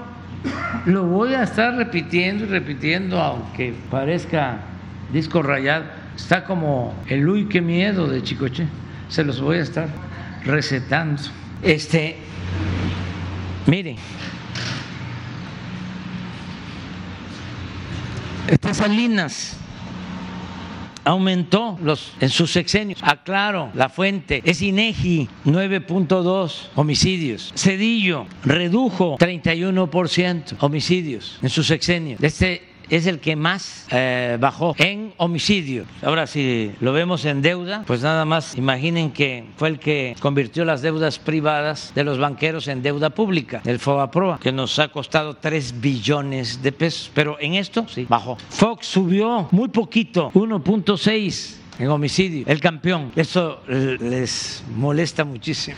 lo 0.86 1.04
voy 1.06 1.34
a 1.34 1.44
estar 1.44 1.76
repitiendo 1.76 2.46
y 2.46 2.48
repitiendo, 2.48 3.20
aunque 3.20 3.74
parezca 3.92 4.60
disco 5.12 5.42
rayado, 5.42 5.86
está 6.16 6.46
como 6.46 6.96
el 7.08 7.28
uy, 7.28 7.46
qué 7.46 7.62
miedo 7.62 8.08
de 8.08 8.24
Chicoche, 8.24 8.68
se 9.10 9.24
los 9.24 9.42
voy 9.42 9.58
a 9.58 9.62
estar 9.62 9.90
recetando. 10.46 11.22
Este, 11.62 12.18
mire, 13.66 13.98
estas 18.48 18.78
Salinas 18.78 19.58
aumentó 21.10 21.78
los, 21.82 22.14
en 22.20 22.30
sus 22.30 22.52
sexenios. 22.52 23.00
Aclaro, 23.02 23.72
la 23.74 23.90
fuente 23.90 24.42
es 24.46 24.62
INEGI, 24.62 25.28
9.2 25.46 26.70
homicidios. 26.76 27.52
Cedillo 27.56 28.28
redujo 28.44 29.18
31% 29.18 30.58
homicidios 30.60 31.40
en 31.42 31.50
su 31.50 31.64
sexenio. 31.64 32.18
Este 32.22 32.69
es 32.90 33.06
el 33.08 33.20
que 33.20 33.36
más 33.36 33.86
eh, 33.92 34.38
bajó 34.40 34.76
en 34.78 35.14
homicidio. 35.18 35.86
Ahora, 36.02 36.28
si 36.28 36.72
lo 36.80 36.94
vemos 36.94 37.26
en 37.26 37.42
deuda, 37.42 37.84
pues 37.86 38.02
nada 38.02 38.26
más 38.26 38.58
imaginen 38.58 39.12
que 39.12 39.46
fue 39.58 39.70
el 39.70 39.80
que 39.80 40.16
convirtió 40.20 40.66
las 40.66 40.82
deudas 40.82 41.20
privadas 41.20 41.92
de 41.96 42.04
los 42.04 42.18
banqueros 42.18 42.68
en 42.68 42.82
deuda 42.82 43.10
pública, 43.10 43.62
el 43.66 43.80
FOBAPROA, 43.80 44.40
que 44.40 44.52
nos 44.52 44.80
ha 44.80 44.90
costado 44.90 45.36
3 45.36 45.80
billones 45.80 46.62
de 46.62 46.72
pesos. 46.72 47.12
Pero 47.14 47.38
en 47.40 47.56
esto, 47.56 47.86
sí, 47.88 48.06
bajó. 48.10 48.38
Fox 48.50 48.88
subió 48.88 49.48
muy 49.52 49.70
poquito, 49.70 50.32
1.6 50.32 51.56
en 51.80 51.88
homicidio, 51.88 52.46
el 52.48 52.60
campeón. 52.60 53.12
Eso 53.16 53.62
eh, 53.68 53.98
les 54.00 54.64
molesta 54.76 55.24
muchísimo 55.24 55.78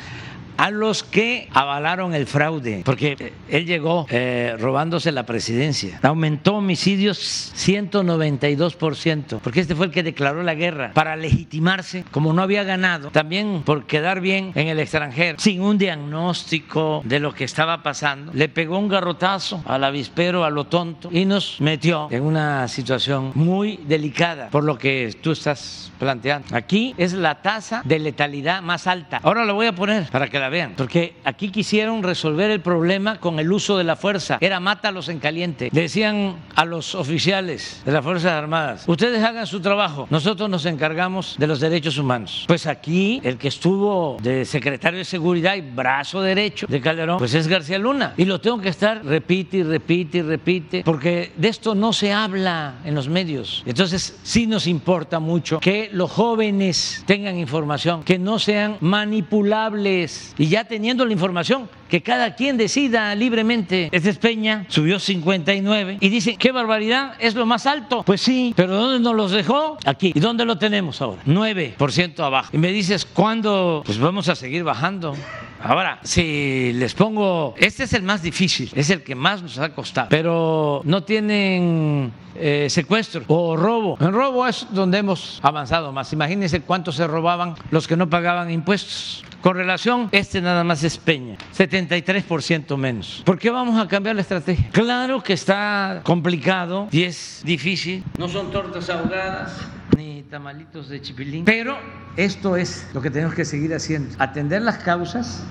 a 0.58 0.70
los 0.70 1.04
que 1.04 1.48
avalaron 1.54 2.14
el 2.14 2.28
fraude, 2.28 2.82
porque 2.86 3.16
eh, 3.20 3.34
él 3.50 3.66
llegó 3.66 4.06
eh, 4.10 4.56
robándose 4.60 5.12
la 5.12 5.26
presidencia. 5.26 6.00
Aumentó 6.04 6.56
homicidios 6.56 7.54
192%, 7.56 9.40
porque 9.40 9.60
este 9.62 9.76
fue 9.76 9.88
el 9.88 9.92
que 9.92 10.04
declaró 10.04 10.44
la 10.44 10.56
guerra 10.56 10.92
para 10.94 11.16
legitimarse, 11.16 12.04
como 12.12 12.34
no 12.34 12.42
había 12.42 12.64
ganado, 12.64 13.10
también 13.12 13.64
por 13.66 13.86
quedar 13.86 14.22
bien 14.22 14.52
en 14.56 14.68
el 14.68 14.80
extranjero, 14.80 15.40
sin 15.40 15.62
un 15.62 15.78
diagnóstico 15.78 17.02
de 17.06 17.20
lo 17.20 17.34
que 17.34 17.44
estaba 17.44 17.84
pasando. 17.84 18.32
Le 18.34 18.50
pegó 18.50 18.78
un 18.78 18.88
garrotazo 18.88 19.64
al 19.66 19.84
avispero, 19.84 20.44
a 20.46 20.50
lo 20.50 20.66
tonto, 20.66 21.10
y 21.12 21.26
nos 21.26 21.60
metió 21.62 22.08
en 22.12 22.24
una 22.24 22.68
situación 22.68 23.32
muy 23.36 23.78
delicada, 23.86 24.50
por 24.50 24.64
lo 24.64 24.78
que 24.78 25.16
tú 25.22 25.32
estás 25.32 25.92
planteando. 26.00 26.56
Aquí 26.56 26.96
es 26.98 27.14
la 27.14 27.42
tasa 27.42 27.82
de 27.86 28.00
letalidad 28.00 28.62
más 28.62 28.88
alta. 28.88 29.20
Ahora 29.24 29.46
lo 29.46 29.54
voy 29.54 29.68
a 29.68 29.74
poner 29.74 30.10
para 30.10 30.30
que 30.30 30.40
la 30.42 30.50
vean, 30.50 30.74
porque 30.76 31.16
aquí 31.24 31.50
quisieron 31.50 32.04
resolver 32.04 32.52
el 32.52 32.62
problema 32.62 33.20
con 33.20 33.40
el 33.40 33.52
uso 33.52 33.78
de 33.78 33.84
la 33.84 33.96
fuerza, 33.96 34.38
era 34.42 34.60
mátalos 34.60 35.10
en 35.10 35.20
caliente. 35.20 35.70
Decían 35.72 36.36
a 36.56 36.66
los 36.66 36.96
oficiales 36.96 37.82
de 37.86 37.92
las 37.92 38.04
Fuerzas 38.04 38.34
Armadas, 38.34 38.84
ustedes 38.88 39.24
hagan 39.24 39.48
su 39.48 39.62
trabajo, 39.62 40.08
nosotros 40.10 40.50
nos 40.50 40.66
encargamos 40.66 41.36
de 41.38 41.48
los 41.48 41.60
derechos 41.60 41.98
humanos. 41.98 42.46
Pues 42.48 42.68
aquí 42.68 43.22
el 43.24 43.38
que 43.38 43.48
estuvo 43.48 44.18
de 44.22 44.46
secretario 44.46 45.00
de 45.00 45.06
Seguridad 45.06 45.56
y 45.56 45.62
brazo 45.62 46.22
derecho 46.22 46.68
de 46.68 46.82
Calderón, 46.82 47.18
pues 47.18 47.34
es 47.34 47.48
García 47.48 47.78
Luna. 47.78 48.14
Y 48.18 48.26
lo 48.26 48.42
tengo 48.42 48.60
que 48.60 48.70
estar, 48.70 49.06
repite 49.06 49.58
y 49.58 49.64
repite 49.64 50.20
y 50.20 50.22
repite, 50.22 50.84
porque 50.84 51.32
de 51.36 51.48
esto 51.48 51.76
no 51.76 51.94
se 51.94 52.12
habla 52.14 52.76
en 52.84 52.96
los 52.96 53.08
medios. 53.08 53.64
Entonces 53.66 54.20
sí 54.24 54.48
nos 54.48 54.68
importa 54.68 55.20
mucho 55.20 55.60
que 55.60 55.90
los 55.94 56.12
jóvenes 56.12 57.04
tengan 57.06 57.38
información, 57.38 58.04
que 58.04 58.18
no 58.20 58.40
sean 58.40 58.78
manipulables. 58.80 60.31
Y 60.42 60.48
ya 60.48 60.64
teniendo 60.64 61.06
la 61.06 61.14
información, 61.14 61.70
que 61.88 62.02
cada 62.02 62.34
quien 62.34 62.58
decida 62.58 63.14
libremente. 63.14 63.90
Este 63.92 64.10
es 64.10 64.18
Peña, 64.18 64.66
subió 64.70 64.98
59 64.98 66.00
y 66.00 66.10
dice, 66.10 66.36
qué 66.36 66.52
barbaridad, 66.52 67.14
es 67.20 67.36
lo 67.36 67.46
más 67.46 67.68
alto. 67.68 68.02
Pues 68.02 68.22
sí, 68.22 68.52
pero 68.56 68.74
¿dónde 68.74 69.00
nos 69.00 69.16
los 69.16 69.32
dejó? 69.34 69.78
Aquí. 69.86 70.14
¿Y 70.16 70.20
dónde 70.20 70.44
lo 70.46 70.58
tenemos 70.58 71.00
ahora? 71.00 71.22
9% 71.28 72.20
abajo. 72.22 72.50
Y 72.54 72.58
me 72.58 72.72
dices, 72.72 73.06
¿cuándo? 73.06 73.84
Pues 73.86 74.00
vamos 74.00 74.30
a 74.30 74.36
seguir 74.36 74.64
bajando. 74.64 75.16
Ahora, 75.64 76.00
si 76.02 76.74
les 76.74 76.96
pongo, 76.96 77.54
este 77.60 77.84
es 77.84 77.94
el 77.94 78.02
más 78.02 78.24
difícil, 78.24 78.72
es 78.74 78.90
el 78.90 79.04
que 79.04 79.14
más 79.14 79.44
nos 79.44 79.60
ha 79.60 79.70
costado, 79.76 80.10
pero 80.10 80.82
no 80.86 81.04
tienen 81.04 82.12
eh, 82.34 82.66
secuestro 82.68 83.24
o 83.28 83.56
robo. 83.56 83.96
En 84.02 84.12
robo 84.12 84.48
es 84.48 84.66
donde 84.72 84.98
hemos 84.98 85.40
avanzado 85.44 85.92
más. 85.92 86.12
Imagínense 86.14 86.62
cuánto 86.62 86.92
se 86.92 87.06
robaban 87.06 87.54
los 87.70 87.88
que 87.88 87.96
no 87.96 88.10
pagaban 88.10 88.50
impuestos. 88.50 89.24
Con 89.42 89.56
relación, 89.56 90.08
este 90.12 90.40
nada 90.40 90.64
más 90.64 90.84
es 90.84 91.00
Peña, 91.00 91.36
73% 91.58 92.78
menos. 92.78 93.24
¿Por 93.26 93.40
qué 93.40 93.50
vamos 93.50 93.84
a 93.84 93.88
cambiar 93.88 94.16
la 94.16 94.22
estrategia? 94.22 94.70
Claro 94.72 95.24
que 95.24 95.34
está 95.34 96.02
complicado 96.04 96.88
y 96.92 97.04
es 97.04 97.42
difícil. 97.44 98.04
No 98.20 98.28
son 98.28 98.52
tortas 98.52 98.88
ahogadas 98.92 99.58
ni 99.98 100.22
tamalitos 100.30 100.90
de 100.90 101.02
chipilín, 101.02 101.44
pero 101.44 101.76
esto 102.18 102.56
es 102.56 102.88
lo 102.94 103.02
que 103.02 103.10
tenemos 103.10 103.34
que 103.34 103.44
seguir 103.44 103.74
haciendo. 103.74 104.16
Atender 104.20 104.62
las 104.62 104.78
causas 104.78 105.44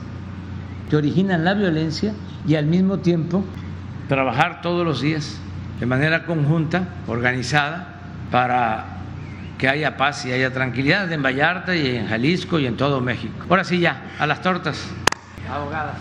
que 0.88 0.94
originan 0.94 1.44
la 1.44 1.54
violencia 1.54 2.14
y 2.46 2.54
al 2.54 2.66
mismo 2.66 3.00
tiempo 3.00 3.44
trabajar 4.08 4.60
todos 4.60 4.84
los 4.86 5.00
días 5.00 5.36
de 5.80 5.86
manera 5.86 6.26
conjunta, 6.26 6.86
organizada, 7.08 8.00
para 8.30 8.99
que 9.60 9.68
haya 9.68 9.94
paz 9.98 10.24
y 10.24 10.32
haya 10.32 10.50
tranquilidad 10.50 11.12
en 11.12 11.22
Vallarta 11.22 11.76
y 11.76 11.94
en 11.94 12.08
Jalisco 12.08 12.58
y 12.58 12.66
en 12.66 12.78
todo 12.78 13.02
México. 13.02 13.44
Ahora 13.50 13.62
sí 13.62 13.78
ya, 13.78 14.14
a 14.18 14.26
las 14.26 14.40
tortas 14.40 14.88
ahogadas. 15.46 15.96